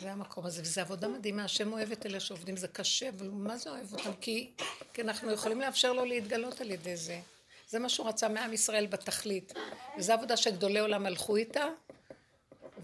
[0.00, 3.56] זה המקום הזה, וזו עבודה מדהימה, השם אוהב את אלה שעובדים, זה קשה, אבל מה
[3.56, 4.12] זה אוהב אותם?
[4.20, 4.50] כי,
[4.92, 7.20] כי אנחנו יכולים לאפשר לו להתגלות על ידי זה.
[7.68, 9.52] זה מה שהוא רצה מעם ישראל בתכלית.
[9.98, 11.64] וזו עבודה שגדולי עולם הלכו איתה,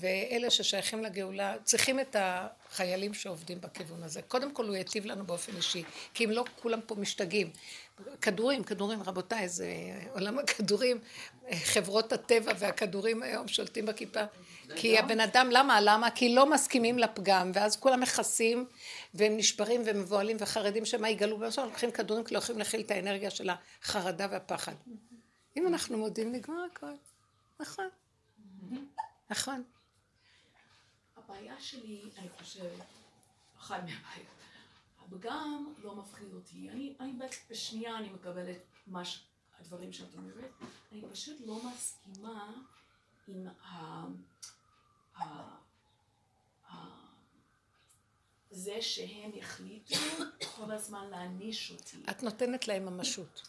[0.00, 4.22] ואלה ששייכים לגאולה צריכים את החיילים שעובדים בכיוון הזה.
[4.22, 7.50] קודם כל הוא יטיב לנו באופן אישי, כי אם לא כולם פה משתגעים.
[8.20, 9.66] כדורים, כדורים, רבותיי, זה
[10.12, 10.98] עולם הכדורים,
[11.64, 14.20] חברות הטבע והכדורים היום שולטים בכיפה.
[14.76, 15.80] כי הבן אדם, למה?
[15.80, 16.10] למה?
[16.10, 18.66] כי לא מסכימים לפגם, ואז כולם מכסים,
[19.14, 23.30] והם נשברים ומבוהלים וחרדים שמה יגלו, ובסוף לוקחים כדורים כי לא יכולים להכיל את האנרגיה
[23.30, 23.50] של
[23.82, 24.74] החרדה והפחד.
[25.56, 26.92] אם אנחנו מודים, נגמר הכל.
[27.60, 27.88] נכון.
[29.30, 29.62] נכון.
[31.30, 32.84] הבעיה שלי, אני חושבת,
[33.58, 34.26] אחת מהבעיות,
[34.98, 36.70] הפגם לא מפחיד אותי.
[36.70, 37.12] אני, אני
[37.50, 39.24] בשנייה אני מקבלת מה ש-
[39.60, 40.50] הדברים שאת אומרת,
[40.92, 42.52] אני פשוט לא מסכימה
[43.28, 44.06] עם ה...
[45.16, 45.24] ה...
[46.70, 46.74] ה...
[48.50, 49.94] זה שהם החליטו
[50.56, 52.02] כל הזמן להעניש אותי.
[52.10, 53.42] את נותנת להם ממשות.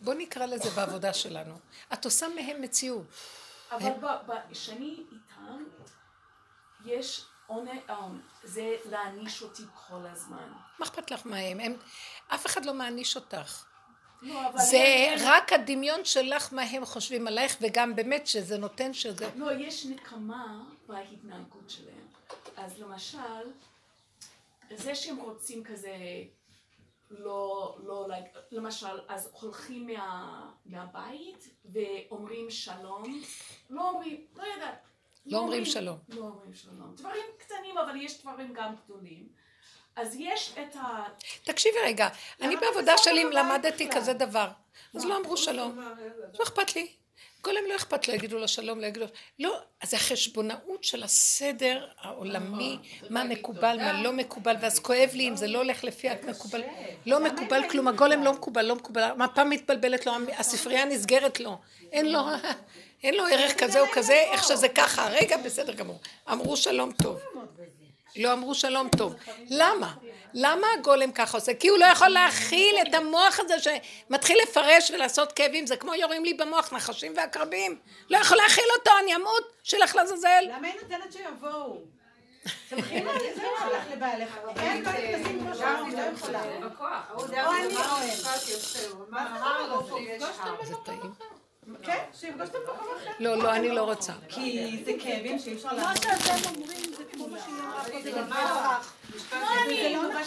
[0.00, 1.54] בוא נקרא לזה בעבודה שלנו.
[1.92, 3.06] את עושה מהם מציאות.
[3.70, 3.90] אבל
[4.50, 5.64] כשאני איתם,
[6.84, 7.78] יש עונש,
[8.44, 10.52] זה להעניש אותי כל הזמן.
[10.78, 11.60] מה אכפת לך מהם?
[11.60, 11.76] הם,
[12.28, 13.64] אף אחד לא מעניש אותך.
[14.22, 14.40] לא.
[14.56, 14.78] זה
[15.12, 19.30] הם- רק הדמיון שלך מה הם חושבים עלייך, וגם באמת שזה נותן שזה...
[19.36, 22.06] לא, יש נקמה בהתנהגות שלהם.
[22.56, 23.50] אז למשל,
[24.74, 25.94] זה שהם רוצים כזה,
[27.10, 28.06] לא, לא,
[28.50, 33.20] למשל, אז הולכים מה, מהבית ואומרים שלום,
[33.70, 34.86] לא אומרים, לא יודעת.
[35.26, 35.98] לא אומרים שלום.
[36.08, 36.94] לא אומרים שלום.
[36.96, 39.28] דברים קטנים, אבל יש דברים גם גדולים.
[39.96, 41.02] אז יש את ה...
[41.44, 42.08] תקשיבי רגע,
[42.40, 43.88] אני בעבודה שלי למדתי?
[43.90, 44.48] כזה דבר.
[44.94, 45.80] אז לא אמרו שלום.
[46.38, 46.88] לא אכפת לי.
[47.44, 49.10] גולם לא אכפת לו, יגידו לו שלום, לא יגידו לו...
[49.38, 52.78] לא, אז זה החשבונאות של הסדר העולמי,
[53.10, 56.62] מה מקובל, מה לא מקובל, ואז כואב לי אם זה לא הולך לפי המקובל.
[57.06, 59.02] לא מקובל כלום, הגולם לא מקובל, לא מקובל.
[59.02, 61.58] המפה מתבלבלת לו, הספרייה נסגרת לו.
[61.92, 62.20] אין לו...
[63.02, 65.08] אין לו ערך כזה או כזה, איך שזה ככה.
[65.08, 65.98] רגע, בסדר גמור.
[66.32, 67.20] אמרו שלום טוב.
[68.16, 69.14] לא אמרו שלום טוב.
[69.50, 69.94] למה?
[70.34, 71.54] למה הגולם ככה עושה?
[71.54, 76.24] כי הוא לא יכול להכיל את המוח הזה שמתחיל לפרש ולעשות כאבים, זה כמו יורים
[76.24, 77.78] לי במוח, נחשים ועקרבים.
[78.10, 80.44] לא יכול להכיל אותו, אני אמות, שילך לעזאזל.
[80.48, 81.80] למה היא נותנת שיבואו?
[82.72, 82.82] לה,
[83.34, 84.38] זה שלך לבעלך.
[84.56, 84.90] אין מה
[85.60, 86.42] העם, לא יכולה.
[87.14, 88.20] או אני הם.
[90.20, 90.64] לא לא.
[90.64, 91.39] זה טעים.
[91.82, 93.10] כן, שיפגוש אותם במקום אחר.
[93.20, 94.12] לא, לא, אני לא רוצה.
[94.28, 96.04] כי זה כאבים שאי אפשר מה לעשות.
[96.04, 98.20] שאתם אומרים זה כמו מה שהיא אמרה.
[98.22, 98.80] אמרה,
[99.16, 99.36] משפט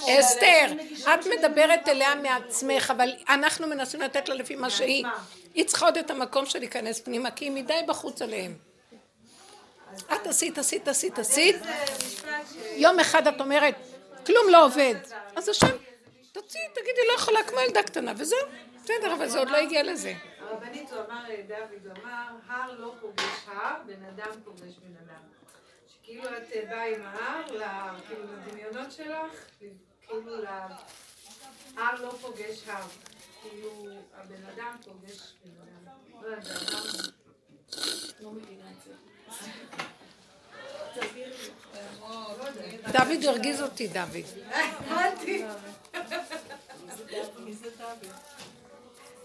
[0.08, 0.20] יפה.
[0.20, 0.66] אסתר,
[1.14, 5.06] את מדברת אליה מעצמך, אבל אנחנו מנסים לתת לה לפי מה שהיא.
[5.54, 8.56] היא צריכה עוד את המקום של להיכנס פנימה, כי היא מדי בחוץ עליהם.
[10.14, 11.56] את עשית, עשית, עשית, עשית.
[12.76, 13.76] יום אחד את אומרת,
[14.26, 14.96] כלום לא עובד.
[15.36, 15.68] אז השם,
[16.32, 18.40] תוציאי, תגידי, לא יכולה כמו ילדה קטנה, וזהו.
[18.84, 20.14] בסדר, אבל זה עוד לא הגיע לזה.
[20.94, 25.22] הוא אמר, דוד, הוא אמר, הר לא פוגש הר, בן אדם פוגש בן אדם.
[25.88, 29.46] שכאילו את אה, באה עם ההר, כאילו לדמיונות שלך,
[30.08, 30.46] כאילו ל...
[31.78, 32.88] הר לא פוגש הר.
[33.42, 35.52] כאילו, הבן אדם פוגש בן
[35.84, 35.98] אדם.
[36.22, 36.30] לא.
[38.20, 38.94] לא מבינה את זה.
[42.92, 44.26] דוד הרגיז אותי, דוד.
[44.52, 45.46] הבנתי.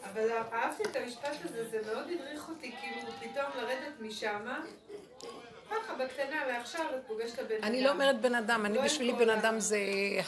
[0.04, 4.60] אבל אהבתי את המשפט הזה, זה מאוד הדריך אותי, כאילו פתאום לרדת משמה,
[5.70, 7.64] ככה בקטנה, לעכשיו את פוגשת הבן אדם.
[7.64, 9.78] אני לא אומרת בן אדם, אני לא בשבילי בן אדם זה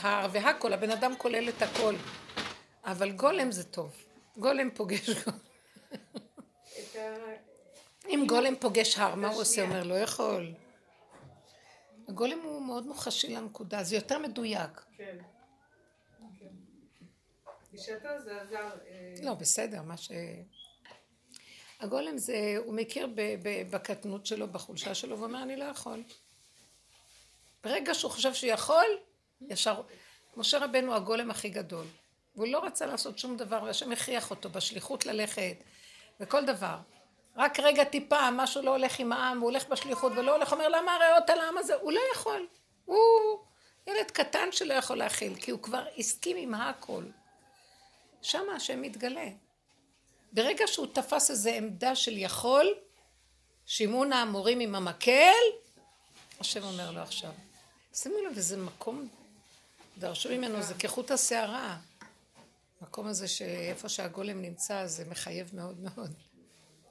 [0.00, 1.94] הר והכל, הבן אדם כולל את הכל.
[2.84, 4.04] אבל גולם זה טוב.
[4.36, 5.38] גולם פוגש גולם.
[8.08, 9.62] אם גולם פוגש הר, מה הוא עושה?
[9.62, 10.52] אומר, לא יכול.
[12.08, 14.80] הגולם הוא מאוד מוחשי לנקודה, זה יותר מדויק.
[14.96, 15.16] כן.
[17.72, 18.70] בשעתו זה עזר.
[19.22, 20.10] לא, בסדר, מה ש...
[21.80, 23.08] הגולם זה, הוא מכיר
[23.70, 26.02] בקטנות שלו, בחולשה שלו, ואומר, אני לא יכול.
[27.64, 28.86] ברגע שהוא חושב שהוא יכול,
[29.48, 29.82] ישר...
[30.36, 31.86] משה רבנו הגולם הכי גדול.
[32.36, 35.56] והוא לא רצה לעשות שום דבר, והשם הכריח אותו בשליחות ללכת,
[36.20, 36.76] וכל דבר.
[37.36, 40.94] רק רגע טיפה, משהו לא הולך עם העם, הוא הולך בשליחות ולא הולך, אומר, למה
[40.94, 41.74] הריאות על העם הזה?
[41.74, 42.46] הוא לא יכול.
[42.84, 42.98] הוא
[43.86, 47.04] ילד קטן שלא יכול להכיל, כי הוא כבר הסכים עם הכל.
[48.22, 49.28] שם השם מתגלה.
[50.32, 52.74] ברגע שהוא תפס איזו עמדה של יכול,
[53.66, 55.32] שימון האמורים עם המקל,
[56.40, 57.32] השם אומר לו עכשיו.
[57.94, 59.08] שימו לב, איזה מקום,
[59.98, 61.78] דרשו ממנו, זה כחוט השערה.
[62.80, 66.14] המקום הזה שאיפה שהגולם נמצא זה מחייב מאוד מאוד.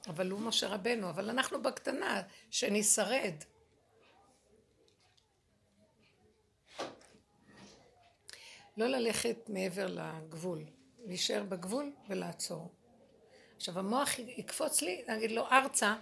[0.08, 3.34] אבל הוא משה רבנו, אבל אנחנו בקטנה, שנשרד.
[8.76, 10.64] לא ללכת מעבר לגבול,
[11.06, 12.68] להישאר בגבול ולעצור.
[13.56, 15.94] עכשיו המוח יקפוץ לי, להגיד לו ארצה,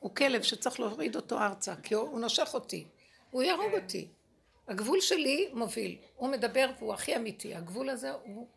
[0.00, 2.86] הוא כלב שצריך להוריד אותו ארצה, כי הוא, הוא נושך אותי,
[3.30, 4.08] הוא יהרוג אותי.
[4.68, 8.48] הגבול שלי מוביל, הוא מדבר והוא הכי אמיתי, הגבול הזה הוא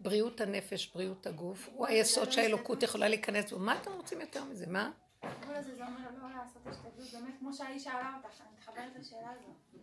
[0.00, 4.66] בריאות הנפש, בריאות הגוף, הוא היסוד שהאלוקות יכולה להיכנס בו, מה אתם רוצים יותר מזה,
[4.66, 4.90] מה?
[5.22, 9.30] הגבול הזה זה אומר לא לעשות השתדלות, באמת כמו שהאיש שאלה אותך, אני מתחברת לשאלה
[9.30, 9.82] הזאת.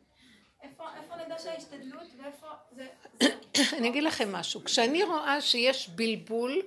[0.64, 2.88] איפה נדע שההשתדלות ואיפה זה...
[3.78, 6.62] אני אגיד לכם משהו, כשאני רואה שיש בלבול,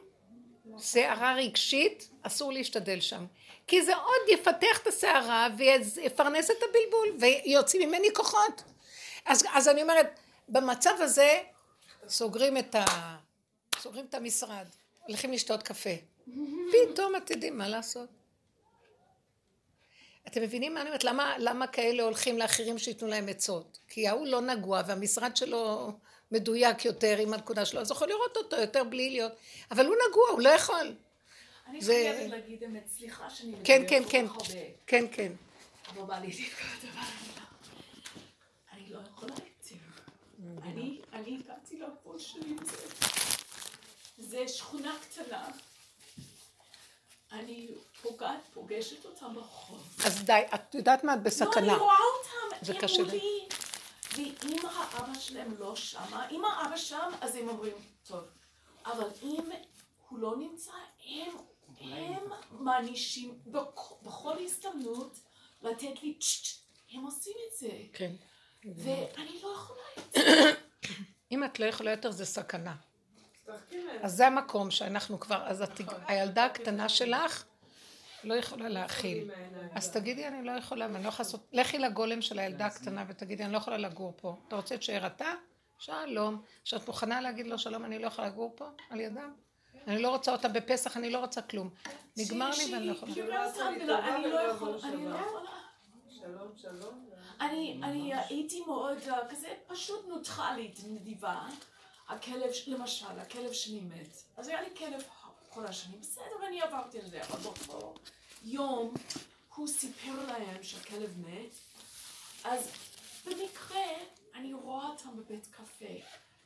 [0.79, 3.27] שערה רגשית, אסור להשתדל שם.
[3.67, 8.63] כי זה עוד יפתח את השערה ויפרנס את הבלבול ויוצאים ממני כוחות.
[9.25, 11.41] אז, אז אני אומרת, במצב הזה
[12.09, 12.85] סוגרים את, ה...
[13.79, 14.67] סוגרים את המשרד,
[15.07, 15.91] הולכים לשתות קפה.
[16.93, 18.09] פתאום את יודעים מה לעשות.
[20.29, 21.05] אתם מבינים מה אני אומרת?
[21.05, 23.79] למה, למה כאלה הולכים לאחרים שייתנו להם עצות?
[23.89, 25.93] כי ההוא לא נגוע והמשרד שלו
[26.33, 29.33] מדויק יותר עם הנקודה שלו, אז יכול לראות אותו יותר בלי להיות,
[29.71, 30.95] אבל הוא נגוע, הוא לא יכול.
[31.67, 34.27] אני זה- חייבת להגיד אמת, סליחה שאני מדברת כן, כן, כן.
[34.87, 35.33] כן, כן.
[35.97, 37.03] לא בא לי לבכות, אבל
[38.73, 39.77] אני לא יכולה יותר.
[40.63, 42.77] אני, אני הגעתי לגבול שלי זה.
[44.19, 45.49] זה שכונה קטנה.
[47.33, 47.69] אני
[48.03, 49.97] פוגעת, פוגשת אותם ברחוב.
[50.07, 51.13] אז די, את יודעת מה?
[51.13, 51.73] את לא, בסכנה.
[51.73, 53.09] אני רואה אותם, זה הם קשה לי.
[53.09, 53.49] מולי.
[54.43, 57.73] ואם האבא שלהם לא שמה, אם האבא שם, אז הם אומרים,
[58.07, 58.25] טוב.
[58.87, 59.45] אבל אם
[60.09, 60.71] הוא לא נמצא,
[61.07, 61.37] הם,
[61.81, 65.19] הם מענישים בכ- בכל הזדמנות
[65.63, 66.59] לתת לי צ'צ',
[66.93, 67.69] הם עושים את זה.
[67.93, 68.13] כן.
[68.65, 69.81] ואני לא יכולה
[71.33, 72.75] אם את לא יכולה יותר זה סכנה.
[74.03, 77.45] אז זה המקום שאנחנו כבר, אז את, הילדה הקטנה שלך
[78.25, 79.31] לא יכולה להכיל.
[79.75, 83.45] אז תגידי אני לא יכולה, ואני לא יכולה לעשות, לכי לגולם של הילדה הקטנה ותגידי
[83.45, 84.37] אני לא יכולה לגור פה.
[84.49, 85.33] אתה רוצה שתשאר אתה?
[85.79, 86.43] שלום.
[86.65, 89.33] שאת מוכנה להגיד לו שלום אני לא יכולה לגור פה על ידם?
[89.87, 91.71] אני לא רוצה אותה בפסח, אני לא רוצה כלום.
[92.17, 93.13] נגמר לי ואני לא יכולה.
[93.13, 95.51] אני לא יכולה, אני לא יכולה.
[96.09, 97.07] שלום, שלום.
[97.41, 98.99] אני, הייתי מאוד
[99.31, 101.41] כזה פשוט נוטרלית, נדיבה.
[102.09, 104.23] הכלב, למשל, הכלב שלי מת.
[104.37, 105.03] אז היה לי כלב
[105.51, 107.95] כל השנים, בסדר, אני עברתי על זה, אבל באותו
[108.43, 108.95] יום
[109.55, 111.55] הוא סיפר להם שהכלב מת,
[112.45, 112.71] אז
[113.27, 113.85] במקרה
[114.35, 115.95] אני רואה אותם בבית קפה,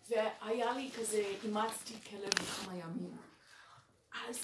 [0.08, 3.16] והיה לי כזה, אימצתי כלב לכמה ימים.
[4.12, 4.38] אז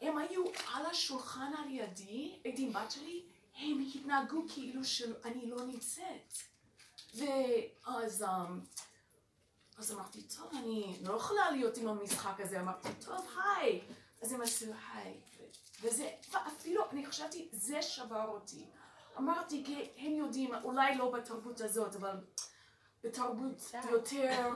[0.00, 3.22] הם היו על השולחן על ידי, עם בת שלי,
[3.56, 6.32] הם התנהגו כאילו שאני לא נמצאת.
[7.14, 8.60] ואז אמ,
[9.78, 12.60] אז אמרתי, טוב, אני לא יכולה להיות עם המשחק הזה.
[12.60, 13.26] אמרתי, טוב,
[13.56, 13.80] היי.
[14.22, 15.20] אז הם עשו היי.
[15.82, 16.10] וזה,
[16.46, 18.66] אפילו, אני חשבתי, זה שבר אותי.
[19.18, 22.16] אמרתי, כי הם יודעים, אולי לא בתרבות הזאת, אבל
[23.04, 24.48] בתרבות יותר,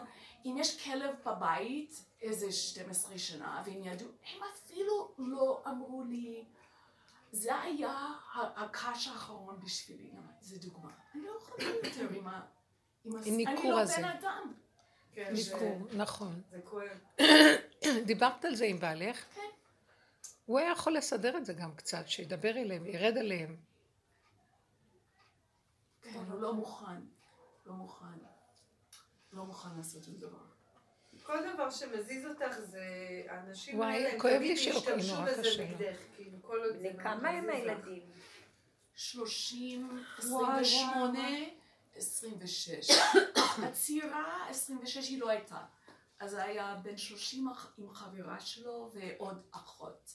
[0.44, 6.44] אם יש כלב בבית, איזה 12 שנה, והם ידעו, הם אפילו לא אמרו לי,
[7.32, 10.10] זה היה הקש האחרון בשבילי,
[10.40, 10.90] זה דוגמה.
[11.14, 12.40] אני לא יכולה יותר עם ה...
[13.04, 13.84] עם הס- אני הניכור לא.
[13.84, 14.52] בן אדם.
[15.14, 16.42] כן, זה- ניכור, נכון.
[16.50, 16.98] זה כואב.
[18.06, 19.24] דיברת על זה עם בעלך?
[19.34, 19.40] כן.
[20.46, 23.56] הוא היה יכול לסדר את זה גם קצת, שידבר אליהם, ירד עליהם.
[26.02, 27.00] כן, הוא לא מוכן.
[27.66, 28.04] לא מוכן.
[29.32, 30.38] לא מוכן לעשות שום דבר.
[31.22, 32.84] כל דבר שמזיז אותך זה
[33.28, 35.64] האנשים וואי, האלה, הם כואב תמיד לי שלוקחים, ישתמשו בזה.
[35.64, 37.70] נגדך, כאילו כל עוד זה כמה הם מזיז לך.
[37.86, 38.02] הילדים?
[38.94, 40.64] שלושים, וואי,
[41.96, 42.96] עשרים ושמונה, וואי.
[42.96, 43.68] עשרים ושש.
[43.68, 45.58] הצעירה, עשרים ושש, היא לא הייתה.
[46.20, 50.10] אז היה בן שלושים אח- עם חברה שלו ועוד אחות.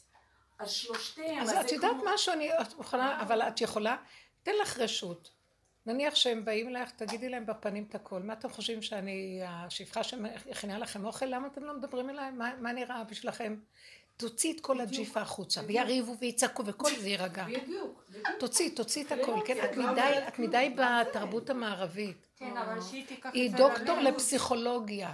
[0.59, 3.95] אז שלושתיהם, אז את יודעת כמו- משהו, אני את מוכנה, אבל את יכולה,
[4.43, 5.31] תן לך רשות.
[5.85, 8.21] נניח שהם באים אלייך, תגידי להם בפנים את הכל.
[8.21, 11.25] מה אתם חושבים שאני השפחה שמכינה לכם אוכל?
[11.25, 12.31] למה אתם לא מדברים אליי?
[12.31, 13.55] מה, מה נראה בשבילכם?
[14.17, 17.45] תוציא את כל הג'יפה החוצה, ויריבו ויצעקו וכל זה יירגע.
[17.45, 18.03] בדיוק.
[18.39, 19.57] תוציא, תוציא את הכל, כן?
[19.65, 22.27] את לא מדי, את מדי בתרבות המערבית.
[22.37, 24.13] כן, אבל שהיא תיקח היא את זה דוקטור ללב.
[24.13, 25.13] לפסיכולוגיה.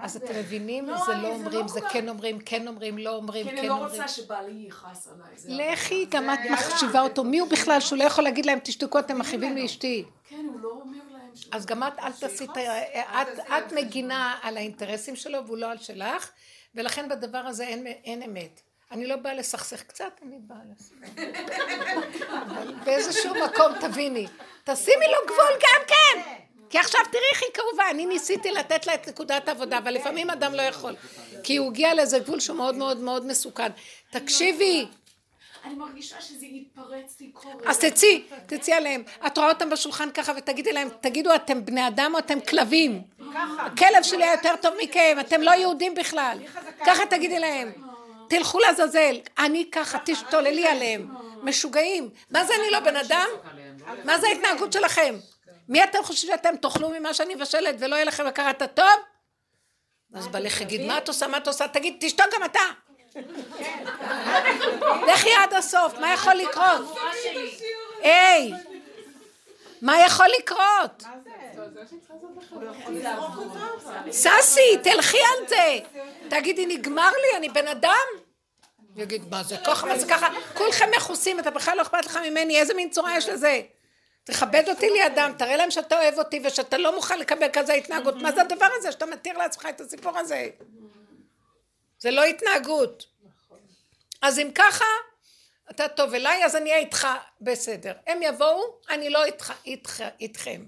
[0.00, 0.86] אז אתם מבינים?
[0.86, 3.68] לא, זה לא אומרים, לא זה כן אומרים, כן אומרים, לא אומרים, כי כן אני
[3.68, 3.90] לא אומרים.
[3.92, 5.08] רוצה שבעלי יכעס
[5.46, 5.72] עליי.
[5.72, 6.06] לכי.
[6.10, 7.24] גם את מחשיבה אותו.
[7.24, 9.62] מי הוא בכלל שהוא לא יכול להגיד להם, תשתקו, אתם ממנו.
[9.62, 10.04] לאשתי.
[10.28, 11.48] כן, הוא לא אומר להם ש...
[11.52, 13.22] אז גם את, אל תעשי את ה...
[13.58, 16.30] את- מגינה על האינטרסים שלו והוא לא על שלך,
[16.78, 18.60] ולכן בדבר הזה אין- אין אמת.
[18.90, 21.22] אני לא באה לסכסך קצת, אני באה לסכסך.
[22.84, 24.26] באיזשהו מקום תביני.
[24.64, 26.22] תשימי לו גבול גם כן!
[26.70, 30.30] כי עכשיו תראי איך היא כאובה, אני ניסיתי לתת לה את נקודת העבודה, אבל לפעמים
[30.30, 30.94] אדם לא יכול.
[31.42, 33.70] כי הוא הגיע לאיזה גבול שהוא מאוד מאוד מאוד מסוכן.
[34.10, 34.86] תקשיבי,
[35.68, 37.70] אני מרגישה שזה יתפרץ לי כל רגע.
[37.70, 39.02] אז תצאי, תצאי עליהם.
[39.26, 43.02] את רואה אותם בשולחן ככה ותגידי להם, תגידו, אתם בני אדם או אתם כלבים?
[43.58, 46.38] הכלב שלי היה יותר טוב מכם, אתם לא יהודים בכלל.
[46.86, 47.72] ככה תגידי להם.
[48.28, 51.08] תלכו לעזאזל, אני ככה, תשתוללי עליהם.
[51.42, 52.10] משוגעים.
[52.30, 53.28] מה זה אני לא בן אדם?
[54.04, 55.14] מה זה ההתנהגות שלכם?
[55.68, 58.86] מי אתם חושבים שאתם תאכלו ממה שאני מבשלת ולא יהיה לכם הכרת הטוב?
[60.14, 61.68] אז בעלך יגיד, מה את עושה, מה את עושה?
[61.68, 62.87] תגיד, תשתוק גם אתה.
[65.06, 66.98] לכי עד הסוף, מה יכול לקרות?
[68.02, 68.52] היי,
[69.82, 71.02] מה יכול לקרות?
[74.10, 75.78] ססי, תלכי על זה.
[76.28, 78.06] תגידי, נגמר לי, אני בן אדם?
[78.96, 80.28] יגיד, מה זה ככה, מה זה ככה?
[80.54, 83.60] כולכם מכוסים, אתה בכלל לא אכפת לך ממני, איזה מין צורה יש לזה?
[84.24, 88.14] תכבד אותי לידם, תראה להם שאתה אוהב אותי ושאתה לא מוכן לקבל כזה התנהגות.
[88.14, 90.48] מה זה הדבר הזה שאתה מתיר לעצמך את הסיפור הזה?
[91.98, 93.06] זה לא התנהגות.
[94.22, 94.84] אז אם ככה,
[95.70, 97.08] אתה טוב אליי, אז אני אהיה איתך
[97.40, 97.92] בסדר.
[98.06, 100.64] הם יבואו, אני לא איתך, איתך, איתכם.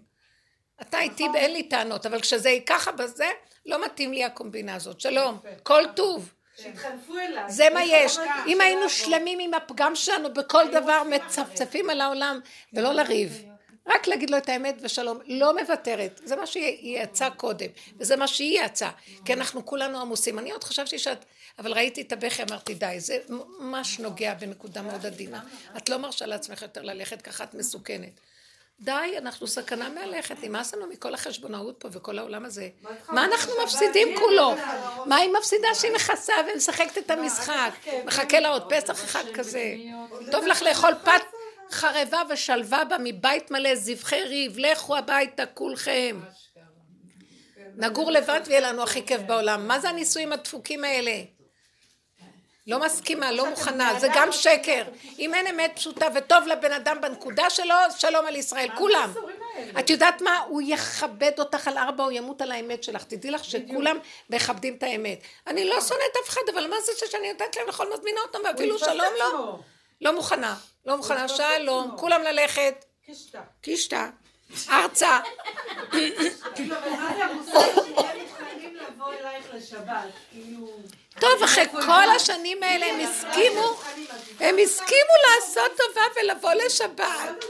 [0.82, 3.30] אתה איתי ואין לי טענות, אבל כשזה ככה בזה,
[3.66, 5.00] לא מתאים לי הקומבינה הזאת.
[5.00, 6.32] שלום, כל טוב.
[6.56, 7.50] שיתחנפו אליי.
[7.50, 8.18] זה מה יש.
[8.46, 12.40] אם היינו שלמים עם הפגם שלנו בכל דבר, מצפצפים על העולם,
[12.72, 13.44] ולא לריב.
[13.86, 17.66] רק להגיד לו את האמת ושלום, לא מוותרת, זה מה שהיא יצאה קודם,
[17.98, 18.90] וזה מה שהיא יצאה,
[19.24, 21.24] כי אנחנו כולנו עמוסים, אני עוד חשבתי שאת,
[21.58, 25.40] אבל ראיתי את הבכי, אמרתי די, זה ממש נוגע בנקודה מאוד עדינה,
[25.76, 28.20] את לא מרשה לעצמך יותר ללכת ככה, את מסוכנת.
[28.80, 32.68] די, אנחנו סכנה מהלכת, נמאס לנו מכל החשבונאות פה וכל העולם הזה.
[33.08, 34.54] מה אנחנו מפסידים כולו?
[35.06, 37.70] מה היא מפסידה שהיא מכסה ומשחקת את המשחק?
[38.04, 39.74] מחכה לה עוד פסח אחד כזה.
[40.30, 41.22] טוב לך לאכול פת
[41.72, 46.20] חרבה ושלווה בה מבית מלא זבחי ריב, לכו הביתה כולכם.
[47.76, 49.68] נגור לבד ויהיה לנו הכי כיף בעולם.
[49.68, 51.12] מה זה הנישואים הדפוקים האלה?
[52.66, 54.84] לא מסכימה, לא מוכנה, זה גם שקר.
[55.18, 59.12] אם אין אמת פשוטה וטוב לבן אדם בנקודה שלו, שלום על ישראל, כולם.
[59.78, 60.38] את יודעת מה?
[60.48, 63.04] הוא יכבד אותך על ארבע, הוא ימות על האמת שלך.
[63.04, 63.98] תדעי לך שכולם
[64.30, 65.20] מכבדים את האמת.
[65.46, 68.78] אני לא שונאת אף אחד, אבל מה זה שאני יודעת להם לכל מזמינה אותם, ואפילו
[68.78, 69.58] שלום לא?
[70.00, 70.56] לא מוכנה.
[70.86, 72.84] לא מוכנה, שלום, כולם ללכת.
[73.06, 73.40] קישטה.
[73.60, 74.10] קישטה.
[74.70, 75.20] ארצה.
[76.54, 76.76] כאילו?
[80.30, 80.70] כאילו...
[81.20, 83.80] טוב, אחרי כל השנים האלה הם הסכימו,
[84.40, 87.44] הם הסכימו לעשות טובה ולבוא לשבת.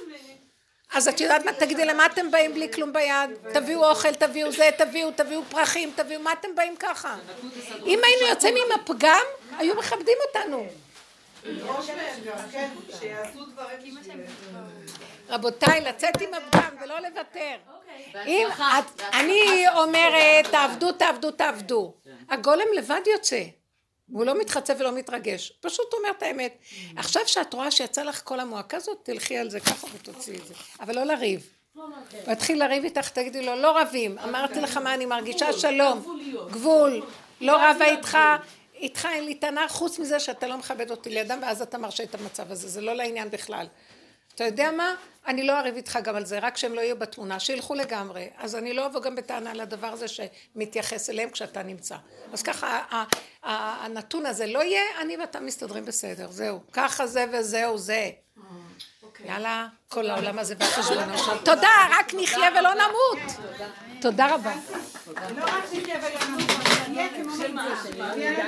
[0.93, 3.31] אז את יודעת מה, תגידי, למה אתם באים בלי כלום ביד?
[3.52, 7.16] תביאו אוכל, תביאו זה, תביאו, תביאו פרחים, תביאו, מה אתם באים ככה?
[7.86, 9.24] אם היינו יוצאים עם הפגם,
[9.59, 10.66] היו מכבדים אותנו.
[11.42, 12.70] כן,
[14.04, 14.26] דברים
[15.28, 17.56] רבותיי, לצאת עם הפגם ולא לוותר.
[18.26, 21.94] אם את, אני אומרת, תעבדו, תעבדו, תעבדו.
[22.28, 23.42] הגולם לבד יוצא.
[24.08, 26.58] והוא לא מתחצף ולא מתרגש, פשוט אומר את האמת.
[26.96, 30.54] עכשיו שאת רואה שיצא לך כל המועקה הזאת, תלכי על זה ככה ותוציאי את זה.
[30.80, 31.48] אבל לא לריב.
[31.74, 34.18] הוא יתחיל לריב איתך, תגידי לו, לא רבים.
[34.18, 36.20] אמרתי לך מה אני מרגישה, שלום.
[36.50, 37.02] גבול.
[37.40, 38.18] לא רבה איתך,
[38.81, 42.15] איתך אין לי טענה, חוץ מזה שאתה לא מכבד אותי לידם, ואז אתה מרשה את
[42.15, 42.69] המצב הזה.
[42.69, 43.66] זה לא לעניין בכלל.
[44.35, 44.94] אתה יודע מה?
[45.27, 48.28] אני לא אריב איתך גם על זה, רק שהם לא יהיו בתמונה, שילכו לגמרי.
[48.39, 51.97] אז אני לא אבוא גם בטענה לדבר הזה שמתייחס אליהם כשאתה נמצא.
[52.32, 52.85] אז ככה
[53.43, 56.61] הנתון הזה לא יהיה, אני ואתה מסתדרים בסדר, זהו.
[56.73, 58.11] ככה זה וזהו זה.
[59.24, 61.39] יאללה, כל העולם הזה והחשבון עכשיו.
[61.44, 63.36] תודה, רק נחיה ולא נמות.
[64.01, 64.55] תודה רבה.